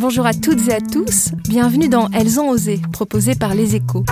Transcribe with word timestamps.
Bonjour 0.00 0.26
à 0.26 0.32
toutes 0.32 0.68
et 0.68 0.74
à 0.74 0.80
tous, 0.80 1.30
bienvenue 1.48 1.88
dans 1.88 2.08
Elles 2.10 2.38
ont 2.38 2.50
osé, 2.50 2.80
proposé 2.92 3.34
par 3.34 3.56
Les 3.56 3.74
Échos. 3.74 4.04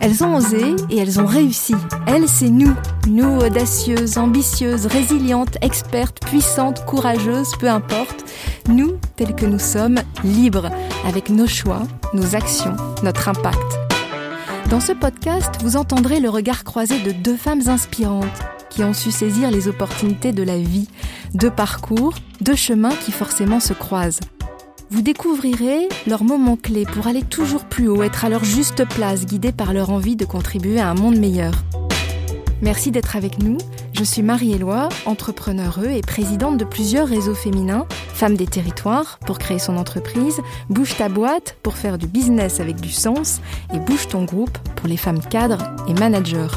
Elles 0.00 0.24
ont 0.24 0.36
osé 0.36 0.74
et 0.88 0.96
elles 0.96 1.20
ont 1.20 1.26
réussi. 1.26 1.74
Elles, 2.06 2.26
c'est 2.26 2.48
nous. 2.48 2.74
Nous, 3.08 3.40
audacieuses, 3.40 4.16
ambitieuses, 4.16 4.86
résilientes, 4.86 5.58
expertes, 5.60 6.20
puissantes, 6.24 6.86
courageuses, 6.86 7.52
peu 7.60 7.68
importe. 7.68 8.24
Nous, 8.70 8.92
tels 9.16 9.34
que 9.34 9.44
nous 9.44 9.58
sommes, 9.58 9.98
libres, 10.24 10.70
avec 11.06 11.28
nos 11.28 11.46
choix, 11.46 11.82
nos 12.14 12.34
actions, 12.34 12.74
notre 13.02 13.28
impact. 13.28 13.78
Dans 14.70 14.80
ce 14.80 14.92
podcast, 14.92 15.56
vous 15.60 15.76
entendrez 15.76 16.20
le 16.20 16.30
regard 16.30 16.64
croisé 16.64 17.00
de 17.00 17.10
deux 17.10 17.36
femmes 17.36 17.68
inspirantes 17.68 18.55
qui 18.76 18.84
ont 18.84 18.92
su 18.92 19.10
saisir 19.10 19.50
les 19.50 19.68
opportunités 19.68 20.32
de 20.32 20.42
la 20.42 20.58
vie, 20.58 20.86
deux 21.32 21.50
parcours, 21.50 22.12
deux 22.42 22.54
chemins 22.54 22.94
qui 22.94 23.10
forcément 23.10 23.58
se 23.58 23.72
croisent. 23.72 24.20
Vous 24.90 25.00
découvrirez 25.00 25.88
leurs 26.06 26.24
moments 26.24 26.56
clés 26.56 26.84
pour 26.84 27.06
aller 27.06 27.22
toujours 27.22 27.64
plus 27.64 27.88
haut, 27.88 28.02
être 28.02 28.26
à 28.26 28.28
leur 28.28 28.44
juste 28.44 28.86
place, 28.86 29.24
guidés 29.24 29.52
par 29.52 29.72
leur 29.72 29.88
envie 29.88 30.14
de 30.14 30.26
contribuer 30.26 30.78
à 30.78 30.90
un 30.90 30.94
monde 30.94 31.16
meilleur. 31.16 31.54
Merci 32.60 32.90
d'être 32.90 33.16
avec 33.16 33.38
nous. 33.42 33.56
Je 33.94 34.04
suis 34.04 34.22
Marie-Éloi, 34.22 34.90
entrepreneure 35.06 35.82
et 35.82 36.02
présidente 36.02 36.58
de 36.58 36.66
plusieurs 36.66 37.08
réseaux 37.08 37.34
féminins, 37.34 37.86
Femmes 38.12 38.36
des 38.36 38.46
territoires 38.46 39.18
pour 39.20 39.38
créer 39.38 39.58
son 39.58 39.78
entreprise, 39.78 40.42
Bouge 40.68 40.96
ta 40.98 41.08
boîte 41.08 41.56
pour 41.62 41.78
faire 41.78 41.96
du 41.96 42.06
business 42.06 42.60
avec 42.60 42.76
du 42.76 42.92
sens 42.92 43.40
et 43.72 43.78
Bouge 43.78 44.08
ton 44.08 44.24
groupe 44.24 44.58
pour 44.76 44.86
les 44.86 44.98
femmes 44.98 45.20
cadres 45.20 45.74
et 45.88 45.94
managers. 45.94 46.48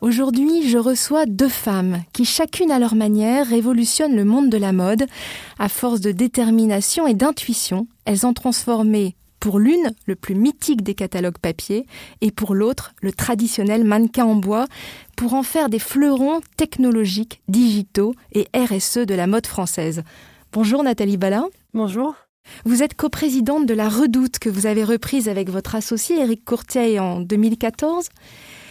Aujourd'hui, 0.00 0.68
je 0.68 0.78
reçois 0.78 1.26
deux 1.26 1.48
femmes 1.48 2.04
qui, 2.12 2.24
chacune 2.24 2.70
à 2.70 2.78
leur 2.78 2.94
manière, 2.94 3.48
révolutionnent 3.48 4.14
le 4.14 4.24
monde 4.24 4.48
de 4.48 4.56
la 4.56 4.72
mode. 4.72 5.06
À 5.58 5.68
force 5.68 6.00
de 6.00 6.12
détermination 6.12 7.08
et 7.08 7.14
d'intuition, 7.14 7.88
elles 8.04 8.24
ont 8.24 8.32
transformé 8.32 9.16
pour 9.40 9.58
l'une 9.58 9.92
le 10.06 10.14
plus 10.14 10.36
mythique 10.36 10.82
des 10.82 10.94
catalogues 10.94 11.38
papier 11.38 11.84
et 12.20 12.30
pour 12.30 12.54
l'autre 12.54 12.94
le 13.02 13.12
traditionnel 13.12 13.82
mannequin 13.82 14.24
en 14.24 14.36
bois 14.36 14.66
pour 15.16 15.34
en 15.34 15.42
faire 15.42 15.68
des 15.68 15.78
fleurons 15.80 16.40
technologiques, 16.56 17.40
digitaux 17.48 18.14
et 18.32 18.46
RSE 18.54 18.98
de 18.98 19.14
la 19.14 19.26
mode 19.26 19.46
française. 19.46 20.04
Bonjour 20.52 20.84
Nathalie 20.84 21.16
Ballin. 21.16 21.48
Bonjour. 21.74 22.14
Vous 22.64 22.82
êtes 22.82 22.94
coprésidente 22.94 23.66
de 23.66 23.74
la 23.74 23.88
Redoute 23.88 24.38
que 24.38 24.48
vous 24.48 24.66
avez 24.66 24.84
reprise 24.84 25.28
avec 25.28 25.50
votre 25.50 25.74
associé 25.74 26.20
Éric 26.20 26.44
Courtier 26.44 26.98
en 26.98 27.20
2014. 27.20 28.08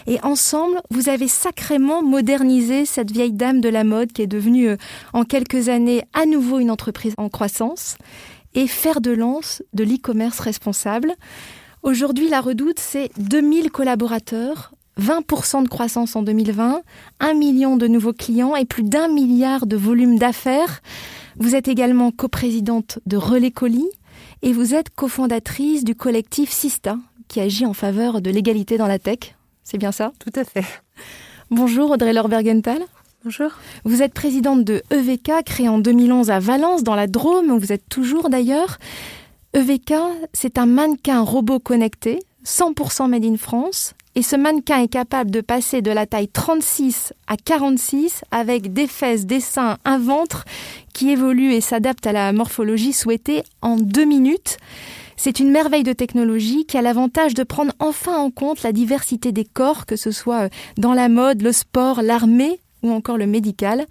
Et 0.09 0.21
ensemble, 0.23 0.81
vous 0.89 1.09
avez 1.09 1.27
sacrément 1.27 2.01
modernisé 2.01 2.85
cette 2.85 3.11
vieille 3.11 3.33
dame 3.33 3.59
de 3.59 3.67
la 3.67 3.83
mode 3.83 4.13
qui 4.13 4.21
est 4.21 4.27
devenue 4.27 4.69
euh, 4.69 4.77
en 5.11 5.25
quelques 5.25 5.67
années 5.67 6.01
à 6.13 6.25
nouveau 6.25 6.59
une 6.59 6.71
entreprise 6.71 7.13
en 7.17 7.27
croissance 7.27 7.97
et 8.55 8.67
faire 8.67 9.01
de 9.01 9.11
lance 9.11 9.61
de 9.73 9.83
l'e-commerce 9.83 10.39
responsable. 10.39 11.13
Aujourd'hui, 11.83 12.29
la 12.29 12.39
Redoute, 12.39 12.79
c'est 12.79 13.11
2000 13.19 13.69
collaborateurs, 13.69 14.71
20% 14.97 15.63
de 15.63 15.67
croissance 15.67 16.15
en 16.15 16.23
2020, 16.23 16.81
1 17.19 17.33
million 17.33 17.75
de 17.75 17.87
nouveaux 17.87 18.13
clients 18.13 18.55
et 18.55 18.65
plus 18.65 18.83
d'un 18.83 19.09
milliard 19.09 19.67
de 19.67 19.75
volume 19.75 20.17
d'affaires. 20.17 20.81
Vous 21.37 21.53
êtes 21.53 21.67
également 21.67 22.11
coprésidente 22.11 22.99
de 23.05 23.17
Relais 23.17 23.51
Colis 23.51 23.89
et 24.41 24.53
vous 24.53 24.73
êtes 24.73 24.89
cofondatrice 24.89 25.83
du 25.83 25.95
collectif 25.95 26.49
Sista 26.49 26.97
qui 27.27 27.41
agit 27.41 27.65
en 27.65 27.73
faveur 27.73 28.21
de 28.21 28.31
l'égalité 28.31 28.77
dans 28.77 28.87
la 28.87 28.99
tech. 28.99 29.36
C'est 29.69 29.77
bien 29.77 29.91
ça 29.91 30.13
Tout 30.19 30.31
à 30.39 30.45
fait. 30.45 30.63
Bonjour 31.51 31.91
Audrey 31.91 32.13
Lorbergenthal. 32.13 32.79
Bonjour. 33.25 33.51
Vous 33.83 34.01
êtes 34.01 34.13
présidente 34.13 34.63
de 34.63 34.81
EVK, 34.91 35.43
créée 35.45 35.67
en 35.67 35.77
2011 35.77 36.31
à 36.31 36.39
Valence, 36.39 36.83
dans 36.83 36.95
la 36.95 37.07
Drôme, 37.07 37.51
où 37.51 37.59
vous 37.59 37.73
êtes 37.73 37.83
toujours 37.89 38.29
d'ailleurs. 38.29 38.77
EVK, 39.51 39.93
c'est 40.31 40.57
un 40.57 40.67
mannequin 40.67 41.19
robot 41.19 41.59
connecté, 41.59 42.19
100% 42.45 43.09
made 43.09 43.25
in 43.25 43.35
France. 43.35 43.93
Et 44.15 44.21
ce 44.21 44.37
mannequin 44.37 44.83
est 44.83 44.87
capable 44.87 45.31
de 45.31 45.41
passer 45.41 45.81
de 45.81 45.91
la 45.91 46.05
taille 46.05 46.29
36 46.29 47.11
à 47.27 47.35
46 47.35 48.21
avec 48.31 48.71
des 48.71 48.87
fesses, 48.87 49.25
des 49.25 49.41
seins, 49.41 49.79
un 49.83 49.99
ventre 49.99 50.45
qui 50.93 51.11
évolue 51.11 51.51
et 51.51 51.59
s'adapte 51.59 52.07
à 52.07 52.13
la 52.13 52.31
morphologie 52.31 52.93
souhaitée 52.93 53.43
en 53.61 53.75
deux 53.75 54.05
minutes. 54.05 54.59
C'est 55.19 55.39
une 55.39 55.49
merveille 55.49 55.83
de 55.83 55.93
technologie 55.93 56.65
qui 56.65 56.77
a 56.77 56.83
l'avantage 56.83 57.33
de 57.33 57.43
prendre 57.43 57.73
enfin 57.79 58.15
en 58.17 58.29
compte 58.29 58.61
la 58.61 58.71
diversité 58.71 59.31
des 59.31 59.45
corps, 59.45 59.87
que 59.87 59.95
ce 59.95 60.11
soit 60.11 60.43
euh, 60.43 60.49
dans 60.77 60.93
la 60.93 61.09
mode, 61.09 61.41
le 61.41 61.51
sport, 61.51 62.03
l'armée 62.03 62.61
ou 62.83 62.91
encore 62.91 63.17
le 63.17 63.25
médical. 63.25 63.87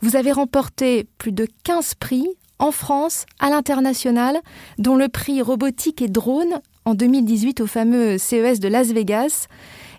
Vous 0.00 0.16
avez 0.16 0.32
remporté 0.32 1.06
plus 1.16 1.30
de 1.30 1.46
15 1.62 1.94
prix 1.94 2.26
en 2.58 2.72
France, 2.72 3.24
à 3.38 3.50
l'international, 3.50 4.40
dont 4.78 4.96
le 4.96 5.08
prix 5.08 5.42
robotique 5.42 6.02
et 6.02 6.08
drone 6.08 6.60
en 6.84 6.94
2018 6.94 7.60
au 7.60 7.66
fameux 7.66 8.18
CES 8.18 8.58
de 8.58 8.68
Las 8.68 8.88
Vegas. 8.88 9.46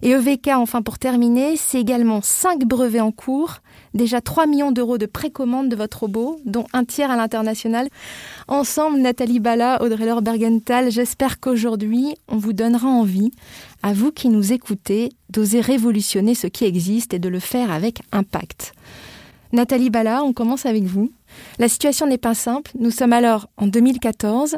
Et 0.01 0.09
EVK, 0.09 0.49
enfin 0.55 0.81
pour 0.81 0.99
terminer, 0.99 1.55
c'est 1.55 1.79
également 1.79 2.21
5 2.21 2.65
brevets 2.65 3.01
en 3.01 3.11
cours, 3.11 3.59
déjà 3.95 4.21
3 4.21 4.45
millions 4.45 4.71
d'euros 4.71 4.97
de 4.97 5.05
précommande 5.05 5.69
de 5.69 5.75
votre 5.75 6.01
robot, 6.01 6.39
dont 6.45 6.65
un 6.73 6.83
tiers 6.85 7.09
à 7.09 7.15
l'international. 7.15 7.87
Ensemble, 8.47 8.99
Nathalie 8.99 9.39
Bala, 9.39 9.81
Audrey 9.81 10.05
Laure 10.05 10.21
Bergenthal, 10.21 10.91
j'espère 10.91 11.39
qu'aujourd'hui, 11.39 12.15
on 12.27 12.37
vous 12.37 12.53
donnera 12.53 12.87
envie, 12.87 13.31
à 13.81 13.93
vous 13.93 14.11
qui 14.11 14.29
nous 14.29 14.53
écoutez, 14.53 15.09
d'oser 15.29 15.61
révolutionner 15.61 16.35
ce 16.35 16.47
qui 16.47 16.65
existe 16.65 17.13
et 17.13 17.19
de 17.19 17.29
le 17.29 17.39
faire 17.39 17.71
avec 17.71 18.01
impact. 18.11 18.73
Nathalie 19.51 19.89
Bala, 19.89 20.23
on 20.23 20.33
commence 20.33 20.65
avec 20.65 20.83
vous. 20.83 21.11
La 21.59 21.69
situation 21.69 22.07
n'est 22.07 22.17
pas 22.17 22.35
simple. 22.35 22.71
Nous 22.77 22.91
sommes 22.91 23.13
alors 23.13 23.47
en 23.57 23.67
2014. 23.67 24.57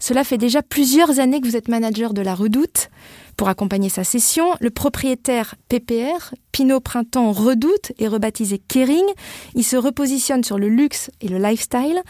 Cela 0.00 0.24
fait 0.24 0.38
déjà 0.38 0.60
plusieurs 0.62 1.20
années 1.20 1.40
que 1.40 1.46
vous 1.46 1.56
êtes 1.56 1.68
manager 1.68 2.12
de 2.12 2.20
la 2.20 2.34
Redoute. 2.34 2.90
Pour 3.36 3.48
accompagner 3.48 3.88
sa 3.88 4.04
session, 4.04 4.46
le 4.60 4.70
propriétaire 4.70 5.56
PPR, 5.68 6.34
Pinot 6.52 6.80
Printemps 6.80 7.32
Redoute, 7.32 7.92
est 7.98 8.06
rebaptisé 8.06 8.58
Kering. 8.58 9.06
Il 9.54 9.64
se 9.64 9.76
repositionne 9.76 10.44
sur 10.44 10.58
le 10.58 10.68
luxe 10.68 11.10
et 11.20 11.28
le 11.28 11.38
lifestyle. 11.38 12.00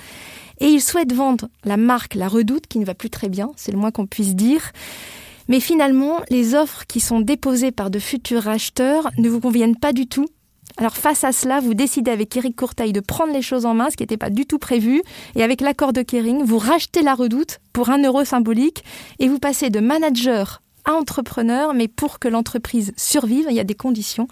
Et 0.60 0.68
il 0.68 0.80
souhaite 0.80 1.12
vendre 1.12 1.48
la 1.64 1.76
marque 1.76 2.14
La 2.14 2.28
Redoute, 2.28 2.66
qui 2.66 2.78
ne 2.78 2.84
va 2.84 2.94
plus 2.94 3.10
très 3.10 3.28
bien, 3.28 3.50
c'est 3.56 3.72
le 3.72 3.78
moins 3.78 3.90
qu'on 3.90 4.06
puisse 4.06 4.34
dire. 4.34 4.70
Mais 5.48 5.60
finalement, 5.60 6.20
les 6.30 6.54
offres 6.54 6.84
qui 6.86 7.00
sont 7.00 7.20
déposées 7.20 7.72
par 7.72 7.90
de 7.90 7.98
futurs 7.98 8.48
acheteurs 8.48 9.10
ne 9.18 9.28
vous 9.28 9.40
conviennent 9.40 9.76
pas 9.76 9.92
du 9.92 10.06
tout. 10.06 10.26
Alors 10.76 10.96
face 10.96 11.22
à 11.22 11.32
cela, 11.32 11.60
vous 11.60 11.74
décidez 11.74 12.10
avec 12.10 12.36
Eric 12.36 12.56
Courtail 12.56 12.92
de 12.92 13.00
prendre 13.00 13.32
les 13.32 13.42
choses 13.42 13.64
en 13.64 13.74
main, 13.74 13.90
ce 13.90 13.96
qui 13.96 14.02
n'était 14.02 14.16
pas 14.16 14.30
du 14.30 14.44
tout 14.44 14.58
prévu, 14.58 15.02
et 15.36 15.42
avec 15.42 15.60
l'accord 15.60 15.92
de 15.92 16.02
Kering, 16.02 16.42
vous 16.42 16.58
rachetez 16.58 17.02
la 17.02 17.14
redoute 17.14 17.60
pour 17.72 17.90
un 17.90 18.02
euro 18.02 18.24
symbolique, 18.24 18.82
et 19.20 19.28
vous 19.28 19.38
passez 19.38 19.70
de 19.70 19.80
manager 19.80 20.62
entrepreneur, 20.86 21.74
mais 21.74 21.88
pour 21.88 22.18
que 22.18 22.28
l'entreprise 22.28 22.92
survive, 22.96 23.46
il 23.48 23.56
y 23.56 23.60
a 23.60 23.64
des 23.64 23.74
conditions. 23.74 24.28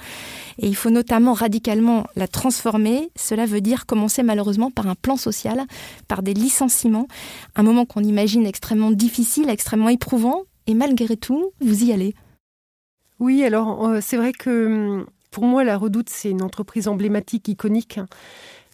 Et 0.58 0.66
il 0.66 0.76
faut 0.76 0.90
notamment 0.90 1.32
radicalement 1.32 2.06
la 2.16 2.28
transformer. 2.28 3.10
Cela 3.16 3.46
veut 3.46 3.60
dire 3.60 3.86
commencer 3.86 4.22
malheureusement 4.22 4.70
par 4.70 4.86
un 4.86 4.94
plan 4.94 5.16
social, 5.16 5.62
par 6.08 6.22
des 6.22 6.34
licenciements, 6.34 7.08
un 7.56 7.62
moment 7.62 7.84
qu'on 7.84 8.02
imagine 8.02 8.46
extrêmement 8.46 8.90
difficile, 8.90 9.48
extrêmement 9.48 9.88
éprouvant, 9.88 10.42
et 10.66 10.74
malgré 10.74 11.16
tout, 11.16 11.52
vous 11.60 11.84
y 11.84 11.92
allez. 11.92 12.14
Oui, 13.18 13.44
alors 13.44 13.86
euh, 13.86 13.98
c'est 14.00 14.16
vrai 14.16 14.32
que 14.32 14.66
hum, 14.66 15.06
pour 15.30 15.44
moi, 15.44 15.64
la 15.64 15.78
Redoute, 15.78 16.10
c'est 16.10 16.30
une 16.30 16.42
entreprise 16.42 16.88
emblématique, 16.88 17.48
iconique, 17.48 17.98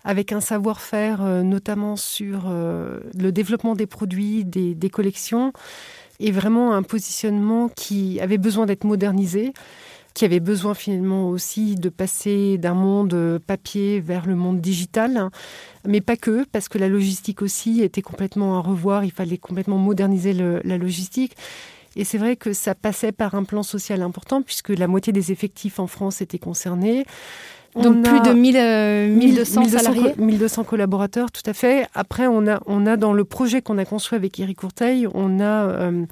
avec 0.04 0.32
un 0.32 0.40
savoir-faire 0.40 1.22
euh, 1.22 1.42
notamment 1.42 1.96
sur 1.96 2.46
euh, 2.48 2.98
le 3.16 3.30
développement 3.30 3.75
des 3.75 3.86
produits, 3.86 4.44
des, 4.44 4.90
collections, 4.90 5.52
et 6.20 6.30
vraiment 6.30 6.74
un 6.74 6.82
positionnement 6.82 7.68
qui 7.68 8.20
avait 8.20 8.38
besoin 8.38 8.66
d'être 8.66 8.84
modernisé, 8.84 9.52
qui 10.14 10.24
avait 10.24 10.40
besoin 10.40 10.74
finalement 10.74 11.28
aussi 11.28 11.76
de 11.76 11.88
passer 11.88 12.58
d'un 12.58 12.74
monde 12.74 13.14
euh, 13.14 13.38
papier 13.38 14.00
vers 14.00 14.26
le 14.26 14.34
monde 14.34 14.60
digital, 14.60 15.30
mais 15.86 16.00
pas 16.00 16.16
que, 16.16 16.44
parce 16.50 16.68
que 16.68 16.78
la 16.78 16.88
logistique 16.88 17.42
aussi 17.42 17.82
était 17.82 18.02
complètement 18.02 18.56
à 18.56 18.60
revoir, 18.60 19.04
il 19.04 19.12
fallait 19.12 19.38
complètement 19.38 19.78
moderniser 19.78 20.32
la 20.32 20.78
logistique. 20.78 21.36
Et 21.96 22.04
c'est 22.04 22.18
vrai 22.18 22.36
que 22.36 22.52
ça 22.52 22.74
passait 22.74 23.12
par 23.12 23.34
un 23.34 23.44
plan 23.44 23.62
social 23.62 24.02
important, 24.02 24.42
puisque 24.42 24.70
la 24.70 24.86
moitié 24.86 25.12
des 25.12 25.32
effectifs 25.32 25.78
en 25.78 25.86
France 25.86 26.20
étaient 26.20 26.38
concernés. 26.38 27.04
Donc 27.74 28.02
plus 28.02 28.20
de 28.20 28.32
1000, 28.32 29.14
1200, 29.14 29.62
euh, 29.62 29.68
salariés 29.68 30.14
1200 30.16 30.64
collaborateurs, 30.64 31.30
tout 31.30 31.42
à 31.46 31.52
fait. 31.52 31.86
Après, 31.94 32.26
on 32.26 32.46
a, 32.48 32.60
on 32.66 32.86
a 32.86 32.96
dans 32.96 33.12
le 33.12 33.24
projet 33.24 33.62
qu'on 33.62 33.78
a 33.78 33.84
construit 33.84 34.16
avec 34.16 34.38
Eric 34.40 34.58
Courteil, 34.58 35.06
on 35.14 35.38
a 35.40 35.68
euh, 35.68 36.04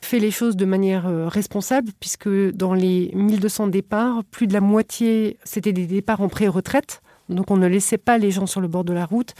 fait 0.00 0.18
les 0.18 0.30
choses 0.30 0.56
de 0.56 0.64
manière 0.64 1.06
euh, 1.06 1.28
responsable, 1.28 1.92
puisque 2.00 2.28
dans 2.28 2.74
les 2.74 3.10
1200 3.14 3.68
départs, 3.68 4.22
plus 4.30 4.46
de 4.46 4.52
la 4.52 4.60
moitié, 4.60 5.38
c'était 5.44 5.72
des 5.72 5.86
départs 5.86 6.20
en 6.20 6.28
pré-retraite. 6.28 7.00
Donc 7.28 7.50
on 7.50 7.56
ne 7.56 7.66
laissait 7.66 7.98
pas 7.98 8.18
les 8.18 8.30
gens 8.30 8.46
sur 8.46 8.60
le 8.60 8.68
bord 8.68 8.84
de 8.84 8.92
la 8.92 9.04
route. 9.04 9.34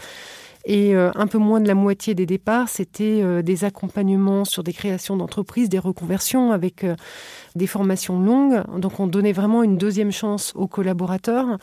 Et 0.65 0.93
un 0.93 1.27
peu 1.27 1.37
moins 1.37 1.61
de 1.61 1.67
la 1.67 1.73
moitié 1.73 2.13
des 2.13 2.25
départs, 2.25 2.67
c'était 2.69 3.41
des 3.41 3.63
accompagnements 3.63 4.43
sur 4.43 4.61
des 4.61 4.73
créations 4.73 5.15
d'entreprises, 5.15 5.69
des 5.69 5.79
reconversions 5.79 6.51
avec 6.51 6.85
des 7.55 7.67
formations 7.67 8.19
longues. 8.19 8.61
Donc 8.77 8.99
on 8.99 9.07
donnait 9.07 9.31
vraiment 9.31 9.63
une 9.63 9.77
deuxième 9.77 10.11
chance 10.11 10.51
aux 10.55 10.67
collaborateurs. 10.67 11.57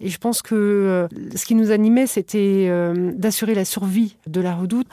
Et 0.00 0.08
je 0.08 0.18
pense 0.18 0.42
que 0.42 0.54
euh, 0.54 1.08
ce 1.34 1.44
qui 1.46 1.54
nous 1.54 1.70
animait, 1.70 2.06
c'était 2.06 2.66
euh, 2.68 3.12
d'assurer 3.14 3.54
la 3.54 3.64
survie 3.64 4.16
de 4.26 4.40
la 4.40 4.54
redoute. 4.54 4.86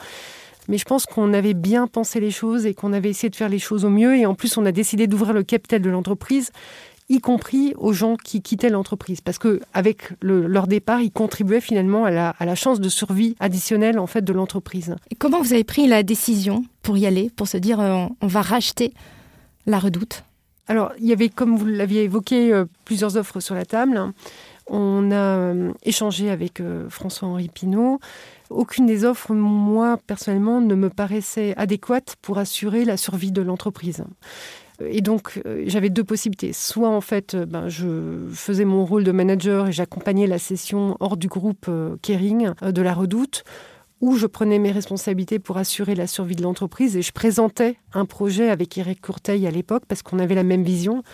Mais 0.68 0.78
je 0.78 0.84
pense 0.84 1.06
qu'on 1.06 1.34
avait 1.34 1.54
bien 1.54 1.88
pensé 1.88 2.20
les 2.20 2.30
choses 2.30 2.66
et 2.66 2.74
qu'on 2.74 2.92
avait 2.92 3.10
essayé 3.10 3.28
de 3.28 3.36
faire 3.36 3.48
les 3.48 3.58
choses 3.58 3.84
au 3.84 3.90
mieux. 3.90 4.16
Et 4.16 4.26
en 4.26 4.34
plus, 4.34 4.56
on 4.56 4.64
a 4.64 4.70
décidé 4.70 5.08
d'ouvrir 5.08 5.32
le 5.32 5.42
capital 5.42 5.82
de 5.82 5.90
l'entreprise 5.90 6.52
y 7.08 7.20
compris 7.20 7.74
aux 7.76 7.92
gens 7.92 8.16
qui 8.16 8.42
quittaient 8.42 8.70
l'entreprise. 8.70 9.20
Parce 9.20 9.38
que 9.38 9.60
avec 9.74 10.10
leur 10.22 10.66
départ, 10.66 11.00
ils 11.00 11.10
contribuaient 11.10 11.60
finalement 11.60 12.04
à 12.04 12.10
la, 12.10 12.54
chance 12.54 12.80
de 12.80 12.88
survie 12.88 13.36
additionnelle 13.40 13.98
en 13.98 14.06
fait 14.06 14.22
de 14.22 14.32
l'entreprise. 14.32 14.94
Et 15.10 15.14
comment 15.14 15.40
vous 15.40 15.52
avez 15.52 15.64
pris 15.64 15.86
la 15.86 16.02
décision 16.02 16.64
pour 16.82 16.96
y 16.96 17.06
aller, 17.06 17.30
pour 17.34 17.48
se 17.48 17.56
dire 17.56 17.80
euh, 17.80 18.06
on 18.20 18.26
va 18.26 18.42
racheter 18.42 18.92
la 19.66 19.78
redoute? 19.78 20.24
Alors, 20.68 20.92
il 20.98 21.06
y 21.06 21.12
avait, 21.12 21.28
comme 21.28 21.56
vous 21.56 21.66
l'aviez 21.66 22.04
évoqué, 22.04 22.52
euh, 22.52 22.64
plusieurs 22.84 23.16
offres 23.16 23.40
sur 23.40 23.54
la 23.54 23.64
table. 23.64 24.00
On 24.68 25.10
a 25.10 25.14
euh, 25.14 25.72
échangé 25.82 26.30
avec 26.30 26.62
François-Henri 26.88 27.48
Pinault. 27.48 27.98
Aucune 28.48 28.86
des 28.86 29.04
offres, 29.04 29.34
moi, 29.34 29.98
personnellement, 30.06 30.60
ne 30.60 30.74
me 30.74 30.88
paraissait 30.88 31.54
adéquate 31.56 32.16
pour 32.22 32.38
assurer 32.38 32.84
la 32.84 32.96
survie 32.96 33.32
de 33.32 33.42
l'entreprise. 33.42 34.04
Et 34.80 35.00
donc, 35.00 35.40
j'avais 35.66 35.90
deux 35.90 36.04
possibilités. 36.04 36.52
Soit, 36.52 36.88
en 36.88 37.00
fait, 37.00 37.36
ben, 37.36 37.68
je 37.68 38.26
faisais 38.32 38.64
mon 38.64 38.84
rôle 38.84 39.04
de 39.04 39.12
manager 39.12 39.68
et 39.68 39.72
j'accompagnais 39.72 40.26
la 40.26 40.38
session 40.38 40.96
hors 41.00 41.16
du 41.16 41.28
groupe 41.28 41.70
Kering 42.02 42.52
de 42.62 42.82
la 42.82 42.94
Redoute, 42.94 43.44
où 44.02 44.16
je 44.16 44.26
prenais 44.26 44.58
mes 44.58 44.72
responsabilités 44.72 45.38
pour 45.38 45.56
assurer 45.56 45.94
la 45.94 46.08
survie 46.08 46.34
de 46.34 46.42
l'entreprise 46.42 46.96
et 46.96 47.02
je 47.02 47.12
présentais 47.12 47.76
un 47.94 48.04
projet 48.04 48.50
avec 48.50 48.76
Eric 48.76 49.00
Courteil 49.00 49.46
à 49.46 49.50
l'époque 49.52 49.84
parce 49.86 50.02
qu'on 50.02 50.18
avait 50.18 50.34
la 50.34 50.42
même 50.42 50.64
vision 50.64 51.04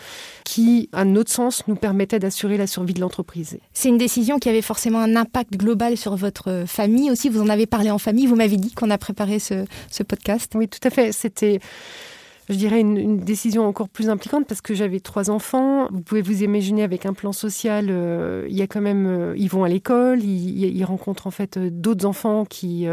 qui, 0.43 0.89
à 0.91 1.05
notre 1.05 1.31
sens, 1.31 1.67
nous 1.67 1.75
permettait 1.75 2.17
d'assurer 2.17 2.57
la 2.57 2.65
survie 2.65 2.95
de 2.95 2.99
l'entreprise. 2.99 3.59
C'est 3.73 3.89
une 3.89 3.99
décision 3.99 4.39
qui 4.39 4.49
avait 4.49 4.63
forcément 4.63 4.99
un 4.99 5.15
impact 5.15 5.55
global 5.55 5.97
sur 5.97 6.15
votre 6.15 6.63
famille 6.65 7.11
aussi. 7.11 7.29
Vous 7.29 7.41
en 7.41 7.49
avez 7.49 7.67
parlé 7.67 7.91
en 7.91 7.99
famille. 7.99 8.25
Vous 8.25 8.35
m'avez 8.35 8.57
dit 8.57 8.71
qu'on 8.71 8.89
a 8.89 8.97
préparé 8.97 9.37
ce, 9.37 9.65
ce 9.91 10.01
podcast. 10.01 10.53
Oui, 10.55 10.67
tout 10.67 10.85
à 10.85 10.89
fait. 10.89 11.11
C'était 11.11 11.59
je 12.49 12.55
dirais, 12.55 12.81
une, 12.81 13.19
décision 13.19 13.67
encore 13.67 13.89
plus 13.89 14.09
impliquante 14.09 14.47
parce 14.47 14.61
que 14.61 14.73
j'avais 14.73 14.99
trois 14.99 15.29
enfants. 15.29 15.87
Vous 15.91 16.01
pouvez 16.01 16.21
vous 16.21 16.41
imaginer 16.41 16.81
avec 16.81 17.05
un 17.05 17.13
plan 17.13 17.31
social, 17.31 17.87
euh, 17.89 18.47
il 18.49 18.57
y 18.57 18.63
a 18.63 18.67
quand 18.67 18.81
même, 18.81 19.05
euh, 19.05 19.33
ils 19.37 19.49
vont 19.49 19.63
à 19.63 19.69
l'école, 19.69 20.23
ils, 20.23 20.83
rencontrent 20.83 21.27
en 21.27 21.31
fait 21.31 21.57
euh, 21.57 21.69
d'autres 21.71 22.05
enfants 22.05 22.45
qui 22.45 22.87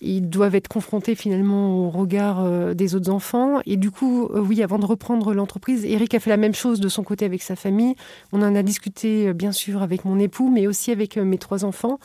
ils 0.00 0.28
doivent 0.28 0.54
être 0.54 0.68
confrontés 0.68 1.16
finalement 1.16 1.76
au 1.76 1.90
regard 1.90 2.74
des 2.74 2.94
autres 2.94 3.10
enfants. 3.10 3.60
Et 3.66 3.76
du 3.76 3.90
coup, 3.90 4.28
oui, 4.32 4.62
avant 4.62 4.78
de 4.78 4.86
reprendre 4.86 5.34
l'entreprise, 5.34 5.84
Eric 5.84 6.14
a 6.14 6.20
fait 6.20 6.30
la 6.30 6.36
même 6.36 6.54
chose 6.54 6.78
de 6.78 6.88
son 6.88 7.02
côté 7.02 7.24
avec 7.24 7.42
sa 7.42 7.56
famille. 7.56 7.96
On 8.32 8.42
en 8.42 8.54
a 8.54 8.62
discuté 8.62 9.32
bien 9.32 9.50
sûr 9.50 9.82
avec 9.82 10.04
mon 10.04 10.20
époux, 10.20 10.50
mais 10.50 10.68
aussi 10.68 10.92
avec 10.92 11.16
mes 11.16 11.38
trois 11.38 11.64
enfants. 11.64 11.98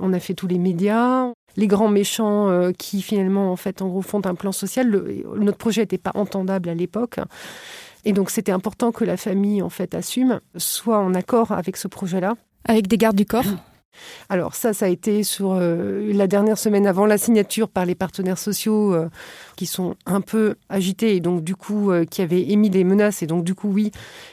On 0.00 0.12
a 0.12 0.18
fait 0.18 0.34
tous 0.34 0.46
les 0.46 0.58
médias 0.58 1.32
les 1.56 1.66
grands 1.66 1.88
méchants 1.88 2.48
euh, 2.48 2.72
qui 2.72 3.02
finalement 3.02 3.52
en 3.52 3.56
fait 3.56 3.82
en 3.82 3.88
gros 3.88 4.02
font 4.02 4.24
un 4.24 4.34
plan 4.34 4.52
social. 4.52 4.90
notre 5.36 5.58
projet 5.58 5.82
n'était 5.82 5.98
pas 5.98 6.12
entendable 6.14 6.68
à 6.68 6.74
l'époque. 6.74 7.18
Et 8.04 8.12
donc 8.12 8.30
c'était 8.30 8.52
important 8.52 8.92
que 8.92 9.04
la 9.04 9.16
famille 9.16 9.62
en 9.62 9.68
fait 9.68 9.94
assume, 9.94 10.40
soit 10.56 10.98
en 10.98 11.14
accord 11.14 11.52
avec 11.52 11.76
ce 11.76 11.88
projet-là. 11.88 12.34
Avec 12.64 12.86
des 12.86 12.98
gardes 12.98 13.16
du 13.16 13.26
corps 13.26 13.44
alors 14.28 14.54
ça, 14.54 14.72
ça 14.72 14.86
a 14.86 14.88
été 14.88 15.24
sur 15.24 15.52
euh, 15.52 16.12
la 16.12 16.26
dernière 16.26 16.56
semaine 16.56 16.86
avant 16.86 17.04
la 17.06 17.18
signature 17.18 17.68
par 17.68 17.84
les 17.84 17.94
partenaires 17.94 18.38
sociaux 18.38 18.94
euh, 18.94 19.08
qui 19.56 19.66
sont 19.66 19.96
un 20.06 20.20
peu 20.20 20.54
agités 20.68 21.16
et 21.16 21.20
donc 21.20 21.42
du 21.42 21.56
coup 21.56 21.90
qui 22.10 22.22
avaient 22.22 22.50
émis 22.50 22.70
des 22.70 22.84
menaces 22.84 23.22
et 23.22 23.26
donc 23.26 23.44
du 23.44 23.54
coup 23.54 23.68
oui, 23.68 23.90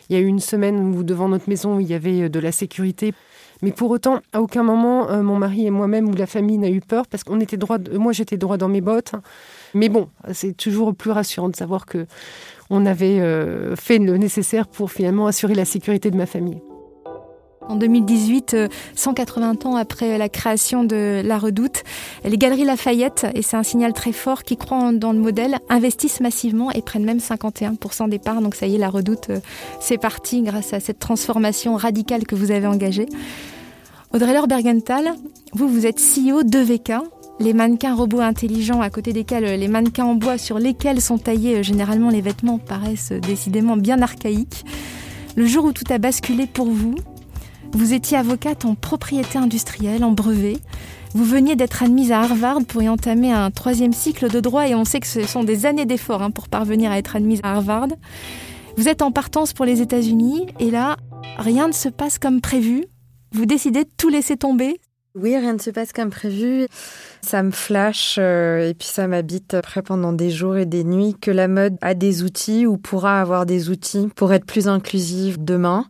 il 0.10 0.16
y 0.16 0.20
a 0.20 0.22
eu 0.22 0.28
une 0.28 0.40
semaine 0.40 0.96
où 0.96 1.04
devant 1.04 1.28
notre 1.28 1.50
maison 1.50 1.80
il 1.80 1.88
y 1.88 1.94
avait 1.94 2.30
de 2.30 2.40
la 2.40 2.52
sécurité 2.52 3.14
mais 3.62 3.72
pour 3.72 3.92
autant, 3.92 4.20
à 4.34 4.42
aucun 4.42 4.64
moment, 4.64 5.10
euh, 5.10 5.22
mon 5.22 5.38
mari 5.38 5.66
et 5.66 5.72
moi-même 5.72 6.08
ou 6.10 6.14
la 6.14 6.28
famille 6.28 6.58
n'a 6.58 6.70
eu 6.70 6.82
peur 6.82 7.08
parce 7.08 7.24
qu'on 7.24 7.40
était 7.40 7.58
droit. 7.58 7.78
Moi, 7.94 8.14
j'étais 8.14 8.38
droit 8.38 8.58
dans 8.58 8.70
mes 8.70 8.82
bottes. 8.82 9.14
Mais 9.74 9.90
bon, 9.90 10.10
c'est 10.34 10.56
toujours 10.56 10.96
plus 10.96 11.12
rassurant 11.12 11.50
de 11.50 11.56
savoir 11.56 11.86
que 11.86 12.06
on 12.70 12.86
avait 12.86 13.20
euh, 13.20 13.76
fait 13.76 13.98
le 13.98 14.18
nécessaire 14.18 14.68
pour 14.68 14.92
finalement 14.92 15.28
assurer 15.28 15.56
la 15.56 15.66
sécurité 15.66 16.12
de 16.12 16.18
ma 16.18 16.26
famille. 16.26 16.62
En 17.70 17.76
2018, 17.76 18.56
180 18.96 19.66
euh, 19.66 19.68
ans 19.68 19.76
après 19.76 20.18
la 20.18 20.30
création 20.30 20.84
de 20.84 21.22
La 21.24 21.38
Redoute, 21.38 21.84
les 22.24 22.38
Galeries 22.38 22.64
Lafayette, 22.64 23.26
et 23.36 23.42
c'est 23.42 23.58
un 23.58 23.64
signal 23.64 23.94
très 23.94 24.14
fort, 24.14 24.44
qui 24.44 24.56
croient 24.56 24.94
dans 24.94 25.12
le 25.12 25.20
modèle, 25.20 25.58
investissent 25.70 26.22
massivement 26.22 26.72
et 26.72 26.82
prennent 26.82 27.04
même 27.04 27.18
51% 27.18 28.10
des 28.10 28.20
parts. 28.20 28.42
Donc 28.42 28.56
ça 28.56 28.68
y 28.68 28.76
est, 28.76 28.78
La 28.78 28.90
Redoute, 28.90 29.30
euh, 29.30 29.40
c'est 29.82 29.98
parti 29.98 30.42
grâce 30.42 30.74
à 30.74 30.80
cette 30.80 31.00
transformation 31.00 31.76
radicale 31.76 32.26
que 32.26 32.36
vous 32.36 32.52
avez 32.52 32.68
engagée. 32.68 33.08
Audrey 34.14 34.34
Laure 34.34 34.48
Bergenthal, 34.48 35.14
vous, 35.52 35.68
vous 35.68 35.86
êtes 35.86 36.00
CEO 36.00 36.44
d'EVK, 36.44 36.94
les 37.40 37.54
mannequins 37.54 37.94
robots 37.94 38.22
intelligents 38.22 38.82
à 38.82 38.90
côté 38.90 39.12
desquels 39.12 39.46
euh, 39.46 39.58
les 39.58 39.68
mannequins 39.68 40.06
en 40.06 40.16
bois 40.16 40.38
sur 40.38 40.58
lesquels 40.58 41.02
sont 41.02 41.18
taillés 41.18 41.64
généralement 41.64 42.10
les 42.10 42.22
vêtements 42.22 42.60
paraissent 42.60 43.12
décidément 43.12 43.76
bien 43.76 44.02
archaïques. 44.02 44.64
Le 45.36 45.46
jour 45.46 45.66
où 45.66 45.72
tout 45.72 45.84
a 45.92 46.00
basculé 46.00 46.48
pour 46.48 46.68
vous, 46.68 46.96
vous 47.74 47.94
étiez 47.94 48.18
avocate 48.18 48.66
en 48.66 48.76
propriété 48.76 49.38
industrielle, 49.38 50.04
en 50.04 50.12
brevet. 50.12 50.58
Vous 51.14 51.26
veniez 51.26 51.56
d'être 51.56 51.84
admise 51.84 52.12
à 52.12 52.22
Harvard 52.22 52.60
pour 52.68 52.82
y 52.82 52.90
entamer 52.90 53.32
un 53.32 53.52
troisième 53.52 53.94
cycle 53.94 54.30
de 54.30 54.40
droit 54.40 54.68
et 54.68 54.76
on 54.76 54.86
sait 54.86 55.00
que 55.00 55.08
ce 55.08 55.24
sont 55.24 55.44
des 55.44 55.66
années 55.66 55.86
d'efforts 55.86 56.22
hein, 56.22 56.32
pour 56.32 56.50
parvenir 56.50 56.92
à 56.92 56.98
être 56.98 57.16
admise 57.16 57.40
à 57.44 57.54
Harvard. 57.54 57.88
Vous 58.78 58.88
êtes 58.88 59.02
en 59.02 59.12
partance 59.12 59.54
pour 59.54 59.66
les 59.66 59.82
États-Unis 59.82 60.48
et 60.60 60.70
là, 60.70 60.98
rien 61.38 61.68
ne 61.68 61.74
se 61.74 61.90
passe 61.90 62.20
comme 62.20 62.42
prévu. 62.42 62.86
Vous 63.32 63.46
décidez 63.46 63.84
de 63.84 63.90
tout 63.98 64.10
laisser 64.10 64.38
tomber. 64.38 64.80
Oui, 65.16 65.36
rien 65.36 65.54
ne 65.54 65.60
se 65.60 65.72
passe 65.72 65.94
comme 65.94 66.12
prévu. 66.12 66.68
Ça 67.22 67.42
me 67.42 67.52
flash 67.52 68.18
euh, 68.20 68.70
et 68.70 68.74
puis 68.76 68.88
ça 68.88 69.08
m'habite 69.08 69.56
après 69.56 69.82
pendant 69.82 70.14
des 70.14 70.30
jours 70.30 70.58
et 70.58 70.68
des 70.68 70.84
nuits 70.84 71.16
que 71.20 71.32
la 71.32 71.48
mode 71.48 71.76
a 71.82 71.96
des 71.96 72.22
outils 72.22 72.68
ou 72.68 72.78
pourra 72.78 73.20
avoir 73.20 73.48
des 73.48 73.70
outils 73.70 74.10
pour 74.16 74.32
être 74.32 74.46
plus 74.46 74.68
inclusive 74.68 75.44
demain. 75.44 75.86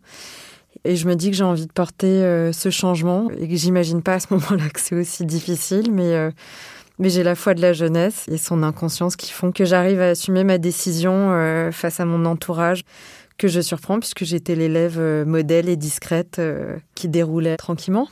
Et 0.87 0.95
je 0.95 1.05
me 1.05 1.15
dis 1.15 1.31
que 1.31 1.35
j'ai 1.35 1.43
envie 1.43 1.67
de 1.67 1.71
porter 1.71 2.07
euh, 2.07 2.53
ce 2.53 2.69
changement 2.69 3.29
et 3.37 3.49
que 3.49 3.55
j'imagine 3.57 4.01
pas 4.01 4.13
à 4.13 4.19
ce 4.21 4.27
moment-là 4.31 4.69
que 4.69 4.79
c'est 4.79 4.95
aussi 4.95 5.25
difficile, 5.25 5.91
mais, 5.91 6.15
euh, 6.15 6.31
mais 6.97 7.09
j'ai 7.09 7.23
la 7.23 7.35
foi 7.35 7.53
de 7.53 7.61
la 7.61 7.73
jeunesse 7.73 8.23
et 8.31 8.37
son 8.37 8.63
inconscience 8.63 9.17
qui 9.17 9.33
font 9.33 9.51
que 9.51 9.65
j'arrive 9.65 9.99
à 9.99 10.11
assumer 10.11 10.45
ma 10.45 10.57
décision 10.57 11.31
euh, 11.31 11.73
face 11.73 11.99
à 11.99 12.05
mon 12.05 12.23
entourage 12.23 12.83
que 13.37 13.49
je 13.49 13.59
surprends 13.59 13.99
puisque 13.99 14.23
j'étais 14.23 14.55
l'élève 14.55 14.99
modèle 15.27 15.67
et 15.67 15.75
discrète 15.75 16.41
qui 16.95 17.07
déroulait 17.07 17.57
tranquillement. 17.57 18.07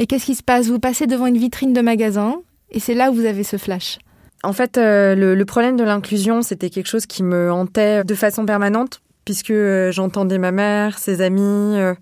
Et 0.00 0.06
qu'est-ce 0.06 0.24
qui 0.24 0.34
se 0.34 0.42
passe? 0.42 0.66
Vous 0.66 0.80
passez 0.80 1.06
devant 1.06 1.26
une 1.26 1.38
vitrine 1.38 1.72
de 1.72 1.80
magasin 1.80 2.40
et 2.70 2.80
c'est 2.80 2.94
là 2.94 3.12
où 3.12 3.14
vous 3.14 3.26
avez 3.26 3.44
ce 3.44 3.56
flash. 3.56 3.98
En 4.42 4.52
fait, 4.52 4.76
le, 4.76 5.36
le 5.36 5.44
problème 5.44 5.76
de 5.76 5.84
l'inclusion, 5.84 6.42
c'était 6.42 6.70
quelque 6.70 6.88
chose 6.88 7.06
qui 7.06 7.22
me 7.22 7.52
hantait 7.52 8.02
de 8.02 8.14
façon 8.16 8.46
permanente 8.46 9.00
puisque 9.28 9.50
euh, 9.50 9.92
j'entendais 9.92 10.38
ma 10.38 10.52
mère, 10.52 10.98
ses 10.98 11.20
amis 11.20 11.42
euh, 11.76 11.92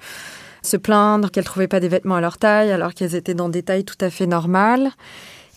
se 0.62 0.76
plaindre 0.76 1.33
qu'elles 1.33 1.42
trouvaient 1.42 1.66
pas 1.66 1.80
des 1.80 1.88
vêtements 1.88 2.14
à 2.14 2.21
leur 2.21 2.38
taille 2.38 2.71
alors 2.71 2.95
qu'elles 2.95 3.16
étaient 3.16 3.35
dans 3.35 3.49
des 3.49 3.64
tailles 3.64 3.85
tout 3.85 3.99
à 4.00 4.11
fait 4.11 4.28
normales. 4.28 4.90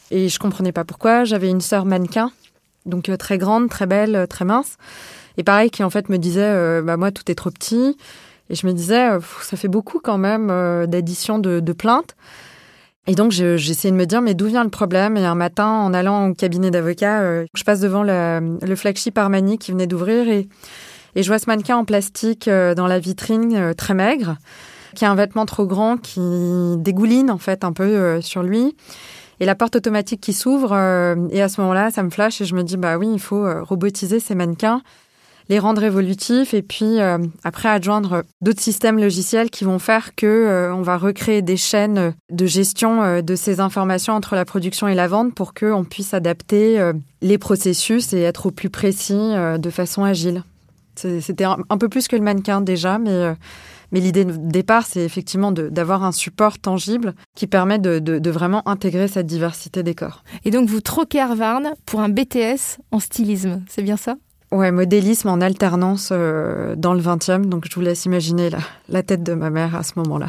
Et 0.10 0.30
je 0.30 0.40
comprenais 0.40 0.72
pas 0.72 0.84
pourquoi. 0.84 1.26
J'avais 1.26 1.48
une 1.48 1.62
sœur 1.62 1.86
mannequin, 1.86 2.32
donc 2.88 3.08
euh, 3.08 3.18
très 3.18 3.38
grande, 3.38 3.70
très 3.70 3.86
belle, 3.86 4.26
très 4.28 4.46
mince. 4.46 4.78
Et 5.38 5.44
pareil, 5.44 5.70
qui 5.70 5.84
en 5.84 5.92
fait 5.92 6.10
me 6.10 6.18
disait, 6.18 6.82
bah 6.82 6.98
moi 6.98 7.12
tout 7.12 7.30
est 7.30 7.36
trop 7.36 7.52
petit. 7.52 7.96
Et 8.50 8.56
je 8.56 8.66
me 8.66 8.74
disais, 8.74 9.08
ça 9.44 9.56
fait 9.56 9.68
beaucoup 9.68 10.00
quand 10.04 10.18
même 10.18 10.48
d'additions 10.88 11.38
de, 11.38 11.60
de 11.60 11.72
plaintes. 11.72 12.16
Et 13.06 13.14
donc, 13.14 13.32
j'essayais 13.32 13.92
de 13.92 13.96
me 13.96 14.06
dire, 14.06 14.22
mais 14.22 14.34
d'où 14.34 14.48
vient 14.48 14.64
le 14.64 14.72
problème? 14.72 15.16
Et 15.18 15.26
un 15.26 15.36
matin, 15.36 15.68
en 15.68 15.94
allant 15.94 16.30
au 16.30 16.34
cabinet 16.34 16.72
d'avocat, 16.72 17.44
je 17.54 17.64
passe 17.64 17.80
devant 17.80 18.04
le, 18.04 18.58
le 18.60 18.76
flagship 18.76 19.18
Armani 19.18 19.60
qui 19.60 19.72
venait 19.72 19.88
d'ouvrir 19.88 20.28
et 20.28 20.50
et 21.16 21.24
je 21.24 21.28
vois 21.28 21.40
ce 21.40 21.48
mannequin 21.48 21.78
en 21.78 21.86
plastique 21.86 22.48
euh, 22.48 22.76
dans 22.76 22.88
la 22.88 23.00
vitrine, 23.00 23.56
euh, 23.56 23.74
très 23.74 23.94
maigre, 23.94 24.38
qui 24.96 25.06
a 25.06 25.12
un 25.12 25.16
vêtement 25.16 25.46
trop 25.46 25.66
grand, 25.66 25.98
qui 25.98 26.20
dégouline 26.78 27.32
en 27.32 27.38
fait 27.38 27.64
un 27.64 27.74
peu 27.74 27.84
euh, 27.84 28.22
sur 28.22 28.44
lui. 28.44 28.76
et 29.40 29.46
la 29.46 29.56
porte 29.56 29.76
automatique 29.76 30.22
qui 30.22 30.34
s'ouvre. 30.34 30.74
et 31.32 31.42
à 31.42 31.50
ce 31.50 31.62
moment-là, 31.62 31.92
ça 31.92 32.04
me 32.04 32.10
flash 32.10 32.42
et 32.42 32.46
je 32.46 32.56
me 32.56 32.64
dis, 32.64 32.76
bah 32.76 32.98
oui, 32.98 33.08
il 33.12 33.20
faut 33.20 33.48
robotiser 33.64 34.20
ces 34.20 34.36
mannequins, 34.36 34.82
les 35.48 35.60
rendre 35.60 35.82
évolutifs 35.82 36.54
et 36.54 36.62
puis 36.62 36.98
après 37.46 37.70
adjoindre 37.70 38.24
d'autres 38.42 38.60
systèmes 38.60 39.00
logiciels 39.00 39.50
qui 39.50 39.64
vont 39.64 39.80
faire 39.80 40.14
que 40.16 40.26
euh, 40.26 40.76
on 40.76 40.82
va 40.82 40.98
recréer 40.98 41.42
des 41.42 41.56
chaînes 41.56 42.14
de 42.30 42.46
gestion 42.46 43.22
de 43.22 43.36
ces 43.36 43.62
informations 43.62 44.14
entre 44.14 44.36
la 44.36 44.44
production 44.44 44.90
et 44.90 44.96
la 44.96 45.08
vente 45.08 45.34
pour 45.34 45.54
qu'on 45.54 45.86
puisse 45.86 46.14
adapter 46.14 46.92
les 47.22 47.38
processus 47.38 48.12
et 48.12 48.20
être 48.20 48.48
au 48.48 48.52
plus 48.52 48.70
précis 48.70 49.34
de 49.58 49.70
façon 49.70 50.04
agile. 50.04 50.44
C'était 51.22 51.44
un, 51.46 51.58
un 51.70 51.78
peu 51.78 51.90
plus 51.90 52.08
que 52.08 52.16
le 52.16 52.22
mannequin 52.22 52.62
déjà, 52.62 52.98
mais 53.00 53.10
euh, 53.12 53.34
mais 53.92 54.00
l'idée 54.02 54.24
de 54.26 54.34
départ, 54.38 54.86
c'est 54.86 55.02
effectivement 55.04 55.52
d'avoir 55.52 56.04
un 56.04 56.12
support 56.12 56.60
tangible 56.60 57.16
qui 57.36 57.48
permet 57.48 57.80
de, 57.80 57.98
de- 58.00 58.20
de 58.20 58.30
vraiment 58.30 58.68
intégrer 58.68 59.08
cette 59.08 59.26
diversité 59.26 59.82
des 59.82 59.96
corps. 59.96 60.24
Et 60.46 60.52
donc 60.52 60.70
vous 60.70 60.82
troquez 60.82 61.20
Harvard 61.20 61.62
pour 61.88 62.02
un 62.02 62.10
BTS 62.10 62.78
en 62.92 63.00
stylisme, 63.00 63.64
c'est 63.68 63.82
bien 63.82 63.98
ça? 63.98 64.16
Ouais, 64.52 64.72
modélisme 64.72 65.30
en 65.30 65.42
alternance 65.42 66.10
euh, 66.12 66.76
dans 66.76 66.94
le 66.94 67.02
20e, 67.02 67.46
donc 67.46 67.66
je 67.70 67.76
vous 67.76 67.82
laisse 67.82 68.06
imaginer 68.06 68.50
la, 68.50 68.58
la 68.90 69.04
tête 69.04 69.22
de 69.24 69.34
ma 69.34 69.50
mère 69.52 69.76
à 69.76 69.84
ce 69.84 69.94
moment-là. 69.98 70.28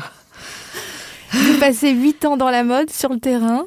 Vous 1.32 1.58
passez 1.60 1.90
huit 1.92 2.24
ans 2.24 2.36
dans 2.36 2.50
la 2.50 2.64
mode, 2.64 2.90
sur 2.90 3.10
le 3.12 3.18
terrain. 3.20 3.64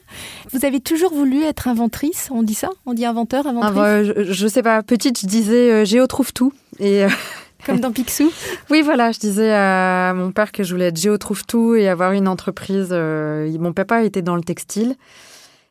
Vous 0.52 0.66
avez 0.66 0.80
toujours 0.82 1.14
voulu 1.14 1.44
être 1.44 1.68
inventrice, 1.68 2.30
on 2.32 2.44
dit 2.44 2.54
ça? 2.56 2.70
On 2.86 2.94
dit 2.94 3.06
inventeur, 3.06 3.44
Ah, 3.46 3.50
inventrice? 3.50 3.74
bah, 3.76 4.04
je, 4.04 4.32
je 4.34 4.48
sais 4.48 4.62
pas, 4.64 4.84
petite, 4.84 5.20
je 5.22 5.28
disais 5.28 5.72
euh, 5.72 5.86
Géo 5.86 6.06
trouve 6.08 6.34
tout. 6.34 6.52
Et 6.80 7.04
euh, 7.06 7.10
Comme 7.66 7.80
dans 7.80 7.92
Picsou? 7.94 8.30
Oui, 8.70 8.82
voilà, 8.82 9.12
je 9.14 9.20
disais 9.20 9.52
à 9.54 10.14
mon 10.14 10.32
père 10.32 10.52
que 10.52 10.64
je 10.64 10.74
voulais 10.74 10.88
être 10.88 11.00
Géo 11.00 11.18
trouve 11.18 11.46
tout 11.46 11.76
et 11.76 11.88
avoir 11.88 12.12
une 12.12 12.28
entreprise. 12.28 12.90
euh, 12.92 13.50
mon 13.58 13.72
papa 13.72 14.04
était 14.04 14.22
dans 14.22 14.36
le 14.36 14.44
textile. 14.44 14.96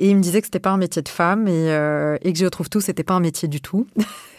Et 0.00 0.08
il 0.08 0.16
me 0.16 0.22
disait 0.22 0.40
que 0.40 0.46
c'était 0.46 0.58
pas 0.58 0.70
un 0.70 0.78
métier 0.78 1.02
de 1.02 1.08
femme 1.08 1.46
et, 1.46 1.70
euh, 1.70 2.16
et 2.22 2.32
que 2.32 2.38
Géo 2.38 2.48
trouve 2.50 2.70
tout, 2.70 2.80
c'était 2.80 3.04
pas 3.04 3.14
un 3.14 3.20
métier 3.20 3.46
du 3.46 3.60
tout. 3.60 3.86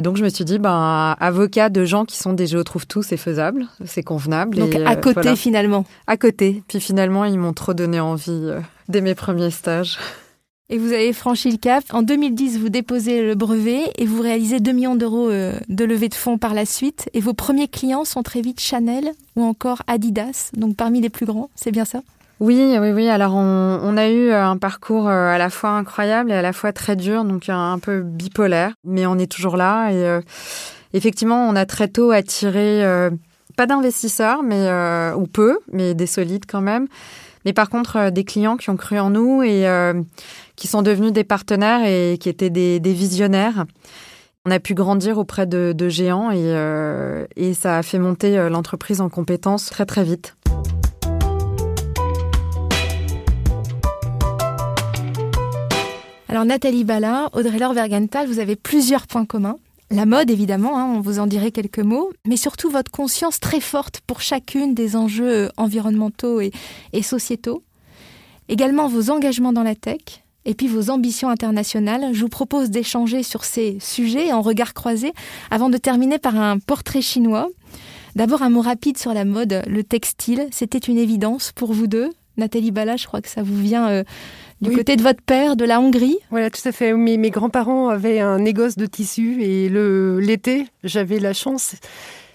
Donc 0.00 0.16
je 0.16 0.24
me 0.24 0.28
suis 0.28 0.44
dit, 0.44 0.58
ben, 0.58 1.16
avocat 1.20 1.68
de 1.68 1.84
gens 1.84 2.04
qui 2.04 2.16
sont 2.16 2.32
des 2.32 2.46
Géo 2.46 2.64
trouve 2.64 2.86
tout, 2.86 3.02
c'est 3.02 3.16
faisable, 3.16 3.66
c'est 3.84 4.02
convenable. 4.02 4.58
Donc 4.58 4.74
et, 4.74 4.84
à 4.84 4.92
euh, 4.92 4.96
côté 4.96 5.14
voilà. 5.14 5.36
finalement. 5.36 5.84
À 6.06 6.16
côté. 6.16 6.62
Puis 6.68 6.80
finalement, 6.80 7.24
ils 7.24 7.38
m'ont 7.38 7.52
trop 7.52 7.74
donné 7.74 8.00
envie 8.00 8.30
euh, 8.30 8.60
dès 8.88 9.00
mes 9.00 9.14
premiers 9.14 9.50
stages. 9.50 9.98
Et 10.72 10.78
vous 10.78 10.92
avez 10.92 11.12
franchi 11.12 11.50
le 11.50 11.56
cap. 11.56 11.82
En 11.90 12.02
2010, 12.02 12.58
vous 12.58 12.68
déposez 12.68 13.22
le 13.22 13.34
brevet 13.34 13.80
et 13.96 14.06
vous 14.06 14.22
réalisez 14.22 14.60
2 14.60 14.70
millions 14.70 14.94
d'euros 14.94 15.28
euh, 15.28 15.52
de 15.68 15.84
levée 15.84 16.08
de 16.08 16.14
fonds 16.14 16.38
par 16.38 16.54
la 16.54 16.64
suite. 16.64 17.10
Et 17.12 17.20
vos 17.20 17.34
premiers 17.34 17.66
clients 17.66 18.04
sont 18.04 18.22
très 18.22 18.40
vite 18.40 18.60
Chanel 18.60 19.10
ou 19.34 19.42
encore 19.42 19.82
Adidas, 19.88 20.50
donc 20.56 20.76
parmi 20.76 21.00
les 21.00 21.10
plus 21.10 21.26
grands, 21.26 21.50
c'est 21.56 21.72
bien 21.72 21.84
ça? 21.84 22.02
Oui, 22.40 22.76
oui, 22.80 22.90
oui. 22.90 23.08
Alors, 23.08 23.34
on, 23.34 23.96
a 23.96 24.08
eu 24.08 24.32
un 24.32 24.56
parcours 24.56 25.08
euh, 25.08 25.28
à 25.28 25.38
la 25.38 25.50
fois 25.50 25.70
incroyable 25.70 26.32
et 26.32 26.34
à 26.34 26.42
la 26.42 26.52
fois 26.52 26.72
très 26.72 26.96
dur, 26.96 27.24
donc 27.24 27.48
un, 27.48 27.72
un 27.72 27.78
peu 27.78 28.00
bipolaire. 28.00 28.72
Mais 28.84 29.06
on 29.06 29.18
est 29.18 29.30
toujours 29.30 29.56
là. 29.56 29.90
Et 29.90 30.04
euh, 30.04 30.20
effectivement, 30.94 31.48
on 31.48 31.54
a 31.54 31.66
très 31.66 31.88
tôt 31.88 32.10
attiré, 32.10 32.84
euh, 32.84 33.10
pas 33.56 33.66
d'investisseurs, 33.66 34.42
mais 34.42 34.68
euh, 34.68 35.14
ou 35.14 35.26
peu, 35.26 35.58
mais 35.72 35.94
des 35.94 36.06
solides 36.06 36.44
quand 36.48 36.62
même. 36.62 36.88
Mais 37.44 37.52
par 37.52 37.70
contre, 37.70 37.96
euh, 37.96 38.10
des 38.10 38.24
clients 38.24 38.56
qui 38.56 38.70
ont 38.70 38.76
cru 38.76 38.98
en 38.98 39.10
nous 39.10 39.42
et 39.42 39.66
euh, 39.66 39.94
qui 40.56 40.66
sont 40.66 40.82
devenus 40.82 41.12
des 41.12 41.24
partenaires 41.24 41.84
et 41.84 42.18
qui 42.18 42.28
étaient 42.28 42.50
des, 42.50 42.78
visionnaires. 42.92 43.64
On 44.46 44.50
a 44.50 44.58
pu 44.58 44.74
grandir 44.74 45.18
auprès 45.18 45.46
de, 45.46 45.88
géants 45.88 46.30
et, 46.30 46.38
euh, 46.38 47.26
et 47.36 47.54
ça 47.54 47.78
a 47.78 47.82
fait 47.82 47.98
monter 47.98 48.38
euh, 48.38 48.48
l'entreprise 48.48 49.00
en 49.00 49.08
compétences 49.08 49.66
très 49.66 49.86
très 49.86 50.04
vite. 50.04 50.34
Alors 56.30 56.44
Nathalie 56.44 56.84
Bala, 56.84 57.28
Audrey-Laure 57.32 57.74
vous 58.28 58.38
avez 58.38 58.54
plusieurs 58.54 59.08
points 59.08 59.24
communs. 59.24 59.56
La 59.90 60.06
mode, 60.06 60.30
évidemment, 60.30 60.78
hein, 60.78 60.86
on 60.94 61.00
vous 61.00 61.18
en 61.18 61.26
dirait 61.26 61.50
quelques 61.50 61.80
mots, 61.80 62.12
mais 62.24 62.36
surtout 62.36 62.70
votre 62.70 62.92
conscience 62.92 63.40
très 63.40 63.58
forte 63.58 64.00
pour 64.06 64.20
chacune 64.20 64.72
des 64.72 64.94
enjeux 64.94 65.50
environnementaux 65.56 66.40
et, 66.40 66.52
et 66.92 67.02
sociétaux. 67.02 67.64
Également 68.48 68.86
vos 68.86 69.10
engagements 69.10 69.52
dans 69.52 69.64
la 69.64 69.74
tech, 69.74 70.22
et 70.44 70.54
puis 70.54 70.68
vos 70.68 70.90
ambitions 70.90 71.30
internationales. 71.30 72.10
Je 72.12 72.20
vous 72.20 72.28
propose 72.28 72.70
d'échanger 72.70 73.24
sur 73.24 73.42
ces 73.42 73.78
sujets 73.80 74.32
en 74.32 74.40
regard 74.40 74.72
croisé 74.72 75.12
avant 75.50 75.68
de 75.68 75.78
terminer 75.78 76.20
par 76.20 76.36
un 76.36 76.60
portrait 76.60 77.02
chinois. 77.02 77.48
D'abord 78.14 78.42
un 78.42 78.50
mot 78.50 78.60
rapide 78.60 78.98
sur 78.98 79.14
la 79.14 79.24
mode, 79.24 79.64
le 79.66 79.82
textile. 79.82 80.46
C'était 80.52 80.78
une 80.78 80.98
évidence 80.98 81.50
pour 81.50 81.72
vous 81.72 81.88
deux. 81.88 82.10
Nathalie 82.40 82.70
Bala, 82.72 82.96
je 82.96 83.06
crois 83.06 83.20
que 83.20 83.28
ça 83.28 83.42
vous 83.42 83.56
vient 83.56 83.88
euh, 83.88 84.02
du 84.60 84.70
Oui. 84.70 84.76
côté 84.76 84.96
de 84.96 85.02
votre 85.02 85.22
père, 85.22 85.54
de 85.56 85.64
la 85.64 85.80
Hongrie. 85.80 86.16
Voilà, 86.30 86.50
tout 86.50 86.66
à 86.66 86.72
fait. 86.72 86.92
Mes, 86.94 87.16
mes 87.16 87.30
grands-parents 87.30 87.88
avaient 87.88 88.18
un 88.20 88.38
négoce 88.40 88.76
de 88.76 88.86
tissus 88.86 89.42
et 89.42 89.68
l'été, 89.68 90.66
j'avais 90.84 91.18
la 91.20 91.32
chance 91.32 91.74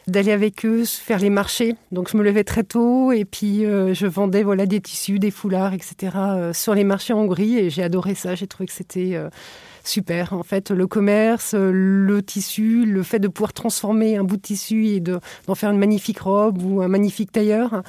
d'aller 0.07 0.31
avec 0.31 0.63
eux 0.65 0.85
faire 0.85 1.17
les 1.17 1.31
marchés. 1.31 1.75
Donc 1.91 2.11
je 2.11 2.15
me 2.17 2.23
levais 2.23 2.43
très 2.43 2.63
tôt 2.63 3.11
et 3.11 3.25
puis 3.25 3.65
euh, 3.65 3.95
je 3.95 4.05
vendais 4.05 4.43
voilà 4.43 4.67
des 4.67 4.79
tissus, 4.79 5.17
des 5.17 5.31
foulards, 5.31 5.73
etc. 5.73 5.95
euh, 6.15 6.53
sur 6.53 6.75
les 6.75 6.83
marchés 6.83 7.11
en 7.13 7.21
Hongrie 7.21 7.57
et 7.57 7.69
j'ai 7.71 7.81
adoré 7.81 8.13
ça. 8.13 8.35
J'ai 8.35 8.45
trouvé 8.45 8.67
que 8.67 8.73
c'était 8.73 9.15
euh, 9.15 9.29
super. 9.83 10.33
En 10.33 10.43
fait, 10.43 10.69
le 10.69 10.85
commerce, 10.85 11.55
le 11.57 12.21
tissu, 12.21 12.85
le 12.85 13.01
fait 13.01 13.17
de 13.17 13.27
pouvoir 13.27 13.53
transformer 13.53 14.15
un 14.15 14.23
bout 14.23 14.37
de 14.37 14.41
tissu 14.43 14.85
et 14.89 14.99
de- 14.99 15.19
d'en 15.47 15.55
faire 15.55 15.71
une 15.71 15.79
magnifique 15.79 16.19
robe 16.19 16.61
ou 16.61 16.83
un 16.83 16.87
magnifique 16.87 17.31
tailleur. 17.31 17.81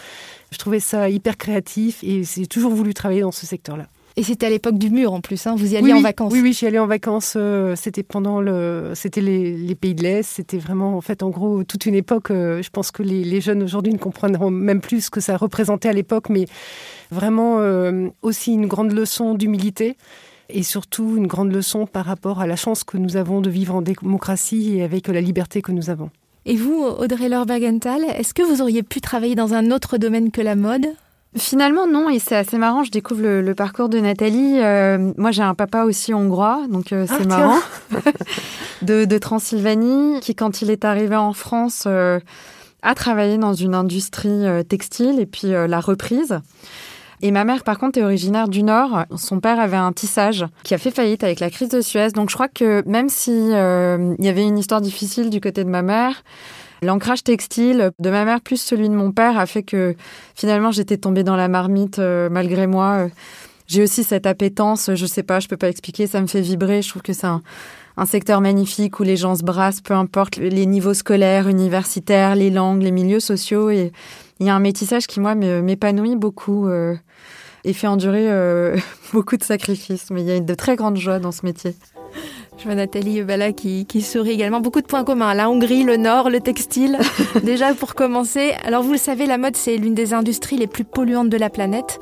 Je 0.57 0.59
trouvais 0.59 0.81
ça 0.81 1.11
hyper 1.11 1.37
créatif 1.37 2.03
et 2.03 2.23
j'ai 2.25 2.47
toujours 2.47 2.73
voulu 2.73 2.95
travailler 2.95 3.21
dans 3.21 3.31
ce 3.31 3.45
secteur-là. 3.45 3.89
Et 4.19 4.23
c'était 4.23 4.47
à 4.47 4.49
l'époque 4.49 4.79
du 4.79 4.89
mur 4.89 5.13
en 5.13 5.21
plus, 5.21 5.47
hein. 5.47 5.55
vous 5.55 5.75
y 5.75 5.77
alliez 5.77 5.85
Oui, 5.89 5.93
en 5.93 5.97
oui. 5.99 6.03
vacances. 6.03 6.33
Oui, 6.33 6.41
oui, 6.43 6.55
j'y 6.55 6.65
allais 6.67 6.79
en 6.79 6.87
vacances. 6.87 7.35
euh, 7.37 7.77
c'était 7.77 8.03
pendant 8.03 8.41
le, 8.41 8.93
c'était 8.95 9.21
les, 9.21 9.55
les 9.55 9.75
pays 9.75 9.95
de 9.95 10.03
l'Est. 10.03 10.23
C'était 10.23 10.57
vraiment, 10.57 10.97
en 10.97 11.03
fait, 11.03 11.23
en 11.23 11.29
gros, 11.29 11.63
toute 11.65 11.85
une 11.85 11.95
époque. 11.95 12.31
euh, 12.31 12.63
je 12.63 12.71
pense 12.71 12.91
que 12.91 13.03
les, 13.03 13.23
les 13.25 13.43
jeunes 13.43 13.63
aujourd'hui 13.63 13.93
ne 13.93 13.99
comprendront 13.99 14.51
même 14.51 14.81
plus 14.81 15.03
ce 15.05 15.11
que 15.11 15.21
ça 15.21 15.37
représentait 15.37 15.91
à 15.91 15.93
l'époque, 15.93 16.31
mais 16.31 16.47
vraiment 17.11 17.59
euh, 17.59 18.09
aussi 18.23 18.55
une 18.55 18.67
grande 18.67 18.93
leçon 18.93 19.35
d'humilité 19.35 19.99
et 20.49 20.63
surtout 20.63 21.17
une 21.19 21.27
grande 21.27 21.53
leçon 21.53 21.87
par 21.87 22.07
rapport 22.07 22.41
à 22.41 22.47
la 22.47 22.57
chance 22.57 22.85
que 22.85 22.97
nous 22.97 23.19
avons 23.19 23.43
de 23.43 23.51
vivre 23.51 23.75
en 23.75 23.83
démocratie 23.83 24.79
et 24.79 24.83
avec 24.83 25.09
la 25.09 25.21
liberté 25.21 25.61
que 25.61 25.73
nous 25.73 25.91
avons. 25.91 26.09
Et 26.49 26.55
vous, 26.55 26.81
Audrey-Laure 26.85 27.45
Bergenthal, 27.45 28.05
est-ce 28.05 28.33
que 28.33 28.43
vous 28.43 28.63
auriez 28.63 28.85
pu 28.85 29.01
travailler 29.01 29.35
dans 29.35 29.53
un 29.53 29.73
autre 29.73 29.99
domaine 29.99 30.31
que 30.31 30.41
la 30.41 30.55
mode? 30.55 30.87
Finalement, 31.37 31.89
non, 31.89 32.09
et 32.09 32.21
c'est 32.21 32.37
assez 32.37 32.57
marrant. 32.57 32.85
Je 32.85 32.93
découvre 32.93 33.21
le, 33.21 33.43
le 33.43 33.55
parcours 33.57 33.89
de 33.89 33.99
Nathalie. 33.99 34.61
Euh, 34.61 35.13
moi, 35.19 35.33
j'ai 35.33 35.43
un 35.43 35.55
papa 35.57 35.83
aussi 35.83 36.15
hongrois, 36.15 36.63
donc 36.71 36.93
euh, 36.93 37.05
c'est 37.09 37.25
Ah, 37.25 37.27
marrant. 37.27 37.59
de, 38.83 39.05
de 39.05 39.19
Transylvanie, 39.19 40.21
qui, 40.21 40.37
quand 40.37 40.63
il 40.63 40.71
est 40.71 40.85
arrivé 40.85 41.17
en 41.17 41.33
France, 41.33 41.85
euh, 41.89 42.21
a 42.83 42.95
travaillé 42.95 43.39
dans 43.39 43.53
une 43.53 43.75
industrie 43.75 44.45
textile 44.69 45.19
et 45.19 45.27
puis 45.27 45.49
la 45.49 45.81
reprise. 45.81 46.39
Et 47.23 47.31
ma 47.31 47.45
mère, 47.45 47.65
par 47.65 47.79
contre, 47.79 47.99
est 47.99 48.03
originaire 48.03 48.49
du 48.49 48.63
Nord. 48.63 49.05
Son 49.17 49.41
père 49.41 49.59
avait 49.59 49.77
un 49.77 49.93
tissage 49.93 50.45
qui 50.65 50.75
a 50.75 50.79
fait 50.79 50.91
faillite 50.91 51.25
avec 51.25 51.41
la 51.41 51.51
crise 51.51 51.71
de 51.71 51.81
Suez. 51.81 52.11
Donc, 52.11 52.31
je 52.31 52.35
crois 52.35 52.49
que 52.49 52.83
même 52.87 53.09
si 53.09 53.31
euh, 53.33 54.15
il 54.19 54.25
y 54.25 54.29
avait 54.29 54.45
une 54.45 54.59
histoire 54.59 54.81
difficile 54.81 55.31
du 55.31 55.41
côté 55.41 55.65
de 55.65 55.71
ma 55.71 55.83
mère, 55.83 56.23
l'ancrage 56.83 57.25
textile 57.25 57.91
de 57.99 58.11
ma 58.11 58.25
mère 58.25 58.41
plus 58.43 58.61
celui 58.61 58.89
de 58.89 58.95
mon 58.95 59.13
père 59.13 59.39
a 59.39 59.47
fait 59.47 59.63
que 59.63 59.95
finalement 60.35 60.71
j'étais 60.71 60.99
tombée 60.99 61.25
dans 61.25 61.37
la 61.37 61.49
marmite 61.49 61.99
euh, 61.99 62.29
malgré 62.31 62.67
moi. 62.67 62.93
Euh, 62.93 63.09
J'ai 63.67 63.83
aussi 63.83 64.05
cette 64.05 64.27
appétence, 64.27 64.91
je 64.95 65.07
sais 65.07 65.23
pas, 65.23 65.41
je 65.41 65.49
peux 65.49 65.57
pas 65.57 65.69
expliquer, 65.69 66.07
ça 66.07 66.21
me 66.21 66.27
fait 66.27 66.43
vibrer. 66.43 66.83
Je 66.83 66.91
trouve 66.91 67.03
que 67.03 67.15
c'est 67.15 67.27
un, 67.27 67.43
un 67.97 68.07
secteur 68.07 68.41
magnifique 68.41 69.01
où 69.01 69.03
les 69.03 69.17
gens 69.17 69.35
se 69.35 69.43
brassent, 69.43 69.81
peu 69.81 69.95
importe 69.95 70.37
les 70.37 70.67
niveaux 70.67 70.95
scolaires, 70.95 71.49
universitaires, 71.49 72.35
les 72.35 72.51
langues, 72.51 72.83
les 72.83 72.91
milieux 72.91 73.21
sociaux. 73.21 73.71
Et 73.71 73.93
il 74.39 74.47
y 74.47 74.51
a 74.51 74.55
un 74.55 74.61
métissage 74.61 75.07
qui, 75.07 75.21
moi, 75.21 75.35
m'épanouit 75.35 76.17
beaucoup 76.17 76.67
euh, 76.67 76.95
et 77.65 77.73
fait 77.73 77.87
endurer 77.87 78.31
euh, 78.31 78.77
beaucoup 79.13 79.37
de 79.37 79.45
sacrifices. 79.45 80.11
Mais 80.11 80.23
il 80.23 80.29
y 80.29 80.33
a 80.33 80.41
de 80.41 80.55
très 80.55 80.77
grandes 80.77 80.99
joies 80.99 81.19
dans 81.19 81.33
ce 81.33 81.47
métier. 81.47 81.75
Je 82.59 82.65
vois 82.65 82.75
Nathalie 82.75 83.23
Bala 83.23 83.53
qui, 83.53 83.87
qui 83.87 84.03
sourit 84.03 84.31
également. 84.31 84.61
Beaucoup 84.61 84.81
de 84.81 84.87
points 84.87 85.05
communs. 85.05 85.35
La 85.35 85.51
Hongrie, 85.51 85.85
le 85.85 85.97
Nord, 85.97 86.31
le 86.31 86.41
textile. 86.41 86.99
Déjà 87.43 87.75
pour 87.75 87.95
commencer, 87.95 88.53
alors 88.65 88.83
vous 88.83 88.93
le 88.93 88.99
savez, 88.99 89.27
la 89.27 89.37
mode 89.37 89.57
c'est 89.57 89.77
l'une 89.77 89.95
des 89.95 90.15
industries 90.15 90.57
les 90.57 90.67
plus 90.67 90.85
polluantes 90.85 91.29
de 91.29 91.37
la 91.37 91.51
planète 91.51 91.99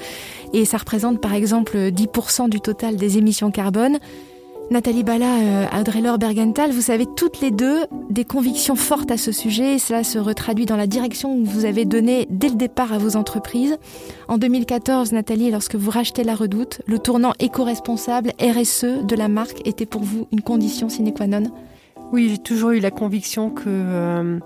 et 0.53 0.65
ça 0.65 0.79
représente 0.79 1.21
par 1.21 1.35
exemple 1.35 1.77
10% 1.77 2.49
du 2.49 2.61
total 2.61 2.97
des 2.97 3.19
émissions 3.19 3.51
carbone. 3.51 3.99
Nathalie 4.71 5.05
Bala, 5.05 5.37
euh, 5.41 5.81
Audrey-Laure 5.81 6.19
Bergenthal, 6.19 6.71
vous 6.71 6.81
savez 6.81 7.07
toutes 7.07 7.41
les 7.41 7.51
deux 7.51 7.85
des 8.09 8.25
convictions 8.25 8.77
fortes 8.77 9.11
à 9.11 9.19
ce 9.19 9.31
sujet 9.31 9.75
et 9.75 9.79
cela 9.79 10.05
se 10.05 10.19
retraduit 10.19 10.65
dans 10.65 10.77
la 10.77 10.87
direction 10.87 11.39
que 11.39 11.47
vous 11.47 11.67
avez 11.67 11.85
donnée 11.85 12.27
dès 12.31 12.49
le 12.49 12.55
départ 12.55 12.93
à 12.93 12.99
vos 12.99 13.17
entreprises. 13.17 13.77
En 14.27 14.39
2014, 14.39 15.13
Nathalie, 15.13 15.51
lorsque 15.51 15.75
vous 15.75 15.91
rachetez 15.91 16.25
la 16.25 16.35
Redoute, 16.35 16.81
le 16.87 16.99
tournant 16.99 17.35
éco-responsable 17.41 18.33
RSE 18.41 19.05
de 19.05 19.15
la 19.15 19.29
marque 19.29 19.61
était 19.67 19.87
pour 19.87 20.03
vous 20.03 20.27
une 20.33 20.41
condition 20.41 20.89
sine 20.89 21.13
qua 21.13 21.27
non? 21.27 21.45
Oui, 22.13 22.31
j'ai 22.31 22.39
toujours 22.39 22.71
eu 22.71 22.81
la 22.81 22.91
conviction 22.91 23.51
que 23.51 23.65
euh, 23.67 24.39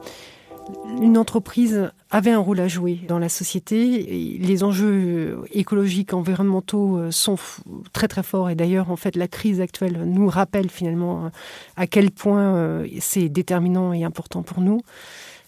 une 1.00 1.16
entreprise 1.16 1.90
avait 2.10 2.30
un 2.30 2.38
rôle 2.38 2.60
à 2.60 2.68
jouer 2.68 3.00
dans 3.08 3.18
la 3.18 3.28
société. 3.28 4.38
les 4.40 4.64
enjeux 4.64 5.40
écologiques, 5.52 6.14
environnementaux 6.14 7.10
sont 7.10 7.36
très 7.92 8.08
très 8.08 8.22
forts. 8.22 8.50
Et 8.50 8.54
d'ailleurs, 8.54 8.90
en 8.90 8.96
fait, 8.96 9.16
la 9.16 9.28
crise 9.28 9.60
actuelle 9.60 10.04
nous 10.04 10.28
rappelle 10.28 10.70
finalement 10.70 11.30
à 11.76 11.86
quel 11.86 12.10
point 12.10 12.82
c'est 13.00 13.28
déterminant 13.28 13.92
et 13.92 14.04
important 14.04 14.42
pour 14.42 14.60
nous. 14.60 14.80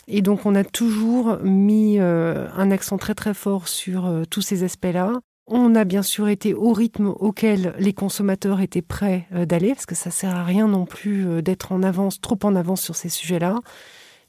Et 0.06 0.22
donc, 0.22 0.44
on 0.44 0.54
a 0.54 0.64
toujours 0.64 1.38
mis 1.42 1.98
un 1.98 2.70
accent 2.70 2.98
très 2.98 3.14
très 3.14 3.34
fort 3.34 3.68
sur 3.68 4.10
tous 4.28 4.42
ces 4.42 4.62
aspects-là. 4.62 5.20
On 5.52 5.74
a 5.74 5.82
bien 5.82 6.02
sûr 6.02 6.28
été 6.28 6.54
au 6.54 6.72
rythme 6.72 7.08
auquel 7.08 7.74
les 7.80 7.92
consommateurs 7.92 8.60
étaient 8.60 8.82
prêts 8.82 9.26
euh, 9.34 9.46
d'aller, 9.46 9.74
parce 9.74 9.84
que 9.84 9.96
ça 9.96 10.12
sert 10.12 10.36
à 10.36 10.44
rien 10.44 10.68
non 10.68 10.86
plus 10.86 11.26
euh, 11.26 11.42
d'être 11.42 11.72
en 11.72 11.82
avance, 11.82 12.20
trop 12.20 12.38
en 12.44 12.54
avance 12.54 12.80
sur 12.82 12.94
ces 12.94 13.08
sujets-là. 13.08 13.56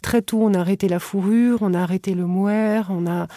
Très 0.02 0.22
tôt, 0.22 0.40
on 0.42 0.54
a 0.54 0.60
arrêté 0.60 0.88
la 0.88 1.00
fourrure, 1.00 1.60
on 1.62 1.74
a 1.74 1.80
arrêté 1.80 2.14
le 2.16 2.26
mohair, 2.26 2.88
on 2.90 3.06
a 3.06 3.28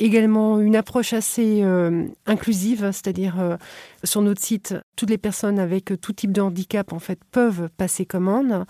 également 0.00 0.58
une 0.58 0.76
approche 0.76 1.12
assez 1.12 1.60
euh, 1.62 2.06
inclusive, 2.26 2.90
c'est-à-dire 2.92 3.38
euh, 3.38 3.56
sur 4.02 4.22
notre 4.22 4.42
site, 4.42 4.74
toutes 4.96 5.10
les 5.10 5.18
personnes 5.18 5.58
avec 5.58 5.92
tout 6.00 6.12
type 6.12 6.32
de 6.32 6.40
handicap 6.40 6.92
en 6.92 6.98
fait 6.98 7.20
peuvent 7.30 7.68
passer 7.76 8.06
commande. 8.06 8.64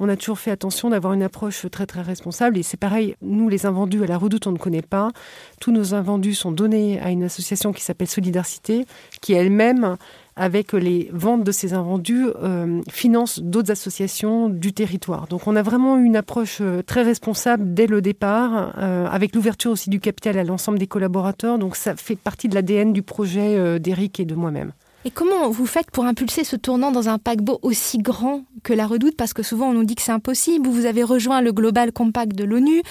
On 0.00 0.08
a 0.08 0.16
toujours 0.16 0.40
fait 0.40 0.50
attention 0.50 0.90
d'avoir 0.90 1.12
une 1.12 1.22
approche 1.22 1.66
très 1.70 1.86
très 1.86 2.02
responsable 2.02 2.58
et 2.58 2.64
c'est 2.64 2.76
pareil, 2.76 3.14
nous 3.22 3.48
les 3.48 3.64
invendus 3.64 4.02
à 4.02 4.06
la 4.06 4.18
Redoute 4.18 4.46
on 4.48 4.52
ne 4.52 4.58
connaît 4.58 4.82
pas. 4.82 5.12
Tous 5.60 5.70
nos 5.70 5.94
invendus 5.94 6.34
sont 6.34 6.52
donnés 6.52 7.00
à 7.00 7.10
une 7.10 7.22
association 7.22 7.72
qui 7.72 7.82
s'appelle 7.82 8.08
Solidarité, 8.08 8.84
qui 9.20 9.34
elle-même 9.34 9.96
avec 10.36 10.72
les 10.72 11.10
ventes 11.12 11.44
de 11.44 11.52
ces 11.52 11.74
invendus, 11.74 12.26
euh, 12.42 12.80
finance 12.90 13.40
d'autres 13.40 13.70
associations 13.70 14.48
du 14.48 14.72
territoire. 14.72 15.26
Donc 15.26 15.46
on 15.46 15.56
a 15.56 15.62
vraiment 15.62 15.98
une 15.98 16.16
approche 16.16 16.58
euh, 16.60 16.82
très 16.82 17.02
responsable 17.02 17.74
dès 17.74 17.86
le 17.86 18.00
départ, 18.00 18.74
euh, 18.78 19.06
avec 19.06 19.34
l'ouverture 19.34 19.72
aussi 19.72 19.90
du 19.90 20.00
capital 20.00 20.38
à 20.38 20.44
l'ensemble 20.44 20.78
des 20.78 20.86
collaborateurs. 20.86 21.58
Donc 21.58 21.76
ça 21.76 21.96
fait 21.96 22.16
partie 22.16 22.48
de 22.48 22.54
l'ADN 22.54 22.92
du 22.92 23.02
projet 23.02 23.78
d'Eric 23.78 24.20
et 24.20 24.24
de 24.24 24.34
moi-même. 24.34 24.72
Et 25.04 25.10
comment 25.10 25.50
vous 25.50 25.66
faites 25.66 25.90
pour 25.90 26.04
impulser 26.04 26.44
ce 26.44 26.54
tournant 26.54 26.92
dans 26.92 27.08
un 27.08 27.18
paquebot 27.18 27.58
aussi 27.62 27.98
grand 27.98 28.44
que 28.62 28.72
la 28.72 28.86
redoute? 28.86 29.16
Parce 29.16 29.32
que 29.32 29.42
souvent 29.42 29.70
on 29.70 29.72
nous 29.72 29.84
dit 29.84 29.96
que 29.96 30.02
c'est 30.02 30.12
impossible. 30.12 30.68
Vous 30.68 30.86
avez 30.86 31.02
rejoint 31.02 31.40
le 31.40 31.52
Global 31.52 31.90
Compact 31.90 32.36
de 32.36 32.44
l'ONU 32.44 32.82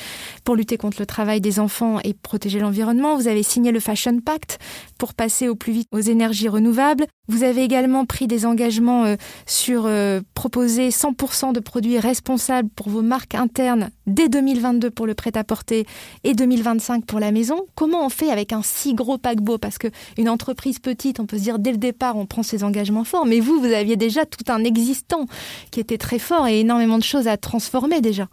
pour 0.43 0.57
lutter 0.57 0.75
contre 0.75 0.98
le 1.00 1.05
travail 1.05 1.39
des 1.39 1.57
enfants 1.60 2.00
et 2.03 2.13
protéger 2.13 2.60
l'environnement. 2.60 3.15
Vous 3.15 3.29
avez 3.29 3.43
signé 3.43 3.71
le 3.71 3.79
Fashion 3.79 4.19
Pact 4.19 4.60
pour 5.01 5.15
passer 5.15 5.48
au 5.48 5.55
plus 5.55 5.74
vite 5.74 5.88
aux 5.91 6.00
énergies 6.00 6.48
renouvelables. 6.48 7.08
Vous 7.27 7.41
avez 7.41 7.63
également 7.63 8.05
pris 8.05 8.27
des 8.27 8.46
engagements 8.46 9.05
euh, 9.05 9.15
sur 9.48 9.88
euh, 9.88 10.22
proposer 10.36 10.89
100% 10.89 11.53
de 11.53 11.60
produits 11.60 11.98
responsables 11.98 12.70
pour 12.70 12.89
vos 12.89 13.01
marques 13.01 13.34
internes 13.34 13.89
dès 14.05 14.29
2022 14.29 14.91
pour 14.91 15.08
le 15.08 15.15
prêt-à-porter 15.15 15.88
et 16.24 16.36
2025 16.36 17.03
pour 17.08 17.20
la 17.20 17.31
maison. 17.31 17.65
Comment 17.74 18.05
on 18.05 18.10
fait 18.10 18.29
avec 18.29 18.53
un 18.53 18.62
si 18.62 18.93
gros 18.93 19.17
paquebot? 19.17 19.58
Parce 19.58 19.79
qu'une 19.79 20.29
entreprise 20.29 20.77
petite, 20.77 21.20
on 21.20 21.25
peut 21.25 21.39
se 21.39 21.43
dire 21.46 21.58
dès 21.58 21.72
le 21.72 21.79
départ, 21.79 22.15
on 22.15 22.27
prend 22.27 22.43
ses 22.43 22.63
engagements 22.63 23.03
forts. 23.03 23.25
Mais 23.25 23.39
vous, 23.39 23.60
vous 23.60 23.74
aviez 23.74 23.96
déjà 23.96 24.27
tout 24.27 24.51
un 24.51 24.63
existant 24.63 25.25
qui 25.72 25.79
était 25.79 25.98
très 25.98 26.20
fort 26.20 26.46
et 26.46 26.60
énormément 26.60 27.00
de 27.00 27.03
choses 27.03 27.27
à 27.27 27.38
transformer 27.38 28.01
déjà. 28.01 28.27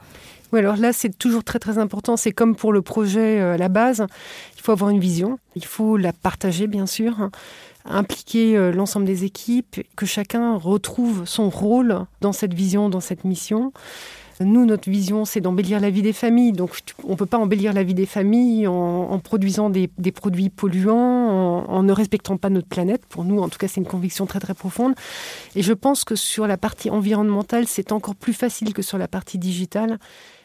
Oui, 0.53 0.61
alors 0.61 0.77
là, 0.77 0.95
c'est 0.95 1.17
toujours 1.17 1.45
très 1.45 1.59
très 1.59 1.77
important. 1.77 2.17
C'est 2.17 2.33
comme 2.33 2.57
pour 2.57 2.73
le 2.73 2.81
projet 2.81 3.41
euh, 3.41 3.55
à 3.55 3.57
la 3.59 3.69
base. 3.69 4.07
Faut 4.69 4.73
avoir 4.73 4.91
une 4.91 5.01
vision. 5.01 5.39
Il 5.57 5.65
faut 5.65 5.97
la 5.97 6.13
partager, 6.13 6.67
bien 6.67 6.85
sûr 6.85 7.31
impliquer 7.87 8.55
euh, 8.55 8.71
l'ensemble 8.71 9.07
des 9.07 9.25
équipes, 9.25 9.81
que 9.97 10.05
chacun 10.05 10.59
retrouve 10.59 11.25
son 11.25 11.49
rôle 11.49 12.05
dans 12.21 12.35
cette 12.35 12.53
vision, 12.53 12.91
dans 12.91 13.01
cette 13.01 13.25
mission. 13.25 13.73
Nous, 14.41 14.67
notre 14.67 14.91
vision, 14.91 15.25
c'est 15.25 15.41
d'embellir 15.41 15.81
la 15.81 15.89
vie 15.89 16.03
des 16.03 16.13
familles. 16.13 16.53
Donc, 16.53 16.81
on 17.05 17.13
ne 17.13 17.17
peut 17.17 17.25
pas 17.25 17.39
embellir 17.39 17.73
la 17.73 17.83
vie 17.83 17.95
des 17.95 18.05
familles 18.05 18.67
en, 18.67 19.19
produisant 19.21 19.71
des, 19.71 19.89
produits 20.15 20.51
polluants, 20.51 21.65
en, 21.67 21.83
ne 21.83 21.93
respectant 21.95 22.37
pas 22.37 22.51
notre 22.51 22.69
planète. 22.69 23.07
Pour 23.09 23.25
nous, 23.25 23.39
en 23.39 23.49
tout 23.49 23.57
cas, 23.57 23.69
c'est 23.69 23.81
une 23.81 23.87
conviction 23.87 24.27
très, 24.27 24.39
très 24.39 24.53
profonde. 24.53 24.95
Et 25.57 25.63
je 25.63 25.73
pense 25.73 26.05
que 26.05 26.15
sur 26.15 26.47
la 26.47 26.59
partie 26.59 26.91
environnementale, 26.91 27.67
c'est 27.67 27.91
encore 27.91 28.17
plus 28.17 28.35
facile 28.35 28.75
que 28.75 28.83
sur 28.83 28.99
la 28.99 29.09
partie 29.09 29.39
digitale 29.39 29.99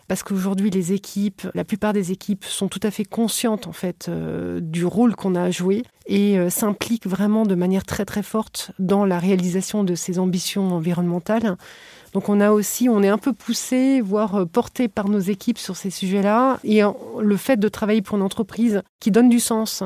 parce 0.07 0.23
qu'aujourd'hui 0.23 0.69
les 0.69 0.93
équipes, 0.93 1.47
la 1.53 1.63
plupart 1.63 1.93
des 1.93 2.11
équipes 2.11 2.45
sont 2.45 2.67
tout 2.67 2.79
à 2.83 2.91
fait 2.91 3.05
conscientes 3.05 3.67
en 3.67 3.71
fait 3.71 4.07
euh, 4.09 4.59
du 4.61 4.85
rôle 4.85 5.15
qu'on 5.15 5.35
a 5.35 5.43
à 5.43 5.51
jouer 5.51 5.83
et 6.05 6.37
euh, 6.37 6.49
s'impliquent 6.49 7.07
vraiment 7.07 7.45
de 7.45 7.55
manière 7.55 7.85
très 7.85 8.05
très 8.05 8.23
forte 8.23 8.71
dans 8.79 9.05
la 9.05 9.19
réalisation 9.19 9.83
de 9.83 9.95
ces 9.95 10.19
ambitions 10.19 10.73
environnementales. 10.73 11.55
Donc 12.13 12.29
on 12.29 12.39
a 12.41 12.51
aussi, 12.51 12.89
on 12.89 13.01
est 13.01 13.07
un 13.07 13.17
peu 13.17 13.33
poussé, 13.33 14.01
voire 14.01 14.35
euh, 14.35 14.45
porté 14.45 14.87
par 14.87 15.07
nos 15.07 15.19
équipes 15.19 15.57
sur 15.57 15.77
ces 15.77 15.89
sujets-là. 15.89 16.59
Et 16.63 16.81
le 17.19 17.37
fait 17.37 17.57
de 17.57 17.67
travailler 17.69 18.01
pour 18.01 18.17
une 18.17 18.23
entreprise 18.23 18.83
qui 18.99 19.09
donne 19.09 19.29
du 19.29 19.39
sens, 19.39 19.83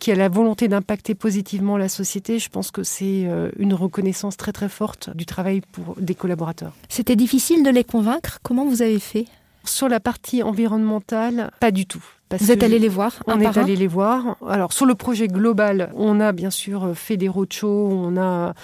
qui 0.00 0.10
a 0.12 0.14
la 0.14 0.28
volonté 0.28 0.68
d'impacter 0.68 1.14
positivement 1.14 1.76
la 1.76 1.88
société, 1.88 2.38
je 2.38 2.50
pense 2.50 2.70
que 2.70 2.82
c'est 2.82 3.26
une 3.56 3.72
reconnaissance 3.72 4.36
très 4.36 4.52
très 4.52 4.68
forte 4.68 5.10
du 5.16 5.24
travail 5.24 5.62
pour 5.72 5.96
des 5.98 6.14
collaborateurs. 6.14 6.74
C'était 6.88 7.16
difficile 7.16 7.62
de 7.62 7.70
les 7.70 7.84
convaincre. 7.84 8.38
Comment 8.42 8.66
vous 8.66 8.82
avez 8.82 8.98
fait? 8.98 9.26
Sur 9.64 9.88
la 9.88 10.00
partie 10.00 10.42
environnementale, 10.42 11.50
pas 11.60 11.70
du 11.70 11.86
tout. 11.86 12.04
Vous 12.38 12.50
êtes 12.50 12.62
allé 12.62 12.78
les 12.78 12.88
voir 12.88 13.22
On 13.26 13.40
est 13.40 13.58
allé 13.58 13.76
les 13.76 13.86
voir. 13.86 14.36
Alors 14.48 14.72
sur 14.72 14.86
le 14.86 14.94
projet 14.94 15.28
global, 15.28 15.92
on 15.94 16.18
a 16.20 16.32
bien 16.32 16.50
sûr 16.50 16.92
fait 16.94 17.16
des 17.16 17.28
roadshows, 17.28 17.90
on 17.90 18.16
a 18.16 18.54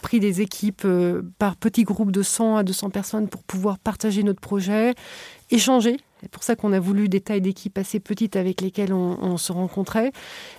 pris 0.00 0.20
des 0.20 0.40
équipes 0.40 0.82
euh, 0.86 1.22
par 1.38 1.56
petits 1.56 1.84
groupes 1.84 2.12
de 2.12 2.22
100 2.22 2.56
à 2.56 2.62
200 2.62 2.90
personnes 2.90 3.28
pour 3.28 3.42
pouvoir 3.42 3.78
partager 3.78 4.22
notre 4.22 4.40
projet, 4.40 4.94
échanger 5.50 5.98
c'est 6.20 6.30
pour 6.30 6.42
ça 6.42 6.54
qu'on 6.54 6.72
a 6.72 6.80
voulu 6.80 7.08
des 7.08 7.20
tailles 7.20 7.40
d'équipe 7.40 7.78
assez 7.78 7.98
petites 7.98 8.36
avec 8.36 8.60
lesquelles 8.60 8.92
on, 8.92 9.36
se 9.38 9.52
rencontrait, 9.52 10.12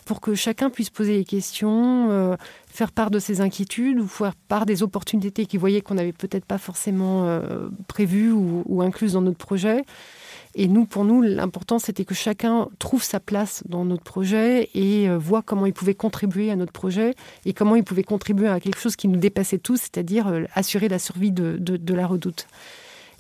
pour 0.05 0.19
que 0.19 0.33
chacun 0.33 0.69
puisse 0.69 0.89
poser 0.89 1.17
des 1.17 1.25
questions, 1.25 2.09
euh, 2.09 2.35
faire 2.67 2.91
part 2.91 3.11
de 3.11 3.19
ses 3.19 3.41
inquiétudes 3.41 3.99
ou 3.99 4.07
faire 4.07 4.33
part 4.35 4.65
des 4.65 4.81
opportunités 4.81 5.45
qu'il 5.45 5.59
voyait 5.59 5.81
qu'on 5.81 5.93
n'avait 5.93 6.13
peut-être 6.13 6.45
pas 6.45 6.57
forcément 6.57 7.27
euh, 7.27 7.69
prévues 7.87 8.31
ou, 8.31 8.63
ou, 8.65 8.81
incluses 8.81 9.13
dans 9.13 9.21
notre 9.21 9.37
projet. 9.37 9.83
Et 10.55 10.67
nous, 10.67 10.85
pour 10.85 11.05
nous, 11.05 11.21
l'important, 11.21 11.79
c'était 11.79 12.05
que 12.05 12.15
chacun 12.15 12.67
trouve 12.79 13.03
sa 13.03 13.19
place 13.19 13.63
dans 13.69 13.85
notre 13.85 14.03
projet 14.03 14.69
et 14.73 15.07
euh, 15.07 15.17
voit 15.17 15.43
comment 15.43 15.67
il 15.67 15.73
pouvait 15.73 15.93
contribuer 15.93 16.49
à 16.49 16.55
notre 16.55 16.73
projet 16.73 17.13
et 17.45 17.53
comment 17.53 17.75
il 17.75 17.83
pouvait 17.83 18.03
contribuer 18.03 18.47
à 18.47 18.59
quelque 18.59 18.79
chose 18.79 18.95
qui 18.95 19.07
nous 19.07 19.19
dépassait 19.19 19.59
tous, 19.59 19.77
c'est-à-dire 19.77 20.45
assurer 20.55 20.89
la 20.89 20.99
survie 20.99 21.31
de 21.31 21.93
la 21.93 22.07
redoute. 22.07 22.47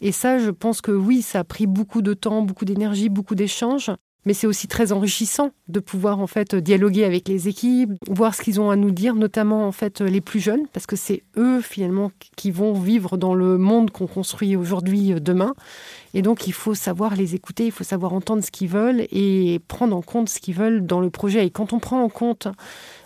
Et 0.01 0.11
ça, 0.11 0.39
je 0.39 0.49
pense 0.49 0.81
que 0.81 0.91
oui, 0.91 1.21
ça 1.21 1.39
a 1.39 1.43
pris 1.43 1.67
beaucoup 1.67 2.01
de 2.01 2.13
temps, 2.13 2.41
beaucoup 2.41 2.65
d'énergie, 2.65 3.09
beaucoup 3.09 3.35
d'échanges. 3.35 3.91
Mais 4.25 4.35
c'est 4.35 4.45
aussi 4.45 4.67
très 4.67 4.91
enrichissant 4.91 5.49
de 5.67 5.79
pouvoir 5.79 6.19
en 6.19 6.27
fait 6.27 6.53
dialoguer 6.53 7.05
avec 7.05 7.27
les 7.27 7.47
équipes, 7.47 7.91
voir 8.07 8.35
ce 8.35 8.43
qu'ils 8.43 8.61
ont 8.61 8.69
à 8.69 8.75
nous 8.75 8.91
dire, 8.91 9.15
notamment 9.15 9.65
en 9.67 9.71
fait 9.71 9.99
les 9.99 10.21
plus 10.21 10.39
jeunes, 10.39 10.67
parce 10.73 10.85
que 10.85 10.95
c'est 10.95 11.23
eux 11.37 11.59
finalement 11.59 12.11
qui 12.35 12.51
vont 12.51 12.73
vivre 12.73 13.17
dans 13.17 13.33
le 13.33 13.57
monde 13.57 13.89
qu'on 13.89 14.05
construit 14.05 14.55
aujourd'hui, 14.55 15.13
euh, 15.13 15.19
demain. 15.19 15.55
Et 16.13 16.21
donc 16.21 16.45
il 16.45 16.53
faut 16.53 16.75
savoir 16.75 17.15
les 17.15 17.33
écouter, 17.33 17.65
il 17.65 17.71
faut 17.71 17.83
savoir 17.83 18.13
entendre 18.13 18.43
ce 18.43 18.51
qu'ils 18.51 18.69
veulent 18.69 19.07
et 19.11 19.59
prendre 19.67 19.95
en 19.95 20.03
compte 20.03 20.29
ce 20.29 20.39
qu'ils 20.39 20.55
veulent 20.55 20.85
dans 20.85 20.99
le 20.99 21.09
projet. 21.09 21.43
Et 21.47 21.49
quand 21.49 21.73
on 21.73 21.79
prend 21.79 22.03
en 22.03 22.09
compte 22.09 22.47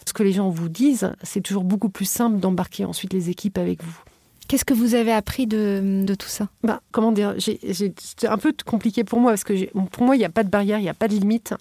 ce 0.06 0.12
que 0.12 0.24
les 0.24 0.34
gens 0.34 0.50
vous 0.50 0.68
disent, 0.68 1.14
c'est 1.24 1.42
toujours 1.42 1.64
beaucoup 1.64 1.90
plus 1.90 2.10
simple 2.10 2.40
d'embarquer 2.40 2.84
ensuite 2.84 3.14
les 3.14 3.30
équipes 3.30 3.58
avec 3.58 3.82
vous. 3.82 4.04
Qu'est-ce 4.48 4.66
que 4.66 4.74
vous 4.74 4.94
avez 4.94 5.12
appris 5.12 5.48
de, 5.48 6.06
tout 6.18 6.28
ça? 6.28 6.50
Bah, 6.64 6.82
Comment 6.92 7.12
dire 7.12 7.36
C'est 7.40 8.28
un 8.28 8.38
peu 8.38 8.54
compliqué 8.66 9.04
pour 9.04 9.20
moi 9.20 9.32
parce 9.32 9.44
que 9.44 9.74
pour 9.74 10.04
moi, 10.04 10.16
il 10.16 10.20
n'y 10.20 10.26
a 10.26 10.30
pas 10.30 10.44
de 10.44 10.50
barrière, 10.50 10.78
il 10.80 10.84
n'y 10.84 10.90
a 10.90 10.94
pas 10.94 11.08
de 11.08 11.14
limite. 11.14 11.54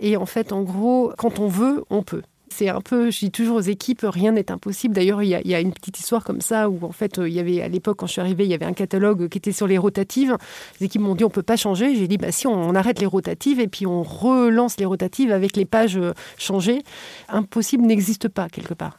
Et 0.00 0.16
en 0.16 0.26
fait, 0.26 0.52
en 0.52 0.62
gros, 0.62 1.12
quand 1.18 1.38
on 1.38 1.48
veut, 1.48 1.84
on 1.90 2.02
peut. 2.02 2.22
C'est 2.52 2.68
un 2.68 2.82
peu, 2.82 3.10
je 3.10 3.18
dis 3.20 3.30
toujours 3.30 3.56
aux 3.56 3.62
équipes, 3.62 4.04
rien 4.04 4.32
n'est 4.32 4.50
impossible. 4.50 4.94
D'ailleurs, 4.94 5.22
il 5.22 5.28
y, 5.28 5.54
a, 5.54 5.60
une 5.60 5.72
petite 5.72 5.98
histoire 5.98 6.22
comme 6.22 6.42
ça 6.42 6.68
où 6.68 6.84
en 6.84 6.92
fait, 6.92 7.16
il 7.16 7.32
y 7.32 7.40
avait 7.40 7.62
à 7.62 7.68
l'époque 7.68 7.96
quand 7.98 8.06
je 8.06 8.12
suis 8.12 8.20
arrivée, 8.20 8.44
il 8.44 8.50
y 8.50 8.54
avait 8.54 8.66
un 8.66 8.74
catalogue 8.74 9.28
qui 9.28 9.38
était 9.38 9.52
sur 9.52 9.66
les 9.66 9.78
rotatives. 9.78 10.36
Les 10.78 10.86
équipes 10.86 11.00
m'ont 11.00 11.14
dit 11.14 11.24
on 11.24 11.30
peut 11.30 11.42
pas 11.42 11.56
changer. 11.56 11.96
J'ai 11.96 12.08
dit 12.08 12.18
bah 12.18 12.30
si, 12.30 12.46
on, 12.46 12.74
arrête 12.74 13.00
les 13.00 13.06
rotatives 13.06 13.58
et 13.58 13.68
puis 13.68 13.86
on 13.86 14.02
relance 14.02 14.76
les 14.78 14.84
rotatives 14.84 15.32
avec 15.32 15.56
les 15.56 15.64
pages 15.64 15.96
euh, 15.96 16.12
changées. 16.36 16.82
Impossible 17.30 17.84
n'existe 17.84 18.28
pas 18.28 18.48
quelque 18.50 18.74
part. 18.74 18.98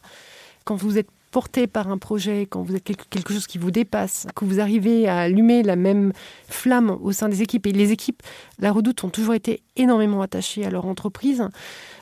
Quand 0.64 0.74
vous 0.74 0.98
êtes 0.98 1.08
porté 1.34 1.66
par 1.66 1.88
un 1.90 1.98
projet, 1.98 2.46
quand 2.48 2.62
vous 2.62 2.76
êtes 2.76 2.84
quelque 2.84 3.32
chose 3.32 3.48
qui 3.48 3.58
vous 3.58 3.72
dépasse, 3.72 4.28
que 4.36 4.44
vous 4.44 4.60
arrivez 4.60 5.08
à 5.08 5.18
allumer 5.18 5.64
la 5.64 5.74
même 5.74 6.12
flamme 6.46 6.96
au 7.02 7.10
sein 7.10 7.28
des 7.28 7.42
équipes, 7.42 7.66
et 7.66 7.72
les 7.72 7.90
équipes, 7.90 8.22
la 8.60 8.70
redoute, 8.70 9.02
ont 9.02 9.08
toujours 9.08 9.34
été 9.34 9.60
énormément 9.74 10.22
attachées 10.22 10.64
à 10.64 10.70
leur 10.70 10.86
entreprise, 10.86 11.42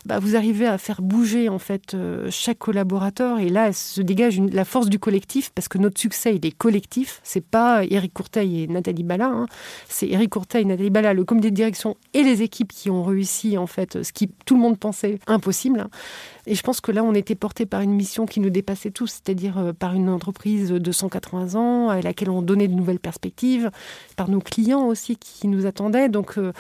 bah, 0.04 0.18
vous 0.18 0.36
arrivez 0.36 0.66
à 0.66 0.76
faire 0.76 1.00
bouger 1.00 1.48
en 1.48 1.58
fait 1.58 1.94
euh, 1.94 2.28
chaque 2.30 2.58
collaborateur, 2.58 3.38
et 3.38 3.48
là 3.48 3.72
se 3.72 4.02
dégage 4.02 4.38
la 4.38 4.66
force 4.66 4.90
du 4.90 4.98
collectif, 4.98 5.50
parce 5.54 5.66
que 5.66 5.78
notre 5.78 5.98
succès, 5.98 6.36
il 6.36 6.44
est 6.44 6.54
collectif, 6.54 7.22
c'est 7.22 7.46
pas 7.46 7.84
Eric 7.86 8.12
Courteil 8.12 8.64
et 8.64 8.66
Nathalie 8.66 9.02
Bala, 9.02 9.28
hein. 9.28 9.46
c'est 9.88 10.08
Eric 10.08 10.28
Courteil, 10.28 10.66
Nathalie 10.66 10.90
Bala, 10.90 11.14
le 11.14 11.24
comité 11.24 11.50
de 11.50 11.56
direction 11.56 11.96
et 12.12 12.22
les 12.22 12.42
équipes 12.42 12.70
qui 12.70 12.90
ont 12.90 13.02
réussi 13.02 13.56
en 13.56 13.66
fait 13.66 14.02
ce 14.02 14.12
qui 14.12 14.28
tout 14.44 14.56
le 14.56 14.60
monde 14.60 14.78
pensait 14.78 15.20
impossible. 15.26 15.88
Et 16.46 16.54
je 16.54 16.62
pense 16.62 16.80
que 16.80 16.90
là, 16.90 17.04
on 17.04 17.14
était 17.14 17.36
porté 17.36 17.66
par 17.66 17.82
une 17.82 17.92
mission 17.92 18.26
qui 18.26 18.40
nous 18.40 18.50
dépassait 18.50 18.90
tous, 18.90 19.21
c'est-à-dire 19.24 19.58
euh, 19.58 19.72
par 19.72 19.94
une 19.94 20.08
entreprise 20.08 20.70
de 20.70 20.92
180 20.92 21.54
ans 21.54 21.88
à 21.88 22.00
laquelle 22.00 22.30
on 22.30 22.42
donnait 22.42 22.68
de 22.68 22.74
nouvelles 22.74 23.00
perspectives, 23.00 23.70
par 24.16 24.28
nos 24.28 24.40
clients 24.40 24.86
aussi 24.86 25.16
qui 25.16 25.48
nous 25.48 25.66
attendaient. 25.66 26.08
Donc 26.08 26.38
euh, 26.38 26.52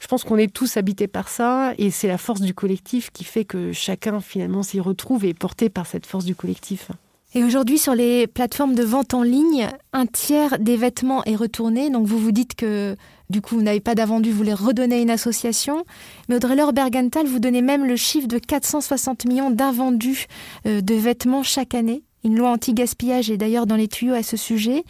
je 0.00 0.06
pense 0.06 0.24
qu'on 0.24 0.36
est 0.36 0.52
tous 0.52 0.76
habités 0.76 1.08
par 1.08 1.28
ça 1.28 1.72
et 1.78 1.90
c'est 1.90 2.08
la 2.08 2.18
force 2.18 2.40
du 2.40 2.54
collectif 2.54 3.10
qui 3.10 3.24
fait 3.24 3.44
que 3.44 3.72
chacun 3.72 4.20
finalement 4.20 4.62
s'y 4.62 4.80
retrouve 4.80 5.24
et 5.24 5.30
est 5.30 5.34
porté 5.34 5.68
par 5.68 5.86
cette 5.86 6.06
force 6.06 6.24
du 6.24 6.34
collectif. 6.34 6.90
Et 7.36 7.44
aujourd'hui, 7.44 7.76
sur 7.76 7.94
les 7.94 8.26
plateformes 8.26 8.74
de 8.74 8.82
vente 8.82 9.12
en 9.12 9.22
ligne, 9.22 9.68
un 9.92 10.06
tiers 10.06 10.58
des 10.58 10.78
vêtements 10.78 11.22
est 11.24 11.36
retourné. 11.36 11.90
Donc 11.90 12.06
vous 12.06 12.18
vous 12.18 12.32
dites 12.32 12.54
que 12.54 12.96
du 13.28 13.42
coup, 13.42 13.56
vous 13.56 13.62
n'avez 13.62 13.80
pas 13.80 13.94
d'invendus, 13.94 14.30
vous 14.32 14.42
les 14.42 14.54
redonnez 14.54 14.94
à 14.94 15.00
une 15.00 15.10
association. 15.10 15.84
Mais 16.30 16.36
Audrey-Laure 16.36 16.72
Bergenthal, 16.72 17.26
vous 17.26 17.38
donnez 17.38 17.60
même 17.60 17.84
le 17.84 17.96
chiffre 17.96 18.26
de 18.26 18.38
460 18.38 19.26
millions 19.26 19.50
d'invendus 19.50 20.28
euh, 20.66 20.80
de 20.80 20.94
vêtements 20.94 21.42
chaque 21.42 21.74
année. 21.74 22.04
Une 22.24 22.38
loi 22.38 22.48
anti-gaspillage 22.48 23.30
est 23.30 23.36
d'ailleurs 23.36 23.66
dans 23.66 23.76
les 23.76 23.88
tuyaux 23.88 24.14
à 24.14 24.22
ce 24.22 24.38
sujet. 24.38 24.84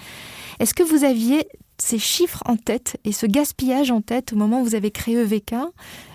Est-ce 0.61 0.73
que 0.73 0.85
vous 0.85 1.03
aviez 1.03 1.49
ces 1.79 1.99
chiffres 1.99 2.43
en 2.47 2.57
tête 2.57 2.97
et 3.05 3.13
ce 3.13 3.27
gaspillage 3.27 3.91
en 3.91 4.01
tête 4.01 4.33
au 4.33 4.37
moment 4.37 4.61
où 4.61 4.65
vous 4.65 4.75
avez 4.75 4.91
créé 4.91 5.17
EVK, 5.17 5.55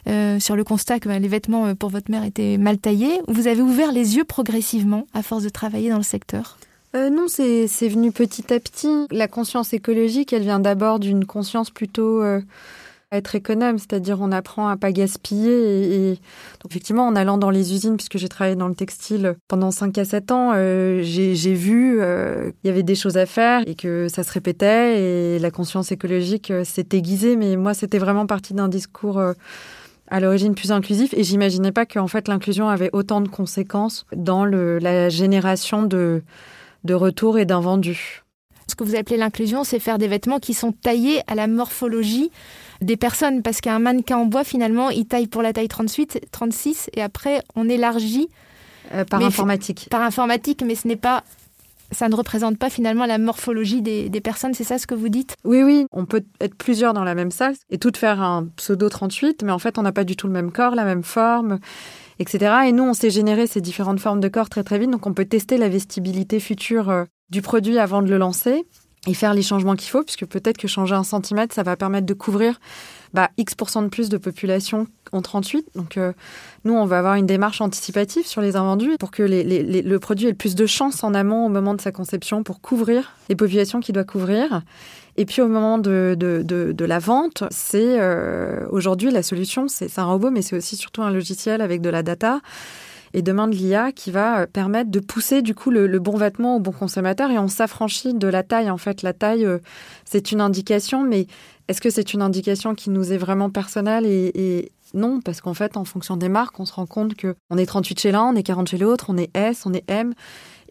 euh, 0.08 0.39
sur 0.39 0.56
le 0.56 0.63
constat 0.63 1.00
que 1.00 1.08
ben, 1.08 1.21
les 1.21 1.28
vêtements 1.28 1.67
euh, 1.67 1.76
pour 1.76 1.89
votre 1.89 2.10
mère 2.10 2.24
étaient 2.24 2.58
mal 2.58 2.78
taillés, 2.78 3.21
vous 3.28 3.47
avez 3.47 3.62
ouvert 3.62 3.91
les 3.91 4.17
yeux 4.17 4.24
progressivement 4.24 5.06
à 5.13 5.21
force 5.21 5.43
de 5.43 5.50
travailler 5.50 5.89
dans 5.89 5.97
le 5.97 6.04
secteur? 6.04 6.58
Euh, 6.95 7.10
non, 7.10 7.28
c'est 7.28 7.88
venu 7.88 8.12
petit 8.12 8.54
à 8.54 8.60
petit. 8.60 9.08
La 9.12 9.28
conscience 9.28 9.74
écologique, 9.74 10.34
elle 10.34 10.41
vient 10.41 10.60
d'abord 10.60 11.00
d'une 11.00 11.26
conscience 11.26 11.69
plutôt 11.69 12.21
être 13.12 13.36
économe, 13.36 13.78
c'est-à-dire 13.78 14.19
on 14.21 14.32
apprend 14.32 14.67
à 14.67 14.78
pas 14.78 14.91
gaspiller. 14.91 16.12
Et, 16.12 16.19
effectivement, 16.69 17.06
en 17.06 17.15
allant 17.15 17.38
dans 17.38 17.50
les 17.50 17.74
usines, 17.74 17.97
puisque 17.97 18.17
j'ai 18.17 18.30
travaillé 18.30 18.56
dans 18.56 18.67
le 18.67 18.76
textile 18.76 19.36
pendant 19.47 19.71
5 19.71 19.97
à 19.97 20.06
7 20.06 20.32
ans, 20.32 20.52
euh, 20.56 21.02
j'ai 21.04 21.54
vu 21.54 22.02
euh, 22.02 22.52
il 22.63 22.67
y 22.67 22.69
avait 22.69 22.84
des 22.84 22.95
choses 22.95 23.17
à 23.17 23.26
faire 23.26 23.63
et 23.67 23.76
que 23.76 24.08
ça 24.08 24.24
se 24.24 24.32
répétait 24.32 25.02
et 25.02 25.39
la 25.39 25.52
conscience 25.52 25.91
écologique 25.91 26.54
s'est 26.63 26.88
aiguisée. 26.93 27.36
Mais 27.36 27.58
moi, 27.58 27.74
c'était 27.74 28.00
vraiment 28.00 28.26
partie 28.26 28.54
d'un 28.54 28.69
discours 28.69 29.21
à 30.08 30.19
l'origine 30.19 30.56
plus 30.56 30.71
inclusif 30.71 31.13
et 31.13 31.24
j'imaginais 31.24 31.71
pas 31.71 31.86
qu'en 31.86 32.08
fait 32.08 32.28
l'inclusion 32.28 32.67
avait 32.67 32.89
autant 32.93 33.21
de 33.21 33.30
conséquences 33.30 34.06
dans 34.15 34.45
la 34.45 35.10
génération 35.10 35.84
de 35.84 36.24
de 36.84 36.93
retour 36.95 37.38
et 37.38 37.45
d'invendus. 37.45 38.24
Ce 38.67 38.76
que 38.76 38.84
vous 38.84 38.95
appelez 38.95 39.17
l'inclusion, 39.17 39.63
c'est 39.63 39.80
faire 39.80 39.97
des 39.97 40.08
vêtements 40.08 40.39
qui 40.39 40.54
sont 40.54 40.71
taillés 40.71 41.21
à 41.28 41.36
la 41.36 41.47
morphologie 41.47 42.32
des 42.82 42.98
personnes, 42.98 43.41
parce 43.41 43.62
qu'un 43.62 43.80
mannequin 43.80 44.17
en 44.17 44.26
bois, 44.26 44.44
finalement, 44.44 44.89
il 44.89 45.06
taille 45.06 45.28
pour 45.28 45.41
la 45.41 45.54
taille 45.54 45.67
38, 45.67 46.28
36, 46.32 46.89
et 46.94 47.02
après, 47.02 47.41
on 47.56 47.70
élargit. 47.70 48.30
Euh, 48.94 49.06
par 49.06 49.24
informatique. 49.24 49.88
Par 49.89 50.02
informatique, 50.02 50.63
mais 50.65 50.76
ce 50.76 50.88
n'est 50.88 50.96
pas 50.96 51.24
ça 51.94 52.08
ne 52.08 52.15
représente 52.15 52.58
pas 52.58 52.70
finalement 52.70 53.06
la 53.06 53.17
morphologie 53.17 53.82
des, 53.82 54.08
des 54.08 54.22
personnes, 54.22 54.54
c'est 54.54 54.63
ça 54.63 54.78
ce 54.78 54.88
que 54.88 54.96
vous 54.96 55.10
dites? 55.10 55.36
Oui, 55.44 55.62
oui, 55.62 55.88
on 55.91 56.06
peut 56.06 56.24
être 56.39 56.56
plusieurs 56.56 56.94
dans 56.94 57.04
la 57.04 57.15
même 57.15 57.32
salle 57.32 57.54
et 57.70 57.78
toutes 57.80 57.98
faire 57.98 58.22
un 58.22 58.48
pseudo 58.56 58.88
38, 58.88 59.44
mais 59.44 59.52
en 59.52 59.60
fait 59.60 59.78
on 59.78 59.82
n'a 59.82 59.91
pas 59.91 60.06
du 60.06 60.15
tout 60.15 60.28
le 60.28 60.32
même 60.32 60.54
corps, 60.54 60.74
la 60.74 60.86
même 60.86 61.04
forme 61.04 61.60
etc. 62.22 62.54
Et 62.67 62.72
nous, 62.72 62.84
on 62.84 62.94
s'est 62.94 63.10
généré 63.10 63.48
ces 63.48 63.62
différentes 63.62 64.00
formes 64.00 64.20
de 64.20 64.28
corps 64.28 64.50
très 64.50 64.63
très 64.63 64.80
vite, 64.80 64.91
donc 64.91 65.06
on 65.08 65.13
peut 65.13 65.26
tester 65.26 65.58
la 65.58 65.67
vestibilité 65.67 66.39
future 66.39 66.89
euh, 66.89 67.04
du 67.30 67.41
produit 67.41 67.80
avant 67.80 68.02
de 68.02 68.10
le 68.10 68.17
lancer 68.17 68.63
et 69.07 69.15
faire 69.15 69.33
les 69.33 69.41
changements 69.41 69.75
qu'il 69.75 69.89
faut, 69.89 70.03
puisque 70.03 70.25
peut-être 70.25 70.57
que 70.57 70.67
changer 70.67 70.93
un 70.93 71.03
centimètre, 71.03 71.55
ça 71.55 71.63
va 71.63 71.75
permettre 71.75 72.05
de 72.05 72.13
couvrir 72.13 72.59
bah, 73.13 73.29
X% 73.37 73.83
de 73.83 73.87
plus 73.87 74.09
de 74.09 74.17
population 74.17 74.87
en 75.11 75.23
38. 75.23 75.69
Donc 75.75 75.97
euh, 75.97 76.13
nous, 76.65 76.73
on 76.73 76.85
va 76.85 76.99
avoir 76.99 77.15
une 77.15 77.25
démarche 77.25 77.61
anticipative 77.61 78.27
sur 78.27 78.41
les 78.41 78.55
invendus 78.55 78.97
pour 78.99 79.09
que 79.09 79.23
le 79.23 79.97
produit 79.97 80.27
ait 80.27 80.31
le 80.31 80.37
plus 80.37 80.53
de 80.53 80.65
chance 80.67 81.03
en 81.03 81.15
amont 81.15 81.47
au 81.47 81.49
moment 81.49 81.73
de 81.73 81.81
sa 81.81 81.91
conception 81.91 82.43
pour 82.43 82.61
couvrir 82.61 83.13
les 83.27 83.35
populations 83.35 83.79
qu'il 83.79 83.95
doit 83.95 84.03
couvrir. 84.03 84.61
Et 85.17 85.25
puis 85.25 85.41
au 85.41 85.47
moment 85.47 85.77
de, 85.77 86.15
de, 86.17 86.85
la 86.85 86.99
vente, 86.99 87.43
c'est 87.49 87.99
euh, 87.99 88.65
aujourd'hui 88.69 89.11
la 89.11 89.23
solution, 89.23 89.67
c'est 89.67 89.97
un 89.97 90.05
robot, 90.05 90.29
mais 90.29 90.41
c'est 90.41 90.55
aussi 90.55 90.77
surtout 90.77 91.01
un 91.01 91.11
logiciel 91.11 91.61
avec 91.61 91.81
de 91.81 91.89
la 91.89 92.03
data 92.03 92.39
et 93.13 93.21
demain 93.21 93.47
de 93.47 93.56
l'IA 93.56 93.91
qui 93.91 94.12
va 94.12 94.41
euh, 94.41 94.45
permettre 94.45 94.91
de 94.91 95.00
pousser 95.00 95.41
du 95.41 95.56
coup 95.56 95.69
le, 95.71 96.00
bon 96.00 96.17
vêtement 96.17 96.56
au 96.56 96.60
bon 96.60 96.71
consommateur 96.71 97.32
et 97.32 97.38
on 97.38 97.47
s'affranchit 97.47 98.13
de 98.13 98.28
la 98.28 98.43
taille. 98.43 98.69
En 98.69 98.78
fait, 98.78 99.02
la 99.02 99.13
taille, 99.13 99.45
euh, 99.45 99.60
c'est 100.06 100.32
une 100.32 100.41
indication, 100.41 101.04
mais 101.04 101.28
est-ce 101.67 101.82
que 101.82 101.89
c'est 101.89 102.13
une 102.13 102.21
indication 102.21 102.76
qui 102.76 102.89
nous 102.89 103.13
est 103.13 103.17
vraiment 103.17 103.50
personnelle 103.50 104.06
et, 104.06 104.71
non, 104.93 105.21
parce 105.21 105.39
qu'en 105.39 105.54
fait, 105.54 105.78
en 105.78 105.86
fonction 105.86 106.17
des 106.17 106.28
marques, 106.28 106.60
on 106.60 106.65
se 106.65 106.74
rend 106.74 106.86
compte 106.86 107.15
que 107.15 107.36
on 107.50 107.58
est 107.58 107.65
38 107.65 107.97
chez 107.97 108.12
l'un, 108.12 108.24
on 108.24 108.36
est 108.36 108.43
40 108.43 108.67
chez 108.67 108.78
l'autre, 108.78 109.06
on 109.08 109.17
est 109.17 109.30
S, 109.34 109.65
on 109.65 109.74
est 109.74 109.89
M. 109.89 110.13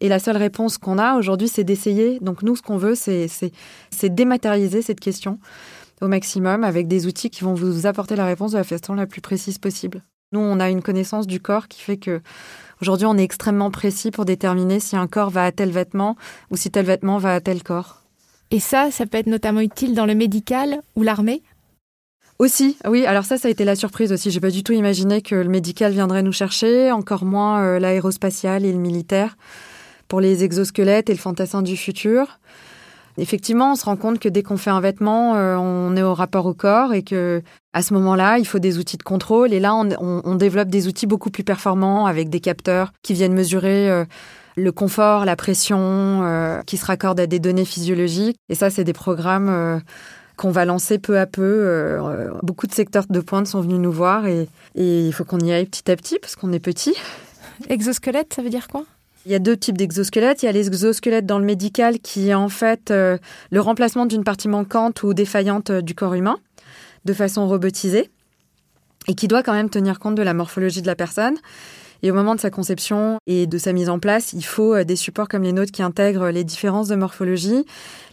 Et 0.02 0.08
la 0.08 0.18
seule 0.18 0.36
réponse 0.36 0.76
qu'on 0.76 0.98
a 0.98 1.16
aujourd'hui, 1.16 1.48
c'est 1.48 1.64
d'essayer. 1.64 2.18
Donc 2.20 2.42
nous, 2.42 2.54
ce 2.54 2.60
qu'on 2.60 2.76
veut, 2.76 2.94
c'est 2.94 3.30
dématérialiser 4.02 4.82
cette 4.82 5.00
question 5.00 5.38
au 6.02 6.08
maximum 6.08 6.64
avec 6.64 6.86
des 6.86 7.06
outils 7.06 7.30
qui 7.30 7.44
vont 7.44 7.54
vous 7.54 7.86
apporter 7.86 8.14
la 8.14 8.26
réponse 8.26 8.52
de 8.52 8.58
la 8.58 8.64
façon 8.64 8.92
la 8.94 9.06
plus 9.06 9.22
précise 9.22 9.58
possible. 9.58 10.02
Nous, 10.32 10.40
on 10.40 10.60
a 10.60 10.70
une 10.70 10.80
connaissance 10.80 11.26
du 11.26 11.40
corps 11.40 11.66
qui 11.66 11.80
fait 11.80 11.96
que 11.96 12.20
aujourd'hui, 12.80 13.06
on 13.06 13.18
est 13.18 13.24
extrêmement 13.24 13.72
précis 13.72 14.12
pour 14.12 14.24
déterminer 14.24 14.78
si 14.78 14.96
un 14.96 15.08
corps 15.08 15.30
va 15.30 15.44
à 15.44 15.50
tel 15.50 15.70
vêtement 15.70 16.16
ou 16.52 16.56
si 16.56 16.70
tel 16.70 16.86
vêtement 16.86 17.18
va 17.18 17.34
à 17.34 17.40
tel 17.40 17.64
corps. 17.64 18.02
Et 18.52 18.60
ça, 18.60 18.92
ça 18.92 19.06
peut 19.06 19.18
être 19.18 19.26
notamment 19.26 19.60
utile 19.60 19.92
dans 19.92 20.06
le 20.06 20.14
médical 20.14 20.82
ou 20.94 21.02
l'armée? 21.02 21.42
Aussi, 22.38 22.78
oui. 22.86 23.06
Alors 23.06 23.24
ça, 23.24 23.38
ça 23.38 23.48
a 23.48 23.50
été 23.50 23.64
la 23.64 23.74
surprise 23.74 24.12
aussi. 24.12 24.30
J'ai 24.30 24.40
pas 24.40 24.50
du 24.50 24.62
tout 24.62 24.72
imaginé 24.72 25.20
que 25.20 25.34
le 25.34 25.48
médical 25.48 25.92
viendrait 25.92 26.22
nous 26.22 26.32
chercher, 26.32 26.92
encore 26.92 27.24
moins 27.24 27.62
euh, 27.62 27.78
l'aérospatial 27.80 28.64
et 28.64 28.72
le 28.72 28.78
militaire 28.78 29.36
pour 30.06 30.20
les 30.20 30.44
exosquelettes 30.44 31.10
et 31.10 31.12
le 31.12 31.18
fantassin 31.18 31.62
du 31.62 31.76
futur. 31.76 32.38
Effectivement, 33.18 33.72
on 33.72 33.74
se 33.74 33.84
rend 33.84 33.96
compte 33.96 34.18
que 34.18 34.28
dès 34.28 34.42
qu'on 34.42 34.56
fait 34.56 34.70
un 34.70 34.80
vêtement, 34.80 35.34
euh, 35.34 35.56
on 35.56 35.96
est 35.96 36.02
au 36.02 36.14
rapport 36.14 36.46
au 36.46 36.54
corps 36.54 36.94
et 36.94 37.02
que 37.02 37.42
à 37.72 37.82
ce 37.82 37.92
moment-là, 37.94 38.38
il 38.38 38.46
faut 38.46 38.58
des 38.58 38.78
outils 38.78 38.96
de 38.96 39.02
contrôle. 39.02 39.52
Et 39.52 39.60
là, 39.60 39.74
on, 39.74 40.34
développe 40.34 40.68
des 40.68 40.88
outils 40.88 41.06
beaucoup 41.06 41.30
plus 41.30 41.44
performants 41.44 42.06
avec 42.06 42.30
des 42.30 42.40
capteurs 42.40 42.92
qui 43.02 43.14
viennent 43.14 43.34
mesurer 43.34 43.90
euh, 43.90 44.04
le 44.56 44.72
confort, 44.72 45.24
la 45.24 45.36
pression, 45.36 45.78
euh, 45.78 46.62
qui 46.62 46.76
se 46.76 46.86
raccordent 46.86 47.20
à 47.20 47.26
des 47.26 47.38
données 47.38 47.64
physiologiques. 47.64 48.36
Et 48.48 48.54
ça, 48.54 48.70
c'est 48.70 48.84
des 48.84 48.92
programmes 48.92 49.80
qu'on 50.36 50.50
va 50.50 50.64
lancer 50.64 50.98
peu 50.98 51.18
à 51.18 51.26
peu. 51.26 51.98
beaucoup 52.42 52.66
de 52.66 52.72
secteurs 52.72 53.04
de 53.08 53.20
pointe 53.20 53.46
sont 53.46 53.60
venus 53.60 53.78
nous 53.78 53.92
voir 53.92 54.26
et, 54.26 54.48
et 54.74 55.06
il 55.06 55.12
faut 55.12 55.24
qu'on 55.24 55.40
y 55.40 55.52
aille 55.52 55.66
petit 55.66 55.90
à 55.90 55.96
petit 55.96 56.18
parce 56.18 56.36
qu'on 56.36 56.52
est 56.52 56.60
petit. 56.60 56.94
Exosquelette, 57.68 58.34
ça 58.34 58.42
veut 58.42 58.50
dire 58.50 58.66
quoi? 58.68 58.84
Il 59.26 59.32
y 59.32 59.34
a 59.34 59.38
deux 59.38 59.56
types 59.56 59.76
d'exosquelettes. 59.76 60.42
Il 60.42 60.46
y 60.46 60.48
a 60.48 60.52
l'exosquelette 60.52 61.26
dans 61.26 61.38
le 61.38 61.44
médical 61.44 61.98
qui 61.98 62.30
est 62.30 62.34
en 62.34 62.48
fait 62.48 62.90
euh, 62.90 63.18
le 63.50 63.60
remplacement 63.60 64.06
d'une 64.06 64.24
partie 64.24 64.48
manquante 64.48 65.02
ou 65.02 65.14
défaillante 65.14 65.70
euh, 65.70 65.82
du 65.82 65.94
corps 65.94 66.14
humain 66.14 66.38
de 67.04 67.12
façon 67.12 67.46
robotisée 67.46 68.10
et 69.08 69.14
qui 69.14 69.28
doit 69.28 69.42
quand 69.42 69.52
même 69.52 69.70
tenir 69.70 69.98
compte 69.98 70.14
de 70.14 70.22
la 70.22 70.34
morphologie 70.34 70.82
de 70.82 70.86
la 70.86 70.96
personne. 70.96 71.36
Et 72.02 72.10
au 72.10 72.14
moment 72.14 72.34
de 72.34 72.40
sa 72.40 72.48
conception 72.48 73.18
et 73.26 73.46
de 73.46 73.58
sa 73.58 73.74
mise 73.74 73.90
en 73.90 73.98
place, 73.98 74.32
il 74.32 74.42
faut 74.42 74.74
euh, 74.74 74.84
des 74.84 74.96
supports 74.96 75.28
comme 75.28 75.42
les 75.42 75.52
nôtres 75.52 75.72
qui 75.72 75.82
intègrent 75.82 76.30
les 76.30 76.44
différences 76.44 76.88
de 76.88 76.96
morphologie. 76.96 77.66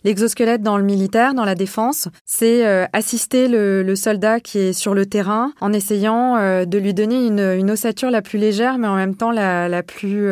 L'exosquelette 0.04 0.62
dans 0.62 0.78
le 0.78 0.84
militaire, 0.84 1.34
dans 1.34 1.46
la 1.46 1.56
défense, 1.56 2.10
c'est 2.26 2.66
assister 2.94 3.48
le, 3.48 3.96
soldat 3.96 4.40
qui 4.40 4.60
est 4.60 4.74
sur 4.74 4.94
le 4.94 5.06
terrain 5.06 5.52
en 5.60 5.74
essayant 5.74 6.66
de 6.66 6.78
lui 6.78 6.94
donner 6.94 7.26
une, 7.26 7.72
ossature 7.72 8.10
la 8.10 8.22
plus 8.22 8.38
légère, 8.38 8.78
mais 8.78 8.88
en 8.88 8.96
même 8.96 9.16
temps 9.16 9.32
la, 9.32 9.68
la 9.68 9.84
plus 9.84 10.30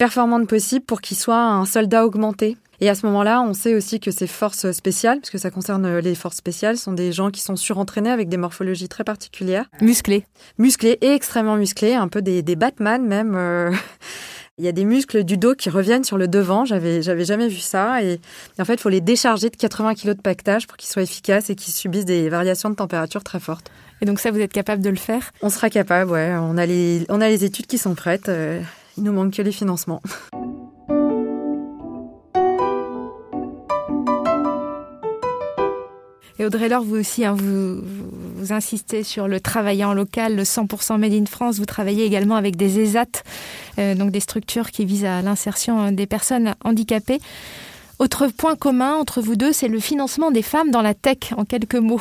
performante 0.00 0.48
possible 0.48 0.82
pour 0.86 1.02
qu'il 1.02 1.18
soit 1.18 1.42
un 1.42 1.66
soldat 1.66 2.06
augmenté. 2.06 2.56
Et 2.80 2.88
à 2.88 2.94
ce 2.94 3.04
moment-là, 3.04 3.42
on 3.42 3.52
sait 3.52 3.74
aussi 3.74 4.00
que 4.00 4.10
ces 4.10 4.26
forces 4.26 4.72
spéciales, 4.72 5.18
puisque 5.18 5.38
ça 5.38 5.50
concerne 5.50 5.98
les 5.98 6.14
forces 6.14 6.38
spéciales, 6.38 6.78
sont 6.78 6.94
des 6.94 7.12
gens 7.12 7.30
qui 7.30 7.42
sont 7.42 7.54
surentraînés 7.54 8.08
avec 8.08 8.30
des 8.30 8.38
morphologies 8.38 8.88
très 8.88 9.04
particulières. 9.04 9.66
Musclés. 9.82 10.24
Musclés 10.56 10.96
et 11.02 11.08
extrêmement 11.08 11.56
musclés, 11.56 11.92
un 11.92 12.08
peu 12.08 12.22
des, 12.22 12.40
des 12.40 12.56
Batman 12.56 13.06
même. 13.06 13.34
Euh. 13.36 13.72
Il 14.58 14.64
y 14.64 14.68
a 14.68 14.72
des 14.72 14.86
muscles 14.86 15.22
du 15.22 15.36
dos 15.36 15.54
qui 15.54 15.68
reviennent 15.68 16.04
sur 16.04 16.16
le 16.16 16.28
devant. 16.28 16.64
J'avais, 16.64 17.02
j'avais 17.02 17.26
jamais 17.26 17.48
vu 17.48 17.60
ça. 17.60 18.02
Et, 18.02 18.20
en 18.58 18.64
fait, 18.64 18.74
il 18.74 18.80
faut 18.80 18.90
les 18.90 19.00
décharger 19.00 19.48
de 19.48 19.56
80 19.56 19.94
kg 19.94 20.08
de 20.08 20.20
pactage 20.20 20.66
pour 20.66 20.76
qu'ils 20.76 20.90
soient 20.90 21.02
efficaces 21.02 21.48
et 21.48 21.54
qu'ils 21.54 21.72
subissent 21.72 22.04
des 22.04 22.28
variations 22.28 22.68
de 22.68 22.74
température 22.74 23.24
très 23.24 23.40
fortes. 23.40 23.70
Et 24.02 24.04
donc 24.06 24.20
ça, 24.20 24.30
vous 24.30 24.40
êtes 24.40 24.52
capable 24.52 24.82
de 24.82 24.90
le 24.90 24.96
faire? 24.96 25.30
On 25.40 25.48
sera 25.48 25.70
capable, 25.70 26.10
ouais. 26.10 26.34
On 26.38 26.58
a 26.58 26.66
les, 26.66 27.06
on 27.08 27.22
a 27.22 27.28
les 27.28 27.44
études 27.44 27.66
qui 27.66 27.78
sont 27.78 27.94
prêtes. 27.94 28.28
Euh. 28.28 28.60
Il 29.00 29.04
nous 29.04 29.12
manque 29.14 29.32
que 29.32 29.40
les 29.40 29.50
financements. 29.50 30.02
Et 36.38 36.44
Audrey 36.44 36.68
Laure, 36.68 36.84
vous 36.84 36.96
aussi, 36.96 37.24
hein, 37.24 37.34
vous, 37.34 37.82
insistez 38.52 39.02
sur 39.02 39.26
le 39.26 39.40
travail 39.40 39.82
en 39.86 39.94
local, 39.94 40.36
le 40.36 40.42
100% 40.42 40.98
Made 40.98 41.14
in 41.14 41.24
France. 41.24 41.56
Vous 41.56 41.64
travaillez 41.64 42.04
également 42.04 42.36
avec 42.36 42.56
des 42.56 42.78
ESAT, 42.78 43.22
euh, 43.78 43.94
donc 43.94 44.10
des 44.10 44.20
structures 44.20 44.70
qui 44.70 44.84
visent 44.84 45.06
à 45.06 45.22
l'insertion 45.22 45.92
des 45.92 46.06
personnes 46.06 46.54
handicapées. 46.62 47.20
Autre 48.00 48.28
point 48.28 48.56
commun 48.56 48.94
entre 48.94 49.20
vous 49.20 49.36
deux, 49.36 49.52
c'est 49.52 49.68
le 49.68 49.78
financement 49.78 50.30
des 50.30 50.40
femmes 50.40 50.70
dans 50.70 50.80
la 50.80 50.94
tech, 50.94 51.34
en 51.36 51.44
quelques 51.44 51.74
mots. 51.74 52.00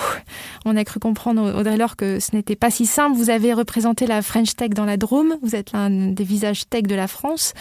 On 0.65 0.77
a 0.77 0.85
cru 0.85 0.97
comprendre, 0.97 1.59
Audrey 1.59 1.75
Laure, 1.75 1.97
que 1.97 2.21
ce 2.21 2.33
n'était 2.33 2.55
pas 2.55 2.71
si 2.71 2.85
simple. 2.85 3.17
Vous 3.17 3.29
avez 3.29 3.53
représenté 3.53 4.07
la 4.07 4.21
French 4.21 4.55
Tech 4.55 4.69
dans 4.69 4.85
la 4.85 4.95
Drôme. 4.95 5.35
Vous 5.41 5.57
êtes 5.57 5.73
l'un 5.73 5.89
des 5.89 6.23
visages 6.23 6.69
tech 6.69 6.83
de 6.83 6.95
la 6.95 7.09
France. 7.09 7.53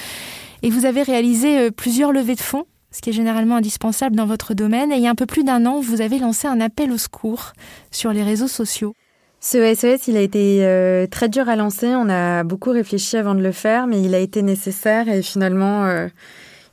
Et 0.63 0.71
vous 0.71 0.85
avez 0.85 1.03
réalisé 1.03 1.73
plusieurs 1.73 2.13
levées 2.13 2.37
de 2.37 2.41
fonds 2.41 2.65
ce 2.91 3.03
qui 3.03 3.11
est 3.11 3.13
généralement 3.13 3.57
indispensable 3.57 4.17
dans 4.17 4.27
votre 4.27 4.55
domaine. 4.55 4.93
Et 4.93 4.97
il 4.97 5.03
y 5.03 5.09
a 5.09 5.11
un 5.11 5.17
peu 5.17 5.27
plus 5.27 5.45
d'un 5.45 5.67
an, 5.67 5.81
vous 5.81 6.01
avez 6.01 6.19
lancé 6.19 6.47
un 6.47 6.61
appel 6.61 6.93
au 6.93 6.97
secours 6.97 7.53
sur 7.91 8.13
les 8.13 8.23
réseaux 8.23 8.49
sociaux. 8.49 8.95
Ce 9.41 9.75
SOS, 9.75 10.09
il 10.09 10.17
a 10.17 10.21
été 10.21 10.65
euh, 10.65 11.07
très 11.07 11.29
dur 11.29 11.49
à 11.49 11.57
lancer. 11.57 11.89
On 11.89 12.09
a 12.09 12.45
beaucoup 12.45 12.71
réfléchi 12.71 13.17
avant 13.17 13.35
de 13.35 13.43
le 13.43 13.53
faire, 13.53 13.87
mais 13.87 14.01
il 14.01 14.15
a 14.15 14.19
été 14.19 14.43
nécessaire 14.43 15.09
et 15.09 15.23
finalement, 15.23 15.85
euh, 15.85 16.09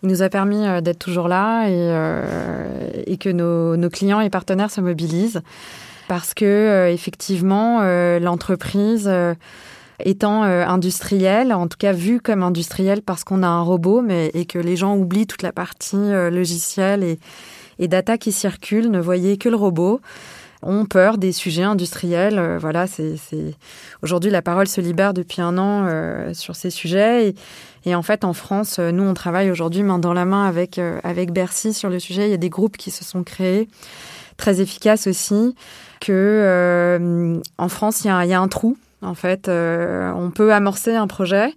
il 0.06 0.10
nous 0.10 0.22
a 0.22 0.30
permis 0.30 0.66
euh, 0.66 0.80
d'être 0.80 1.00
toujours 1.00 1.28
là 1.28 1.68
et, 1.68 3.12
et 3.12 3.18
que 3.18 3.30
nos, 3.30 3.90
clients 3.90 4.22
et 4.22 4.30
partenaires 4.30 4.72
se 4.72 4.82
mobilisent. 4.82 5.42
Parce 6.08 6.34
que 6.36 6.88
effectivement, 6.94 7.82
l'entreprise 8.20 9.10
étant 10.04 10.44
euh, 10.44 10.66
industriel, 10.66 11.54
en 11.54 11.68
tout 11.68 11.78
cas 11.78 11.94
vu 11.94 12.20
comme 12.20 12.44
industriel 12.44 13.02
parce 13.02 13.24
qu'on 13.24 13.44
a 13.44 13.48
un 13.48 13.62
robot, 13.62 14.02
mais 14.02 14.32
et 14.34 14.46
que 14.46 14.60
les 14.60 14.76
gens 14.76 14.96
oublient 14.96 15.28
toute 15.28 15.42
la 15.42 15.52
partie 15.52 15.96
euh, 15.96 16.30
logicielle 16.30 17.04
et, 17.04 17.20
et 17.80 17.88
data 17.88 18.18
qui 18.18 18.32
circule, 18.32 18.90
ne 18.92 19.00
voyaient 19.00 19.38
que 19.38 19.50
le 19.50 19.56
robot 19.56 20.02
ont 20.66 20.86
peur 20.86 21.18
des 21.18 21.32
sujets 21.32 21.64
industriels. 21.64 22.38
Euh, 22.38 22.58
voilà, 22.60 22.88
c'est 22.88 23.16
aujourd'hui 24.04 24.32
la 24.32 24.42
parole 24.42 24.68
se 24.68 24.82
libère 24.82 25.14
depuis 25.14 25.42
un 25.42 25.58
an 25.58 26.34
sur 26.34 26.56
ces 26.56 26.70
sujets. 26.70 27.34
Et, 27.86 27.96
en 27.96 28.02
fait, 28.02 28.24
en 28.26 28.34
France, 28.34 28.80
nous, 28.80 29.04
on 29.04 29.14
travaille 29.14 29.52
aujourd'hui 29.52 29.84
main 29.84 30.00
dans 30.00 30.14
la 30.14 30.26
main 30.26 30.46
avec 30.48 30.80
avec 31.04 31.32
Bercy 31.32 31.74
sur 31.74 31.90
le 31.90 32.00
sujet. 32.00 32.28
Il 32.28 32.32
y 32.32 32.34
a 32.34 32.38
des 32.38 32.50
groupes 32.50 32.78
qui 32.78 32.92
se 32.92 33.04
sont 33.04 33.24
créés, 33.24 33.70
très 34.38 34.60
efficaces 34.60 35.08
aussi. 35.08 35.56
Que 36.02 37.40
en 37.58 37.70
France, 37.70 38.04
il 38.04 38.08
y, 38.08 38.10
a, 38.10 38.26
il 38.26 38.30
y 38.30 38.34
a 38.34 38.42
un 38.42 38.48
trou 38.48 38.78
en 39.06 39.14
fait, 39.14 39.48
euh, 39.48 40.12
on 40.16 40.32
peut 40.32 40.54
amorcer 40.54 40.96
un 40.96 41.08
projet 41.08 41.54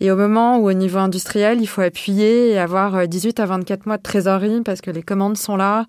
et 0.00 0.10
au 0.10 0.16
moment 0.16 0.58
où 0.58 0.68
au 0.68 0.72
niveau 0.72 0.98
industriel, 0.98 1.60
il 1.60 1.66
faut 1.66 1.82
appuyer 1.82 2.50
et 2.50 2.58
avoir 2.58 3.06
18 3.06 3.40
euh, 3.40 3.42
à 3.42 3.46
24 3.46 3.86
mois 3.86 3.96
de 3.96 4.02
trésorerie 4.02 4.62
parce 4.64 4.80
que 4.80 4.90
les 4.90 5.02
commandes 5.02 5.36
sont 5.36 5.56
là, 5.56 5.86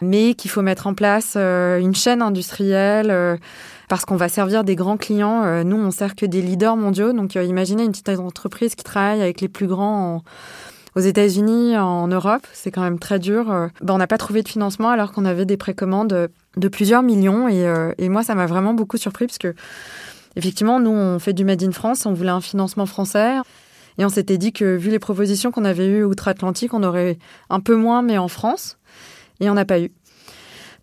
mais 0.00 0.34
qu'il 0.34 0.50
faut 0.50 0.62
mettre 0.62 0.86
en 0.86 0.94
place 0.94 1.34
euh, 1.36 1.78
une 1.78 1.94
chaîne 1.94 2.22
industrielle 2.22 3.38
parce 3.88 4.04
qu'on 4.04 4.16
va 4.16 4.28
servir 4.28 4.64
des 4.64 4.76
grands 4.76 4.96
clients. 4.96 5.64
Nous, 5.64 5.76
on 5.76 5.90
sert 5.90 6.14
que 6.14 6.26
des 6.26 6.42
leaders 6.42 6.76
mondiaux. 6.76 7.12
Donc, 7.12 7.34
imaginez 7.36 7.84
une 7.84 7.92
petite 7.92 8.10
entreprise 8.10 8.74
qui 8.74 8.84
travaille 8.84 9.22
avec 9.22 9.40
les 9.40 9.48
plus 9.48 9.66
grands 9.66 10.22
aux 10.94 11.00
États-Unis, 11.00 11.78
en 11.78 12.06
Europe. 12.08 12.46
C'est 12.52 12.70
quand 12.70 12.82
même 12.82 12.98
très 12.98 13.18
dur. 13.18 13.46
Ben, 13.80 13.94
on 13.94 13.98
n'a 13.98 14.06
pas 14.06 14.18
trouvé 14.18 14.42
de 14.42 14.48
financement 14.48 14.90
alors 14.90 15.12
qu'on 15.12 15.24
avait 15.24 15.46
des 15.46 15.56
précommandes 15.56 16.28
de 16.56 16.68
plusieurs 16.68 17.02
millions. 17.02 17.48
Et, 17.48 17.66
et 17.96 18.08
moi, 18.10 18.22
ça 18.22 18.34
m'a 18.34 18.44
vraiment 18.44 18.74
beaucoup 18.74 18.98
surpris 18.98 19.26
parce 19.26 19.38
que 19.38 19.54
Effectivement, 20.38 20.78
nous, 20.78 20.92
on 20.92 21.18
fait 21.18 21.32
du 21.32 21.44
Made 21.44 21.64
in 21.64 21.72
France, 21.72 22.06
on 22.06 22.12
voulait 22.12 22.30
un 22.30 22.40
financement 22.40 22.86
français. 22.86 23.38
Et 23.98 24.04
on 24.04 24.08
s'était 24.08 24.38
dit 24.38 24.52
que, 24.52 24.76
vu 24.76 24.90
les 24.90 25.00
propositions 25.00 25.50
qu'on 25.50 25.64
avait 25.64 25.88
eues 25.88 26.04
outre-Atlantique, 26.04 26.72
on 26.74 26.84
aurait 26.84 27.18
un 27.50 27.58
peu 27.58 27.74
moins, 27.74 28.02
mais 28.02 28.18
en 28.18 28.28
France. 28.28 28.78
Et 29.40 29.50
on 29.50 29.54
n'a 29.54 29.64
pas 29.64 29.80
eu. 29.80 29.90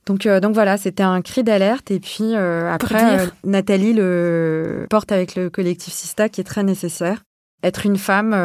Donc, 0.06 0.26
euh, 0.26 0.40
donc 0.40 0.54
voilà, 0.54 0.78
c'était 0.78 1.04
un 1.04 1.22
cri 1.22 1.44
d'alerte. 1.44 1.92
Et 1.92 2.00
puis 2.00 2.36
euh, 2.36 2.72
après, 2.72 3.20
euh, 3.20 3.26
Nathalie 3.44 3.94
le 3.94 4.86
porte 4.90 5.12
avec 5.12 5.36
le 5.36 5.50
collectif 5.50 5.94
Sista, 5.94 6.30
qui 6.30 6.42
est 6.42 6.46
très 6.46 6.64
nécessaire. 6.64 7.24
Être 7.64 7.86
une 7.86 7.98
femme, 7.98 8.36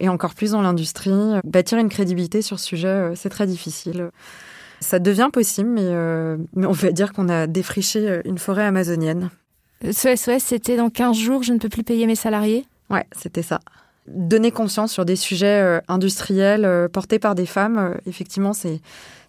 et 0.00 0.08
encore 0.08 0.34
plus 0.34 0.50
dans 0.50 0.62
l'industrie, 0.62 1.12
bâtir 1.44 1.78
une 1.78 1.88
crédibilité 1.88 2.42
sur 2.42 2.58
ce 2.58 2.66
sujet, 2.66 3.12
c'est 3.14 3.28
très 3.28 3.46
difficile. 3.46 4.10
Ça 4.80 4.98
devient 4.98 5.28
possible, 5.32 5.68
mais, 5.68 5.92
mais 6.56 6.66
on 6.66 6.72
va 6.72 6.90
dire 6.90 7.12
qu'on 7.12 7.28
a 7.28 7.46
défriché 7.46 8.20
une 8.24 8.38
forêt 8.38 8.64
amazonienne. 8.64 9.30
Ce 9.92 10.16
SOS, 10.16 10.42
c'était 10.42 10.76
dans 10.76 10.90
15 10.90 11.16
jours, 11.16 11.44
je 11.44 11.52
ne 11.52 11.58
peux 11.58 11.68
plus 11.68 11.84
payer 11.84 12.06
mes 12.08 12.16
salariés? 12.16 12.66
Ouais, 12.90 13.06
c'était 13.16 13.42
ça. 13.42 13.60
Donner 14.06 14.50
conscience 14.50 14.92
sur 14.92 15.04
des 15.04 15.16
sujets 15.16 15.62
euh, 15.62 15.80
industriels 15.88 16.64
euh, 16.64 16.88
portés 16.88 17.18
par 17.18 17.34
des 17.34 17.46
femmes, 17.46 17.78
euh, 17.78 17.94
effectivement, 18.06 18.52
c'est 18.52 18.80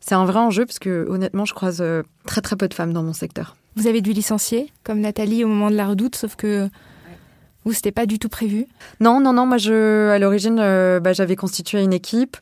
c'est 0.05 0.15
un 0.15 0.25
vrai 0.25 0.39
enjeu 0.39 0.65
parce 0.65 0.79
que 0.79 1.07
honnêtement, 1.09 1.45
je 1.45 1.53
croise 1.53 1.83
très 2.25 2.41
très 2.41 2.55
peu 2.55 2.67
de 2.67 2.73
femmes 2.73 2.93
dans 2.93 3.03
mon 3.03 3.13
secteur. 3.13 3.55
Vous 3.75 3.87
avez 3.87 4.01
dû 4.01 4.13
licencier, 4.13 4.71
comme 4.83 4.99
Nathalie 4.99 5.43
au 5.43 5.47
moment 5.47 5.71
de 5.71 5.75
la 5.75 5.87
redoute, 5.87 6.15
sauf 6.15 6.35
que 6.35 6.69
vous, 7.65 7.73
c'était 7.73 7.91
pas 7.91 8.05
du 8.05 8.19
tout 8.19 8.29
prévu 8.29 8.67
Non, 8.99 9.19
non, 9.19 9.33
non. 9.33 9.47
Moi, 9.47 9.57
je, 9.57 10.09
à 10.11 10.19
l'origine, 10.19 10.57
bah, 10.57 11.13
j'avais 11.13 11.35
constitué 11.35 11.81
une 11.81 11.93
équipe. 11.93 12.37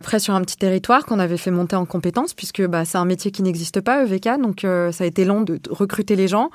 Après, 0.00 0.20
sur 0.20 0.34
un 0.34 0.42
petit 0.42 0.58
territoire 0.58 1.06
qu'on 1.06 1.18
avait 1.18 1.38
fait 1.38 1.50
monter 1.50 1.74
en 1.74 1.86
compétences, 1.86 2.34
puisque 2.34 2.64
bah, 2.66 2.84
c'est 2.84 2.98
un 2.98 3.06
métier 3.06 3.30
qui 3.30 3.42
n'existe 3.42 3.80
pas, 3.80 4.04
EVK, 4.04 4.40
donc 4.40 4.60
ça 4.92 5.04
a 5.04 5.06
été 5.06 5.24
long 5.24 5.40
de 5.40 5.58
recruter 5.70 6.14
les 6.14 6.28
gens 6.28 6.50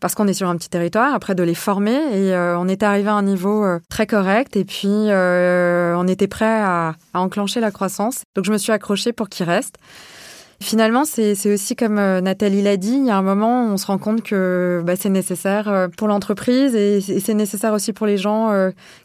parce 0.00 0.14
qu'on 0.14 0.28
est 0.28 0.34
sur 0.34 0.48
un 0.48 0.56
petit 0.56 0.68
territoire, 0.68 1.14
après 1.14 1.34
de 1.34 1.42
les 1.42 1.54
former 1.54 1.96
et 1.96 2.34
euh, 2.34 2.58
on 2.58 2.68
était 2.68 2.86
arrivé 2.86 3.08
à 3.08 3.14
un 3.14 3.22
niveau 3.22 3.64
euh, 3.64 3.78
très 3.88 4.06
correct 4.06 4.56
et 4.56 4.64
puis 4.64 4.88
euh, 4.88 5.94
on 5.96 6.06
était 6.06 6.28
prêt 6.28 6.46
à, 6.46 6.94
enclencher 7.14 7.60
la 7.60 7.70
croissance. 7.70 8.22
Donc 8.36 8.44
je 8.44 8.52
me 8.52 8.58
suis 8.58 8.72
accrochée 8.72 9.12
pour 9.12 9.28
qu'ils 9.28 9.46
restent. 9.46 9.76
Finalement, 10.60 11.04
c'est 11.04 11.52
aussi 11.52 11.76
comme 11.76 11.94
Nathalie 11.94 12.62
l'a 12.62 12.76
dit, 12.76 12.94
il 12.94 13.06
y 13.06 13.10
a 13.10 13.16
un 13.16 13.22
moment 13.22 13.66
où 13.66 13.68
on 13.70 13.76
se 13.76 13.86
rend 13.86 13.98
compte 13.98 14.22
que 14.22 14.82
bah, 14.84 14.96
c'est 14.96 15.08
nécessaire 15.08 15.88
pour 15.96 16.08
l'entreprise 16.08 16.74
et 16.74 17.00
c'est 17.00 17.34
nécessaire 17.34 17.72
aussi 17.72 17.92
pour 17.92 18.08
les 18.08 18.16
gens 18.16 18.50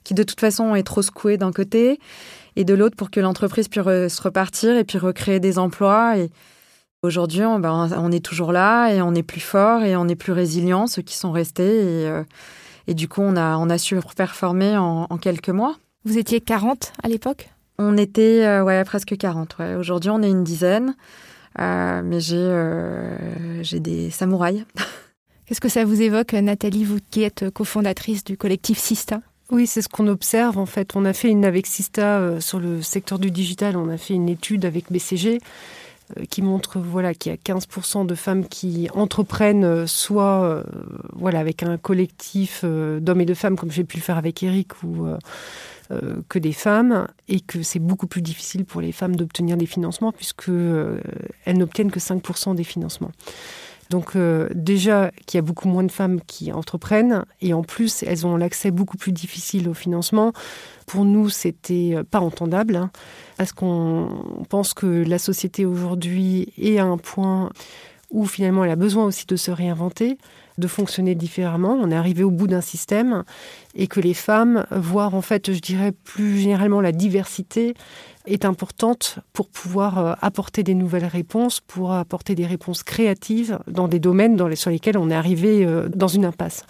qui 0.03 0.15
de 0.15 0.23
toute 0.23 0.39
façon 0.39 0.73
est 0.73 0.81
trop 0.81 1.03
secoués 1.03 1.37
d'un 1.37 1.51
côté 1.51 1.99
et 2.55 2.63
de 2.63 2.73
l'autre 2.73 2.95
pour 2.95 3.11
que 3.11 3.19
l'entreprise 3.19 3.67
puisse 3.67 3.83
se 3.83 4.21
repartir 4.23 4.75
et 4.75 4.83
puis 4.83 4.97
recréer 4.97 5.39
des 5.39 5.59
emplois. 5.59 6.17
Et, 6.17 6.31
Aujourd'hui, 7.03 7.43
on, 7.43 7.59
ben, 7.59 7.89
on, 7.97 8.11
est 8.13 8.23
toujours 8.23 8.53
là 8.53 8.89
et 8.89 9.01
on 9.01 9.13
est 9.13 9.23
plus 9.23 9.41
fort 9.41 9.83
et 9.83 9.97
on 9.97 10.07
est 10.07 10.15
plus 10.15 10.31
résilient, 10.31 10.87
ceux 10.87 11.01
qui 11.01 11.17
sont 11.17 11.33
restés. 11.33 11.63
Et, 11.63 12.07
euh, 12.07 12.23
et 12.87 12.93
du 12.93 13.09
coup, 13.09 13.21
on 13.21 13.35
a, 13.35 13.57
on 13.57 13.69
a 13.69 13.77
su 13.77 13.97
performer 14.15 14.77
en, 14.77 15.07
en 15.09 15.17
quelques 15.17 15.49
mois. 15.49 15.75
Vous 16.05 16.17
étiez 16.17 16.39
40 16.39 16.93
à 17.03 17.09
l'époque? 17.09 17.49
On 17.77 17.97
était 17.97 18.45
euh, 18.45 18.63
ouais, 18.63 18.81
presque 18.85 19.17
40. 19.17 19.57
Ouais. 19.59 19.75
Aujourd'hui, 19.75 20.11
on 20.11 20.21
est 20.21 20.29
une 20.29 20.45
dizaine. 20.45 20.95
Euh, 21.59 22.01
mais 22.03 22.19
j'ai 22.19 22.37
euh, 22.37 23.61
j'ai 23.61 23.81
des 23.81 24.09
samouraïs. 24.09 24.63
Qu'est-ce 25.45 25.61
que 25.61 25.69
ça 25.69 25.83
vous 25.85 26.01
évoque, 26.01 26.33
Nathalie, 26.33 26.85
vous 26.85 26.99
qui 27.11 27.21
êtes 27.23 27.49
cofondatrice 27.49 28.23
du 28.23 28.37
collectif 28.37 28.77
Sista? 28.79 29.21
Oui, 29.51 29.67
c'est 29.67 29.81
ce 29.81 29.89
qu'on 29.89 30.07
observe 30.07 30.57
en 30.57 30.65
fait. 30.65 30.95
On 30.95 31.05
a 31.05 31.13
fait 31.13 31.29
une 31.29 31.45
avec 31.45 31.67
Sista 31.67 32.39
sur 32.39 32.59
le 32.59 32.81
secteur 32.81 33.19
du 33.19 33.29
digital, 33.29 33.77
on 33.77 33.89
a 33.89 33.97
fait 33.97 34.13
une 34.13 34.29
étude 34.29 34.65
avec 34.65 34.91
BCG 34.91 35.39
qui 36.29 36.41
montre 36.41 36.79
voilà 36.79 37.13
qu'il 37.13 37.31
y 37.31 37.35
a 37.35 37.37
15% 37.37 38.05
de 38.05 38.15
femmes 38.15 38.47
qui 38.47 38.89
entreprennent 38.93 39.63
euh, 39.63 39.87
soit 39.87 40.43
euh, 40.43 40.63
voilà 41.13 41.39
avec 41.39 41.63
un 41.63 41.77
collectif 41.77 42.63
d'hommes 42.65 43.21
et 43.21 43.25
de 43.25 43.33
femmes 43.33 43.55
comme 43.55 43.71
j'ai 43.71 43.83
pu 43.83 43.97
le 43.97 44.03
faire 44.03 44.17
avec 44.17 44.43
Eric 44.43 44.83
ou 44.83 45.07
que 46.27 46.39
des 46.39 46.53
femmes 46.53 47.07
et 47.27 47.39
que 47.39 47.61
c'est 47.61 47.79
beaucoup 47.79 48.07
plus 48.07 48.21
difficile 48.21 48.65
pour 48.65 48.81
les 48.81 48.91
femmes 48.91 49.15
d'obtenir 49.15 49.57
des 49.57 49.65
financements 49.67 50.11
puisque 50.11 50.49
elles 50.49 51.57
n'obtiennent 51.57 51.91
que 51.91 51.99
5% 51.99 52.55
des 52.55 52.63
financements. 52.63 53.11
Donc 53.93 54.17
déjà 54.55 55.11
qu'il 55.27 55.37
y 55.37 55.39
a 55.39 55.43
beaucoup 55.43 55.67
moins 55.67 55.83
de 55.83 55.91
femmes 55.91 56.19
qui 56.25 56.51
entreprennent 56.51 57.25
et 57.41 57.53
en 57.53 57.61
plus 57.61 58.01
elles 58.01 58.25
ont 58.25 58.37
l'accès 58.37 58.71
beaucoup 58.71 58.97
plus 58.97 59.11
difficile 59.11 59.69
au 59.69 59.75
financement. 59.75 60.33
Pour 60.87 61.05
nous, 61.05 61.29
c'était 61.29 61.97
pas 62.09 62.19
entendable. 62.19 62.75
Hein 62.75 62.89
parce 63.37 63.51
qu'on 63.51 64.45
pense 64.49 64.73
que 64.73 64.87
la 64.87 65.19
société 65.19 65.65
aujourd'hui 65.65 66.53
est 66.57 66.77
à 66.77 66.85
un 66.85 66.97
point 66.97 67.49
où 68.13 68.25
finalement 68.25 68.63
elle 68.63 68.71
a 68.71 68.77
besoin 68.77 69.03
aussi 69.05 69.25
de 69.25 69.35
se 69.35 69.51
réinventer, 69.51 70.17
de 70.57 70.67
fonctionner 70.67 71.15
différemment. 71.15 71.77
On 71.81 71.91
est 71.91 71.95
arrivé 71.95 72.23
au 72.23 72.31
bout 72.31 72.47
d'un 72.47 72.61
système 72.61 73.23
et 73.75 73.87
que 73.87 73.99
les 73.99 74.13
femmes, 74.13 74.65
voire 74.71 75.15
en 75.15 75.21
fait, 75.21 75.51
je 75.51 75.59
dirais 75.59 75.91
plus 75.91 76.37
généralement 76.37 76.79
la 76.79 76.93
diversité, 76.93 77.73
est 78.25 78.45
importante 78.45 79.19
pour 79.33 79.49
pouvoir 79.49 79.97
euh, 79.97 80.13
apporter 80.21 80.63
des 80.63 80.75
nouvelles 80.75 81.05
réponses, 81.05 81.59
pour 81.59 81.91
apporter 81.91 82.35
des 82.35 82.45
réponses 82.45 82.83
créatives 82.83 83.59
dans 83.67 83.89
des 83.89 83.99
domaines 83.99 84.37
dans 84.37 84.53
sur 84.55 84.69
lesquels 84.69 84.97
on 84.97 85.09
est 85.09 85.15
arrivé 85.15 85.65
euh, 85.65 85.89
dans 85.89 86.07
une 86.07 86.23
impasse. 86.23 86.65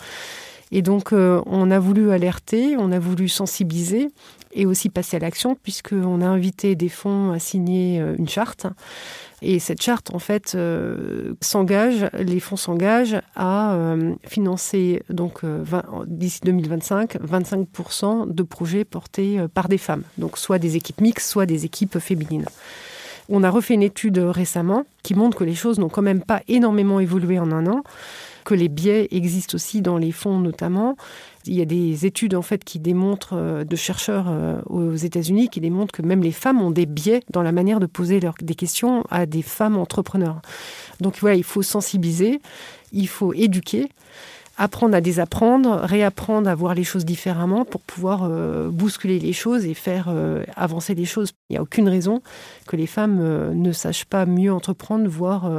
Et 0.71 0.81
donc, 0.81 1.13
euh, 1.13 1.41
on 1.45 1.69
a 1.69 1.77
voulu 1.77 2.09
alerter, 2.09 2.75
on 2.77 2.91
a 2.91 2.97
voulu 2.97 3.29
sensibiliser 3.29 4.09
et 4.53 4.65
aussi 4.65 4.89
passer 4.89 5.17
à 5.17 5.19
l'action, 5.19 5.55
puisqu'on 5.55 6.21
a 6.21 6.27
invité 6.27 6.75
des 6.75 6.89
fonds 6.89 7.31
à 7.31 7.39
signer 7.39 7.99
euh, 7.99 8.15
une 8.17 8.29
charte. 8.29 8.67
Et 9.41 9.59
cette 9.59 9.81
charte, 9.81 10.13
en 10.13 10.19
fait, 10.19 10.53
euh, 10.55 11.33
s'engage, 11.41 12.07
les 12.17 12.39
fonds 12.39 12.55
s'engagent 12.55 13.19
à 13.35 13.77
financer, 14.25 15.03
donc 15.09 15.41
d'ici 16.07 16.39
2025, 16.45 17.17
25% 17.17 18.33
de 18.33 18.43
projets 18.43 18.85
portés 18.85 19.39
par 19.53 19.67
des 19.67 19.77
femmes. 19.77 20.03
Donc, 20.17 20.37
soit 20.37 20.59
des 20.59 20.77
équipes 20.77 21.01
mixtes, 21.01 21.27
soit 21.27 21.45
des 21.45 21.65
équipes 21.65 21.99
féminines. 21.99 22.45
On 23.27 23.43
a 23.43 23.49
refait 23.49 23.73
une 23.73 23.83
étude 23.83 24.17
récemment 24.17 24.85
qui 25.01 25.13
montre 25.13 25.37
que 25.37 25.43
les 25.43 25.55
choses 25.55 25.77
n'ont 25.79 25.89
quand 25.89 26.01
même 26.01 26.23
pas 26.23 26.41
énormément 26.47 27.01
évolué 27.01 27.37
en 27.37 27.51
un 27.51 27.67
an 27.67 27.83
que 28.43 28.53
les 28.53 28.67
biais 28.67 29.07
existent 29.11 29.55
aussi 29.55 29.81
dans 29.81 29.97
les 29.97 30.11
fonds 30.11 30.39
notamment. 30.39 30.95
Il 31.45 31.55
y 31.55 31.61
a 31.61 31.65
des 31.65 32.05
études 32.05 32.35
en 32.35 32.41
fait 32.41 32.63
qui 32.63 32.79
démontrent 32.79 33.35
euh, 33.35 33.63
de 33.63 33.75
chercheurs 33.75 34.27
euh, 34.29 34.61
aux 34.67 34.95
États-Unis 34.95 35.49
qui 35.49 35.59
démontrent 35.59 35.91
que 35.91 36.01
même 36.01 36.23
les 36.23 36.31
femmes 36.31 36.61
ont 36.61 36.71
des 36.71 36.85
biais 36.85 37.21
dans 37.31 37.41
la 37.41 37.51
manière 37.51 37.79
de 37.79 37.85
poser 37.85 38.19
des 38.41 38.55
questions 38.55 39.03
à 39.09 39.25
des 39.25 39.41
femmes 39.41 39.77
entrepreneurs. 39.77 40.41
Donc 41.01 41.17
voilà, 41.19 41.35
il 41.35 41.43
faut 41.43 41.61
sensibiliser, 41.61 42.41
il 42.91 43.07
faut 43.07 43.33
éduquer. 43.33 43.89
Apprendre 44.57 44.95
à 44.95 45.01
désapprendre, 45.01 45.79
réapprendre 45.83 46.47
à 46.47 46.53
voir 46.53 46.75
les 46.75 46.83
choses 46.83 47.05
différemment 47.05 47.65
pour 47.65 47.81
pouvoir 47.81 48.27
euh, 48.29 48.69
bousculer 48.69 49.17
les 49.19 49.33
choses 49.33 49.65
et 49.65 49.73
faire 49.73 50.07
euh, 50.09 50.43
avancer 50.55 50.93
les 50.93 51.05
choses. 51.05 51.31
Il 51.49 51.53
n'y 51.53 51.57
a 51.57 51.63
aucune 51.63 51.89
raison 51.89 52.21
que 52.67 52.75
les 52.75 52.85
femmes 52.85 53.19
euh, 53.19 53.51
ne 53.53 53.71
sachent 53.71 54.05
pas 54.05 54.27
mieux 54.27 54.53
entreprendre, 54.53 55.07
voire 55.07 55.49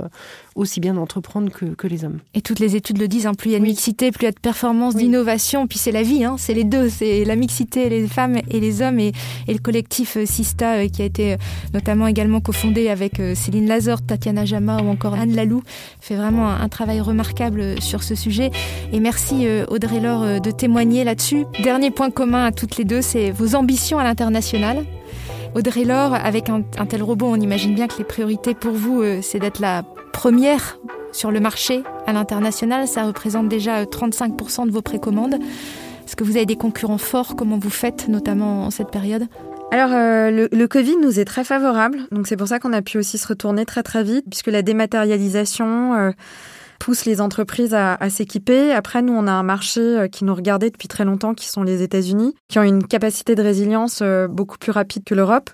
aussi 0.54 0.80
bien 0.80 0.96
entreprendre 0.96 1.50
que, 1.50 1.86
les 1.86 2.04
hommes. 2.04 2.20
Et 2.34 2.40
toutes 2.40 2.60
les 2.60 2.76
études 2.76 2.98
le 2.98 3.08
disent, 3.08 3.26
hein, 3.26 3.34
plus 3.34 3.50
il 3.50 3.52
y 3.52 3.56
a 3.56 3.58
de 3.58 3.64
mixité, 3.64 4.10
plus 4.10 4.22
il 4.22 4.26
y 4.26 4.28
a 4.28 4.32
de 4.32 4.40
performance, 4.40 4.94
d'innovation, 4.94 5.66
puis 5.66 5.78
c'est 5.78 5.92
la 5.92 6.02
vie, 6.02 6.24
hein, 6.24 6.36
c'est 6.38 6.54
les 6.54 6.64
deux, 6.64 6.88
c'est 6.88 7.24
la 7.24 7.36
mixité, 7.36 7.88
les 7.88 8.06
femmes 8.06 8.38
et 8.48 8.60
les 8.60 8.80
hommes, 8.80 9.00
et, 9.00 9.12
le 9.48 9.58
collectif 9.58 10.16
Sista, 10.24 10.88
qui 10.88 11.02
a 11.02 11.04
été 11.04 11.36
notamment 11.72 12.06
également 12.06 12.40
cofondé 12.40 12.88
avec 12.88 13.20
Céline 13.34 13.66
Lazor, 13.66 14.02
Tatiana 14.02 14.44
Jama 14.44 14.80
ou 14.82 14.88
encore 14.88 15.14
Anne 15.14 15.34
Lalou, 15.34 15.62
fait 16.00 16.16
vraiment 16.16 16.48
un 16.48 16.68
travail 16.68 17.00
remarquable 17.00 17.80
sur 17.82 18.02
ce 18.02 18.14
sujet. 18.14 18.50
Et 18.92 19.00
merci 19.00 19.46
euh, 19.46 19.64
Audrey 19.68 20.00
Laure 20.00 20.22
euh, 20.22 20.38
de 20.38 20.50
témoigner 20.50 21.04
là-dessus. 21.04 21.44
Dernier 21.62 21.90
point 21.90 22.10
commun 22.10 22.44
à 22.44 22.52
toutes 22.52 22.76
les 22.76 22.84
deux, 22.84 23.02
c'est 23.02 23.30
vos 23.30 23.54
ambitions 23.54 23.98
à 23.98 24.04
l'international. 24.04 24.84
Audrey 25.54 25.84
Laure, 25.84 26.14
avec 26.14 26.48
un, 26.48 26.62
tel 26.62 27.02
robot, 27.02 27.26
on 27.26 27.36
imagine 27.36 27.74
bien 27.74 27.86
que 27.86 27.98
les 27.98 28.04
priorités 28.04 28.54
pour 28.54 28.72
vous, 28.72 29.02
euh, 29.02 29.20
c'est 29.22 29.38
d'être 29.38 29.60
la 29.60 29.82
première 30.12 30.78
sur 31.12 31.30
le 31.30 31.40
marché 31.40 31.82
à 32.06 32.12
l'international. 32.12 32.86
Ça 32.86 33.04
représente 33.04 33.48
déjà 33.48 33.84
35% 33.84 34.66
de 34.66 34.72
vos 34.72 34.82
précommandes. 34.82 35.34
Est-ce 36.06 36.16
que 36.16 36.24
vous 36.24 36.36
avez 36.36 36.46
des 36.46 36.56
concurrents 36.56 36.98
forts? 36.98 37.36
Comment 37.36 37.58
vous 37.58 37.70
faites, 37.70 38.08
notamment 38.08 38.64
en 38.66 38.70
cette 38.70 38.90
période? 38.90 39.26
Alors, 39.70 39.90
le, 39.90 40.66
Covid 40.66 40.96
nous 41.02 41.18
est 41.18 41.24
très 41.24 41.42
favorable, 41.42 41.98
donc 42.12 42.28
c'est 42.28 42.36
pour 42.36 42.46
ça 42.46 42.60
qu'on 42.60 42.72
a 42.72 42.82
pu 42.82 42.98
aussi 42.98 43.18
se 43.18 43.26
retourner 43.26 43.64
très 43.64 43.82
très 43.82 44.04
vite, 44.04 44.24
puisque 44.30 44.48
la 44.48 44.62
dématérialisation, 44.62 46.12
pousse 46.84 47.06
les 47.06 47.22
entreprises 47.22 47.72
à, 47.72 47.96
s'équiper. 48.10 48.70
Après, 48.70 49.00
nous, 49.00 49.14
on 49.14 49.26
a 49.26 49.32
un 49.32 49.42
marché 49.42 49.80
euh, 49.80 50.06
qui 50.06 50.22
nous 50.26 50.34
regardait 50.34 50.68
depuis 50.68 50.86
très 50.86 51.06
longtemps, 51.06 51.32
qui 51.32 51.48
sont 51.48 51.62
les 51.62 51.80
États-Unis, 51.80 52.34
qui 52.48 52.58
ont 52.58 52.62
une 52.62 52.86
capacité 52.86 53.34
de 53.34 53.42
résilience 53.42 54.00
euh, 54.02 54.28
beaucoup 54.28 54.58
plus 54.58 54.70
rapide 54.70 55.02
que 55.02 55.14
l'Europe. 55.14 55.48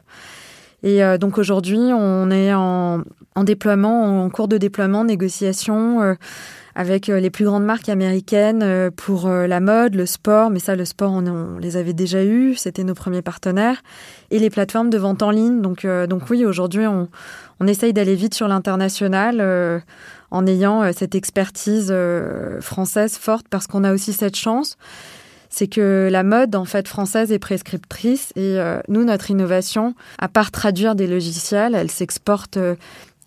Et 0.82 1.04
euh, 1.04 1.18
donc 1.18 1.38
aujourd'hui, 1.38 1.78
on 1.78 2.32
est 2.32 2.52
en, 2.52 3.04
déploiement, 3.44 4.24
en 4.24 4.28
cours 4.28 4.48
de 4.48 4.58
déploiement, 4.58 5.04
négociation 5.04 6.16
avec 6.74 7.06
les 7.06 7.30
plus 7.30 7.44
grandes 7.44 7.64
marques 7.64 7.88
américaines 7.88 8.90
pour 8.96 9.28
la 9.28 9.60
mode, 9.60 9.94
le 9.94 10.06
sport, 10.06 10.50
mais 10.50 10.58
ça, 10.58 10.76
le 10.76 10.84
sport, 10.84 11.12
on, 11.12 11.58
les 11.58 11.76
avait 11.76 11.92
déjà 11.92 12.24
eus, 12.24 12.54
c'était 12.56 12.84
nos 12.84 12.94
premiers 12.94 13.22
partenaires, 13.22 13.82
et 14.30 14.38
les 14.38 14.50
plateformes 14.50 14.90
de 14.90 14.98
vente 14.98 15.22
en 15.22 15.30
ligne. 15.30 15.62
Donc, 15.62 15.86
donc 15.86 16.28
oui, 16.28 16.44
aujourd'hui, 16.44 16.86
on, 16.86 17.08
on 17.60 17.66
essaye 17.66 17.92
d'aller 17.92 18.14
vite 18.14 18.34
sur 18.34 18.46
l'international 18.46 19.82
en 20.30 20.46
ayant 20.46 20.82
euh, 20.82 20.90
cette 20.96 21.14
expertise 21.14 21.88
euh, 21.90 22.60
française 22.60 23.16
forte 23.16 23.46
parce 23.48 23.66
qu'on 23.66 23.84
a 23.84 23.92
aussi 23.92 24.12
cette 24.12 24.36
chance 24.36 24.76
c'est 25.52 25.66
que 25.66 26.08
la 26.10 26.22
mode 26.22 26.54
en 26.54 26.64
fait 26.64 26.86
française 26.86 27.32
est 27.32 27.40
prescriptrice 27.40 28.32
et 28.36 28.58
euh, 28.58 28.80
nous 28.88 29.04
notre 29.04 29.30
innovation 29.30 29.94
à 30.18 30.28
part 30.28 30.50
traduire 30.50 30.94
des 30.94 31.06
logiciels 31.06 31.74
elle 31.74 31.90
s'exporte 31.90 32.58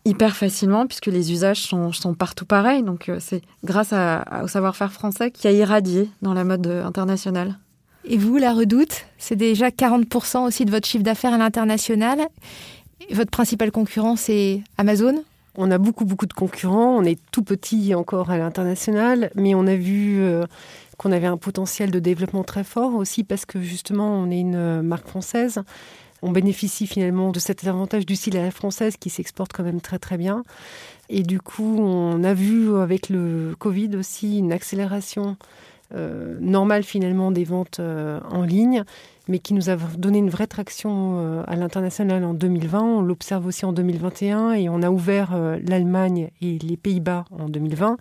hyper 0.06 0.36
facilement 0.36 0.88
puisque 0.88 1.08
les 1.08 1.32
usages 1.32 1.62
sont, 1.62 1.92
partout 2.18 2.46
pareils 2.46 2.84
donc 2.84 3.12
c'est 3.20 3.42
grâce 3.63 3.94
au 3.94 4.48
savoir-faire 4.48 4.92
français 4.92 5.32
qui 5.32 5.48
a 5.48 5.52
irradié 5.52 6.10
dans 6.22 6.34
la 6.34 6.44
mode 6.44 6.68
internationale. 6.68 7.58
Et 8.06 8.18
vous, 8.18 8.38
la 8.38 8.52
redoute, 8.52 9.06
c'est 9.18 9.38
déjà 9.38 9.70
40% 9.70 10.46
aussi 10.46 10.66
de 10.66 10.72
votre 10.72 10.86
chiffre 10.86 11.06
d'affaires 11.06 11.34
à 11.34 11.38
l'international. 11.38 12.20
Votre 13.12 13.32
principal 13.32 13.72
concurrent, 13.72 14.18
c'est 14.18 14.62
Amazon? 14.78 15.24
On 15.56 15.72
a 15.72 15.78
beaucoup, 15.78 16.06
beaucoup 16.06 16.26
de 16.26 16.34
concurrents. 16.34 16.98
On 16.98 17.04
est 17.04 17.20
tout 17.32 17.44
petit 17.44 17.94
encore 17.96 18.32
à 18.32 18.38
l'international, 18.38 19.32
mais 19.36 19.54
on 19.56 19.68
a 19.68 19.76
vu 19.76 20.22
euh, 20.22 20.46
qu'on 20.98 21.12
avait 21.12 21.28
un 21.28 21.38
potentiel 21.38 21.92
de 21.92 22.00
développement 22.00 22.44
très 22.44 22.63
fort 22.63 22.96
aussi 22.96 23.24
parce 23.24 23.46
que 23.46 23.62
justement, 23.62 24.10
on 24.10 24.32
est 24.32 24.39
une 24.39 24.56
euh, 24.56 24.82
marque 24.82 25.08
française. 25.08 25.62
On 26.22 26.32
bénéficie 26.32 26.88
finalement 26.88 27.32
de 27.32 27.39
cet 27.39 27.68
avantage 27.68 28.06
du 28.06 28.16
style 28.16 28.38
à 28.38 28.50
française 28.50 28.96
qui 28.98 29.10
s'exporte 29.10 29.52
quand 29.52 29.63
même 29.63 29.82
très 29.82 30.00
très 30.00 30.18
bien. 30.18 30.44
Et 31.10 31.22
du 31.22 31.39
coup, 31.39 31.78
on 31.80 32.24
a 32.24 32.34
vu 32.34 32.76
avec 32.78 33.10
le 33.10 33.56
Covid 33.60 33.98
aussi 33.98 34.38
une 34.39 34.54
accélération 34.54 35.36
euh, 35.94 36.38
normale 36.39 36.84
finalement 36.84 37.30
des 37.30 37.44
ventes 37.44 37.82
en 37.82 38.42
ligne 38.44 38.86
mais 39.28 39.40
qui 39.40 39.54
nous 39.54 39.70
a 39.70 39.76
donné 39.76 40.18
une 40.18 40.30
vraie 40.30 40.48
traction 40.48 41.20
euh, 41.20 41.44
à 41.48 41.56
l'international 41.56 42.24
en 42.24 42.34
2020. 42.34 42.82
On 42.82 43.02
l'observe 43.02 43.46
aussi 43.46 43.66
en 43.66 43.74
2021 43.74 44.54
et 44.54 44.70
on 44.70 44.82
a 44.82 44.90
ouvert 44.90 45.32
euh, 45.34 45.58
l'Allemagne 45.66 46.30
et 46.42 46.60
les 46.60 46.78
Pays-Bas 46.78 47.26
en 47.32 47.48
2020. 47.48 47.98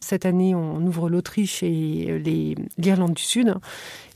Cette 0.00 0.26
année, 0.26 0.54
on 0.54 0.80
ouvre 0.86 1.10
l'Autriche 1.10 1.62
et 1.62 2.06
euh, 2.08 2.54
l'Irlande 2.76 3.14
du 3.14 3.22
Sud. 3.22 3.54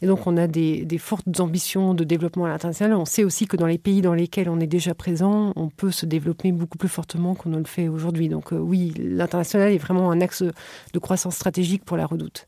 Et 0.01 0.07
donc, 0.07 0.27
on 0.27 0.37
a 0.37 0.47
des, 0.47 0.87
fortes 0.99 1.41
ambitions 1.41 1.95
de 1.95 2.05
développement 2.05 2.45
à 2.45 2.49
l'international. 2.49 2.97
On 2.97 3.05
sait 3.05 3.25
aussi 3.25 3.47
que 3.47 3.57
dans 3.57 3.67
les 3.67 3.79
pays 3.79 4.01
dans 4.01 4.15
lesquels 4.15 4.49
on 4.49 4.61
est 4.61 4.67
déjà 4.67 4.95
présent, 4.95 5.53
on 5.55 5.69
peut 5.69 5.91
se 5.91 6.07
développer 6.07 6.51
beaucoup 6.53 6.79
plus 6.79 6.89
fortement 6.89 7.35
qu'on 7.35 7.51
ne 7.51 7.59
le 7.59 7.65
fait 7.65 7.89
aujourd'hui. 7.89 8.29
Donc, 8.29 8.53
oui, 8.53 8.95
l'international 8.97 9.73
est 9.73 9.79
vraiment 9.79 10.11
un 10.11 10.21
axe 10.21 10.43
de 10.43 10.99
croissance 10.99 11.35
stratégique 11.35 11.85
pour 11.85 11.97
la 11.97 12.07
redoute. 12.07 12.47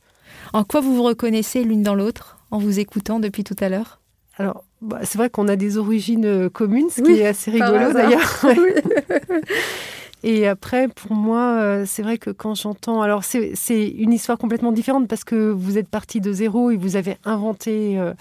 En 0.53 0.65
quoi 0.65 0.81
vous 0.81 0.95
vous 0.95 1.03
reconnaissez 1.03 1.65
l'une 1.65 1.83
dans 1.83 1.95
l'autre 1.95 2.39
en 2.51 2.59
vous 2.59 2.79
écoutant 2.79 3.21
depuis 3.21 3.45
tout 3.45 3.57
à 3.61 3.69
l'heure? 3.69 4.01
Alors, 4.37 4.65
bah, 4.83 5.01
c'est 5.03 5.19
vrai 5.19 5.31
qu'on 5.31 5.49
a 5.49 5.57
des 5.57 5.79
origines 5.79 6.25
euh, 6.25 6.51
communes, 6.51 6.91
ce 6.91 7.01
qui 7.03 7.13
est 7.13 7.27
assez 7.27 7.51
rigolo 7.51 7.93
d'ailleurs. 7.93 8.45
Et 10.27 10.49
après, 10.49 10.89
pour 10.89 11.13
moi, 11.13 11.59
euh, 11.61 11.85
c'est 11.87 12.03
vrai 12.03 12.17
que 12.17 12.31
quand 12.31 12.55
j'entends... 12.55 13.03
Alors, 13.03 13.25
c'est 13.25 13.89
une 13.89 14.13
histoire 14.13 14.39
complètement 14.39 14.73
différente 14.73 15.07
parce 15.07 15.23
que 15.23 15.51
vous 15.51 15.77
êtes 15.77 15.89
parti 15.89 16.21
de 16.21 16.33
zéro 16.33 16.71
et 16.71 16.77
vous 16.77 16.97
avez 16.97 17.19
inventé 17.27 17.99
euh, 17.99 18.15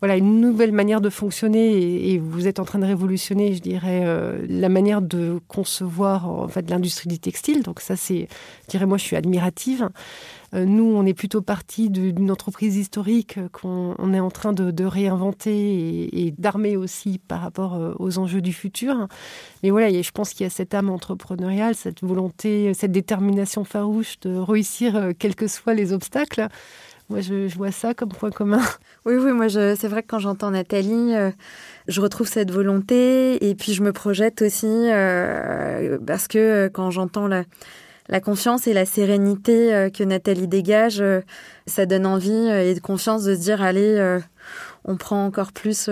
voilà, 0.00 0.16
une 0.16 0.40
nouvelle 0.40 0.72
manière 0.72 1.00
de 1.00 1.10
fonctionner 1.10 2.12
et, 2.12 2.18
vous 2.18 2.48
êtes 2.48 2.58
en 2.58 2.64
train 2.64 2.80
de 2.80 2.86
révolutionner, 2.86 3.54
je 3.54 3.60
dirais, 3.60 4.04
la 4.48 4.68
manière 4.68 5.00
de 5.00 5.38
concevoir 5.46 6.28
en 6.28 6.48
fait, 6.48 6.68
l'industrie 6.68 7.08
du 7.08 7.20
textile. 7.20 7.62
Donc 7.62 7.80
ça, 7.80 7.94
c'est... 7.94 8.26
Je 8.64 8.70
dirais, 8.70 8.86
moi, 8.86 8.98
je 8.98 9.04
suis 9.04 9.16
admirative. 9.16 9.88
Euh, 10.54 10.64
nous, 10.64 10.84
on 10.84 11.04
est 11.04 11.14
plutôt 11.14 11.42
parti 11.42 11.90
d'une 11.90 12.30
entreprise 12.30 12.76
historique 12.76 13.38
qu'on 13.52 14.14
est 14.14 14.20
en 14.20 14.30
train 14.30 14.52
de, 14.52 14.84
réinventer 14.84 16.26
et, 16.26 16.34
d'armer 16.36 16.76
aussi 16.76 17.18
par 17.18 17.40
rapport 17.40 17.74
euh, 17.74 17.94
aux 17.98 18.18
enjeux 18.18 18.40
du 18.40 18.52
futur. 18.52 19.08
Mais 19.62 19.70
voilà, 19.70 19.90
je 19.90 20.10
pense 20.10 20.32
qu'il 20.32 20.44
y 20.44 20.46
a 20.46 20.50
cette 20.50 20.74
âme 20.74 20.90
entrepreneuriale, 20.90 21.74
cette 21.74 22.02
volonté, 22.02 22.72
cette 22.74 22.92
détermination 22.92 23.64
farouche 23.64 24.20
de 24.20 24.36
réussir 24.36 24.96
euh, 24.96 25.12
quels 25.18 25.34
que 25.34 25.46
soient 25.46 25.74
les 25.74 25.92
obstacles. 25.92 26.48
Moi, 27.10 27.20
je, 27.20 27.54
vois 27.54 27.72
ça 27.72 27.92
comme 27.92 28.10
point 28.10 28.30
commun. 28.30 28.62
Oui, 29.04 29.16
oui, 29.16 29.32
moi, 29.32 29.50
c'est 29.50 29.88
vrai 29.88 30.02
que 30.02 30.06
quand 30.06 30.20
j'entends 30.20 30.50
Nathalie, 30.50 31.12
je 31.86 32.00
retrouve 32.00 32.26
cette 32.26 32.50
volonté 32.50 33.46
et 33.46 33.54
puis 33.54 33.74
je 33.74 33.82
me 33.82 33.92
projette 33.92 34.40
aussi 34.40 34.88
parce 36.06 36.26
que 36.26 36.70
quand 36.72 36.90
j'entends 36.90 37.26
la, 37.26 37.44
la 38.08 38.20
confiance 38.20 38.66
et 38.66 38.74
la 38.74 38.84
sérénité 38.84 39.74
euh, 39.74 39.90
que 39.90 40.04
Nathalie 40.04 40.48
dégage, 40.48 41.00
euh, 41.00 41.20
ça 41.66 41.86
donne 41.86 42.06
envie 42.06 42.30
euh, 42.32 42.70
et 42.70 42.74
de 42.74 42.80
confiance 42.80 43.24
de 43.24 43.34
se 43.34 43.40
dire 43.40 43.62
allez, 43.62 44.20
on 44.84 44.96
prend 44.96 45.24
encore 45.24 45.52
plus 45.52 45.88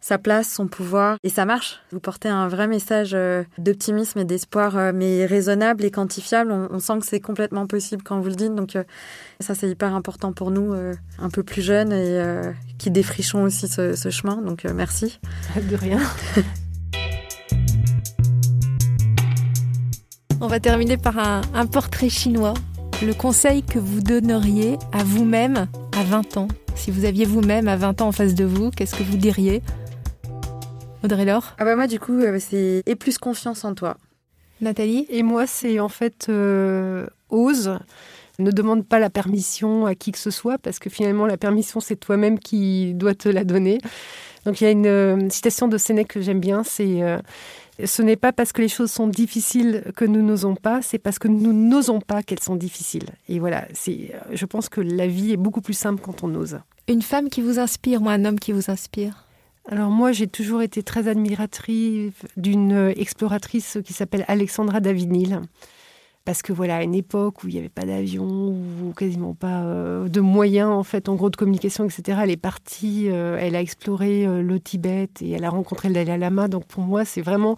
sa 0.00 0.18
place, 0.18 0.52
son 0.52 0.68
pouvoir 0.68 1.16
et 1.24 1.30
ça 1.30 1.46
marche. 1.46 1.80
Vous 1.90 2.00
portez 2.00 2.28
un 2.28 2.48
vrai 2.48 2.66
message 2.66 3.16
d'optimisme 3.56 4.18
et 4.18 4.24
d'espoir, 4.26 4.92
mais 4.92 5.24
raisonnable 5.24 5.84
et 5.84 5.90
quantifiable. 5.90 6.52
On, 6.52 6.78
sent 6.78 6.98
que 7.00 7.06
c'est 7.06 7.20
complètement 7.20 7.66
possible 7.66 8.02
quand 8.02 8.20
vous 8.20 8.28
le 8.28 8.34
dites, 8.34 8.54
donc 8.54 8.76
ça 9.40 9.54
c'est 9.54 9.68
hyper 9.70 9.94
important 9.94 10.32
pour 10.32 10.50
nous, 10.50 10.74
un 10.74 11.30
peu 11.30 11.42
plus 11.42 11.62
jeunes 11.62 11.92
et 11.92 12.22
qui 12.78 12.90
défrichons 12.90 13.44
aussi 13.44 13.68
ce, 13.68 13.96
ce 13.96 14.10
chemin. 14.10 14.36
Donc 14.42 14.64
merci. 14.64 15.18
De 15.70 15.76
rien. 15.76 16.00
On 20.42 20.46
va 20.46 20.58
terminer 20.58 20.96
par 20.96 21.18
un, 21.18 21.66
portrait 21.66 22.08
chinois. 22.08 22.54
Le 23.02 23.12
conseil 23.12 23.62
que 23.62 23.78
vous 23.78 24.00
donneriez 24.00 24.78
à 24.90 25.04
vous-même 25.04 25.68
à 25.94 26.02
20 26.02 26.38
ans. 26.38 26.48
Si 26.76 26.90
vous 26.90 27.04
aviez 27.04 27.26
vous-même 27.26 27.68
à 27.68 27.76
20 27.76 28.00
ans 28.00 28.08
en 28.08 28.12
face 28.12 28.34
de 28.34 28.46
vous, 28.46 28.70
qu'est-ce 28.70 28.94
que 28.94 29.02
vous 29.02 29.18
diriez? 29.18 29.62
Audrey 31.04 31.26
Laure? 31.26 31.54
Ah 31.58 31.66
bah 31.66 31.76
moi 31.76 31.86
du 31.86 32.00
coup, 32.00 32.18
euh, 32.20 32.38
c'est 32.40 32.82
et 32.86 32.94
plus 32.94 33.18
confiance 33.18 33.66
en 33.66 33.74
toi. 33.74 33.98
Nathalie? 34.62 35.06
Et 35.10 35.22
moi 35.22 35.46
c'est 35.46 35.78
en 35.78 35.90
fait 35.90 36.28
euh, 36.30 37.06
ose. 37.28 37.78
Ne 38.38 38.50
demande 38.50 38.86
pas 38.86 38.98
la 38.98 39.10
permission 39.10 39.84
à 39.84 39.94
qui 39.94 40.10
que 40.10 40.18
ce 40.18 40.30
soit 40.30 40.56
parce 40.56 40.78
que 40.78 40.88
finalement 40.88 41.26
la 41.26 41.36
permission 41.36 41.80
c'est 41.80 41.96
toi-même 41.96 42.38
qui 42.38 42.94
dois 42.94 43.14
te 43.14 43.28
la 43.28 43.44
donner. 43.44 43.78
Donc 44.46 44.62
il 44.62 44.64
y 44.64 44.66
a 44.66 44.70
une, 44.70 44.86
euh, 44.86 45.28
citation 45.28 45.68
de 45.68 45.76
Sénèque 45.76 46.08
que 46.08 46.22
j'aime 46.22 46.40
bien, 46.40 46.64
c'est 46.64 47.02
ce 47.86 48.02
n'est 48.02 48.16
pas 48.16 48.32
parce 48.32 48.52
que 48.52 48.62
les 48.62 48.68
choses 48.68 48.90
sont 48.90 49.06
difficiles 49.06 49.84
que 49.96 50.04
nous 50.04 50.22
n'osons 50.22 50.54
pas, 50.54 50.82
c'est 50.82 50.98
parce 50.98 51.18
que 51.18 51.28
nous 51.28 51.52
n'osons 51.52 52.00
pas 52.00 52.22
qu'elles 52.22 52.40
sont 52.40 52.56
difficiles. 52.56 53.10
Et 53.28 53.38
voilà, 53.38 53.66
c'est, 53.72 54.12
je 54.32 54.46
pense 54.46 54.68
que 54.68 54.80
la 54.80 55.06
vie 55.06 55.32
est 55.32 55.36
beaucoup 55.36 55.60
plus 55.60 55.74
simple 55.74 56.00
quand 56.02 56.24
on 56.24 56.34
ose. 56.34 56.58
Une 56.88 57.02
femme 57.02 57.28
qui 57.28 57.40
vous 57.40 57.58
inspire 57.58 58.02
ou 58.02 58.08
un 58.08 58.24
homme 58.24 58.38
qui 58.38 58.52
vous 58.52 58.70
inspire? 58.70 59.26
Alors 59.68 59.90
moi, 59.90 60.12
j'ai 60.12 60.26
toujours 60.26 60.62
été 60.62 60.82
très 60.82 61.06
admiratrice 61.06 62.12
d'une 62.36 62.92
exploratrice 62.96 63.78
qui 63.84 63.92
s'appelle 63.92 64.24
Alexandra 64.26 64.80
Davinil 64.80 65.40
parce 66.30 66.42
que 66.42 66.52
voilà, 66.52 66.76
à 66.76 66.82
une 66.84 66.94
époque 66.94 67.42
où 67.42 67.48
il 67.48 67.54
n'y 67.54 67.58
avait 67.58 67.68
pas 67.68 67.84
d'avion 67.84 68.24
ou 68.24 68.92
quasiment 68.96 69.34
pas 69.34 69.64
euh, 69.64 70.06
de 70.06 70.20
moyens 70.20 70.70
en 70.70 70.84
fait, 70.84 71.08
en 71.08 71.16
gros 71.16 71.28
de 71.28 71.34
communication, 71.34 71.84
etc. 71.84 72.20
Elle 72.22 72.30
est 72.30 72.36
partie, 72.36 73.06
euh, 73.10 73.36
elle 73.40 73.56
a 73.56 73.60
exploré 73.60 74.24
euh, 74.24 74.40
le 74.40 74.60
Tibet 74.60 75.08
et 75.20 75.32
elle 75.32 75.44
a 75.44 75.50
rencontré 75.50 75.88
le 75.88 75.94
Dalai 75.94 76.16
Lama. 76.18 76.46
Donc 76.46 76.66
pour 76.66 76.84
moi, 76.84 77.04
c'est 77.04 77.20
vraiment 77.20 77.56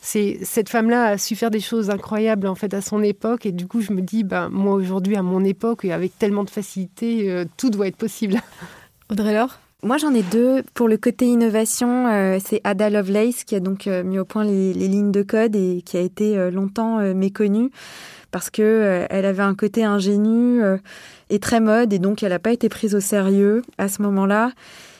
c'est 0.00 0.38
cette 0.42 0.70
femme-là 0.70 1.04
a 1.04 1.18
su 1.18 1.36
faire 1.36 1.50
des 1.50 1.60
choses 1.60 1.90
incroyables 1.90 2.46
en 2.46 2.54
fait 2.54 2.72
à 2.72 2.80
son 2.80 3.02
époque 3.02 3.44
et 3.44 3.52
du 3.52 3.66
coup 3.66 3.82
je 3.82 3.92
me 3.92 4.00
dis 4.00 4.24
ben 4.24 4.48
moi 4.48 4.72
aujourd'hui 4.72 5.16
à 5.16 5.22
mon 5.22 5.44
époque 5.44 5.84
et 5.84 5.92
avec 5.92 6.18
tellement 6.18 6.44
de 6.44 6.50
facilité 6.50 7.44
tout 7.58 7.68
doit 7.68 7.88
être 7.88 7.98
possible. 7.98 8.40
Audrey 9.10 9.34
Laure 9.34 9.58
moi, 9.84 9.96
j'en 9.96 10.12
ai 10.12 10.24
deux. 10.24 10.64
Pour 10.74 10.88
le 10.88 10.96
côté 10.96 11.26
innovation, 11.26 12.08
euh, 12.08 12.38
c'est 12.44 12.60
Ada 12.64 12.90
Lovelace 12.90 13.44
qui 13.44 13.54
a 13.54 13.60
donc 13.60 13.86
euh, 13.86 14.02
mis 14.02 14.18
au 14.18 14.24
point 14.24 14.42
les, 14.42 14.72
lignes 14.72 15.12
de 15.12 15.22
code 15.22 15.54
et 15.54 15.82
qui 15.86 15.96
a 15.96 16.00
été 16.00 16.36
euh, 16.36 16.50
longtemps 16.50 16.98
méconnue 17.14 17.70
parce 18.32 18.50
que 18.50 19.06
elle 19.08 19.24
avait 19.24 19.42
un 19.42 19.54
côté 19.54 19.84
ingénu 19.84 20.60
et 21.30 21.38
très 21.38 21.60
mode 21.60 21.94
et 21.94 21.98
donc 21.98 22.22
elle 22.22 22.28
n'a 22.28 22.38
pas 22.38 22.52
été 22.52 22.68
prise 22.68 22.94
au 22.94 23.00
sérieux 23.00 23.62
à 23.78 23.88
ce 23.88 24.02
moment-là. 24.02 24.52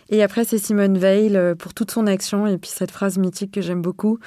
Et 0.08 0.22
après, 0.22 0.44
c'est 0.44 0.56
Simone 0.56 0.96
Veil 0.96 1.38
pour 1.58 1.74
toute 1.74 1.90
son 1.90 2.06
action 2.06 2.46
et 2.46 2.56
puis 2.56 2.70
cette 2.72 2.90
phrase 2.90 3.18
mythique 3.18 3.52
que 3.52 3.60
j'aime 3.60 3.82
beaucoup. 3.82 4.18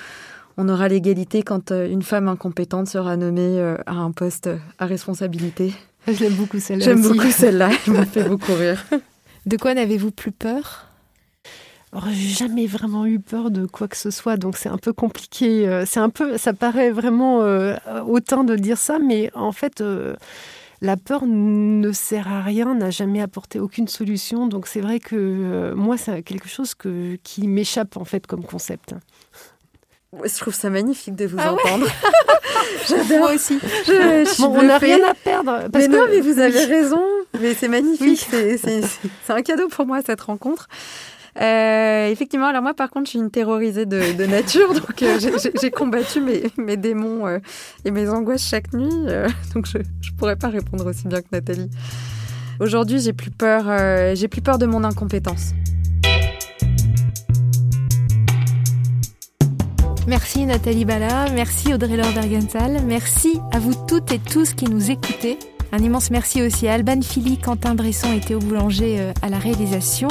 On 0.58 0.70
aura 0.70 0.88
l'égalité 0.88 1.42
quand 1.42 1.72
une 1.72 2.04
femme 2.04 2.28
incompétente 2.28 2.88
sera 2.88 3.18
nommée 3.18 3.60
à 3.88 3.94
un 3.94 4.12
poste 4.12 4.50
à 4.78 4.86
responsabilité. 4.86 5.74
Je 6.08 6.20
l'aime 6.20 6.34
beaucoup 6.34 6.60
celle-là. 6.60 6.86
J'aime 6.86 7.02
beaucoup 7.02 7.32
celle-là, 7.32 7.72
elle 7.88 7.94
m'a 7.94 8.06
fait 8.06 8.30
beaucoup 8.30 8.54
rire. 8.54 8.86
De 9.46 9.58
quoi 9.58 9.74
n'avez-vous 9.74 10.12
plus 10.12 10.32
peur? 10.32 10.88
J'ai 12.10 12.46
jamais 12.46 12.68
vraiment 12.68 13.06
eu 13.06 13.20
peur 13.20 13.52
de 13.52 13.66
quoi 13.66 13.90
que 13.90 13.98
ce 13.98 14.12
soit, 14.12 14.38
donc 14.38 14.56
c'est 14.56 14.70
un 14.70 14.78
peu 14.78 14.94
compliqué. 14.94 15.68
Euh, 15.68 15.84
c'est 15.86 16.00
un 16.00 16.10
peu, 16.10 16.38
ça 16.38 16.54
paraît 16.54 16.90
vraiment 16.90 17.42
euh, 17.42 17.76
autant 18.08 18.46
de 18.46 18.56
dire 18.56 18.78
ça, 18.78 18.98
mais 18.98 19.30
en 19.34 19.52
fait, 19.52 19.82
euh, 19.82 20.16
la 20.80 20.96
peur 20.96 21.24
ne 21.26 21.92
sert 21.92 22.32
à 22.32 22.42
rien, 22.42 22.76
n'a 22.76 22.92
jamais 22.92 23.22
apporté 23.22 23.60
aucune 23.60 23.90
solution. 23.90 24.48
Donc 24.48 24.68
c'est 24.68 24.80
vrai 24.80 25.00
que 25.00 25.74
moi, 25.76 25.98
c'est 25.98 26.24
quelque 26.24 26.48
chose 26.48 26.76
que, 26.76 27.18
qui 27.24 27.48
m'échappe 27.48 27.98
en 27.98 28.06
fait 28.06 28.26
comme 28.26 28.46
concept. 28.46 28.96
Je 30.14 30.38
trouve 30.40 30.54
ça 30.54 30.70
magnifique 30.70 31.16
de 31.16 31.26
vous 31.26 31.38
ah 31.40 31.54
entendre. 31.54 31.88
Moi 33.10 33.34
aussi. 33.34 33.60
on 34.40 34.64
n'a 34.64 34.78
rien 34.78 35.00
à 35.10 35.14
perdre. 35.14 35.68
mais 35.74 35.88
non, 35.88 36.06
mais 36.10 36.22
vous 36.22 36.40
avez 36.40 36.66
raison. 36.66 37.04
Mais 37.40 37.54
c'est 37.54 37.68
magnifique. 37.68 38.28
C'est 38.30 38.84
un 39.30 39.42
cadeau 39.42 39.68
pour 39.70 39.86
moi, 39.86 40.02
cette 40.06 40.22
rencontre. 40.22 40.68
Euh, 41.40 42.10
effectivement, 42.10 42.48
alors 42.48 42.62
moi 42.62 42.74
par 42.74 42.90
contre, 42.90 43.06
je 43.06 43.12
suis 43.12 43.20
une 43.20 43.32
terrorisée 43.32 43.86
de, 43.86 44.26
nature, 44.26 44.74
donc 44.74 45.02
euh, 45.02 45.18
j'ai 45.62 45.72
combattu 45.72 46.20
mes, 46.20 46.44
mes 46.58 46.76
démons 46.76 47.26
euh, 47.26 47.40
et 47.86 47.92
mes 47.92 48.10
angoisses 48.10 48.46
chaque 48.46 48.74
nuit, 48.74 48.90
donc 49.56 49.66
je 49.66 49.78
ne 49.78 50.18
pourrais 50.18 50.36
pas 50.36 50.50
répondre 50.50 50.86
aussi 50.86 51.08
bien 51.08 51.22
que 51.22 51.28
Nathalie. 51.32 51.70
Aujourd'hui, 52.60 53.00
j'ai 53.00 53.14
plus 53.14 53.32
peur, 53.32 53.64
j'ai 54.14 54.28
plus 54.28 54.42
peur 54.42 54.58
de 54.58 54.66
mon 54.66 54.84
incompétence. 54.84 55.54
Merci 60.08 60.46
Nathalie 60.46 60.84
Bala, 60.84 61.28
merci 61.34 61.74
Audrey-Laure 61.74 62.12
Bergensal, 62.14 62.82
merci 62.86 63.40
à 63.54 63.60
vous 63.60 63.74
toutes 63.88 64.12
et 64.12 64.20
tous 64.20 64.54
qui 64.54 64.66
nous 64.66 64.92
écoutez. 64.92 65.38
Un 65.74 65.80
immense 65.80 66.12
merci 66.12 66.42
aussi 66.42 66.68
à 66.68 66.74
Alban 66.74 67.02
Philly, 67.02 67.38
Quentin 67.38 67.76
Bresson 67.76 68.12
et 68.12 68.20
Théo 68.20 68.40
Boulanger 68.40 69.00
euh, 69.00 69.14
à 69.22 69.30
la 69.30 69.38
réalisation. 69.38 70.10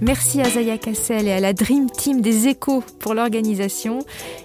Merci 0.00 0.40
à 0.40 0.48
Zaya 0.48 0.78
Cassel 0.78 1.28
et 1.28 1.32
à 1.32 1.40
la 1.40 1.52
Dream 1.52 1.90
Team 1.90 2.22
des 2.22 2.48
Échos 2.48 2.82
pour 2.98 3.12
l'organisation. 3.12 3.98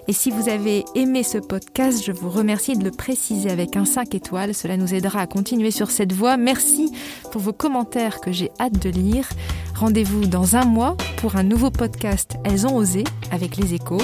Et 0.10 0.14
si 0.14 0.30
vous 0.30 0.50
avez 0.50 0.84
aimé 0.94 1.24
ce 1.24 1.38
podcast, 1.38 2.04
je 2.06 2.12
vous 2.12 2.30
remercie 2.30 2.76
de 2.76 2.84
le 2.84 2.92
préciser 2.92 3.50
avec 3.50 3.78
un 3.78 3.86
5 3.86 4.14
étoiles. 4.14 4.54
Cela 4.54 4.76
nous 4.76 4.94
aidera 4.94 5.22
à 5.22 5.28
continuer 5.28 5.72
sur 5.72 5.90
cette 5.90 6.12
voie. 6.12 6.36
Merci 6.36 6.92
pour 7.32 7.42
vos 7.42 7.54
commentaires 7.54 8.20
que 8.20 8.34
j'ai 8.34 8.52
hâte 8.60 8.78
de 8.78 8.90
lire. 8.90 9.30
Rendez-vous 9.74 10.26
dans 10.26 10.58
un 10.58 10.66
mois 10.66 10.98
pour 11.18 11.38
un 11.38 11.44
nouveau 11.44 11.72
podcast 11.72 12.36
Elles 12.44 12.68
ont 12.68 12.76
osé 12.76 13.06
avec 13.32 13.56
les 13.56 13.74
Échos. 13.74 14.02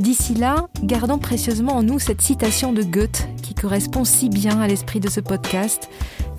D'ici 0.00 0.34
là, 0.34 0.68
gardons 0.82 1.18
précieusement 1.18 1.76
en 1.76 1.82
nous 1.82 1.98
cette 1.98 2.22
citation 2.22 2.72
de 2.72 2.82
Goethe 2.82 3.28
qui 3.42 3.54
correspond 3.54 4.04
si 4.04 4.28
bien 4.28 4.60
à 4.60 4.66
l'esprit 4.66 5.00
de 5.00 5.10
ce 5.10 5.20
podcast. 5.20 5.88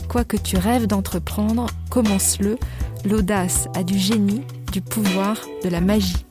Quoi 0.09 0.23
que 0.23 0.37
tu 0.37 0.57
rêves 0.57 0.87
d'entreprendre, 0.87 1.67
commence-le. 1.89 2.57
L'audace 3.05 3.67
a 3.75 3.83
du 3.83 3.97
génie, 3.97 4.41
du 4.71 4.81
pouvoir, 4.81 5.37
de 5.63 5.69
la 5.69 5.81
magie. 5.81 6.25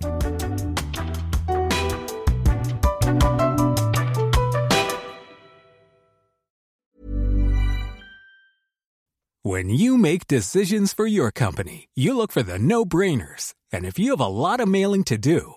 When 9.44 9.70
you 9.70 9.98
make 9.98 10.26
decisions 10.28 10.94
for 10.94 11.06
your 11.06 11.30
company, 11.30 11.88
you 11.94 12.16
look 12.16 12.32
for 12.32 12.42
the 12.42 12.58
no-brainers. 12.58 13.54
And 13.72 13.84
if 13.84 13.98
you 13.98 14.10
have 14.10 14.20
a 14.20 14.28
lot 14.28 14.60
of 14.60 14.68
mailing 14.68 15.04
to 15.04 15.18
do, 15.18 15.56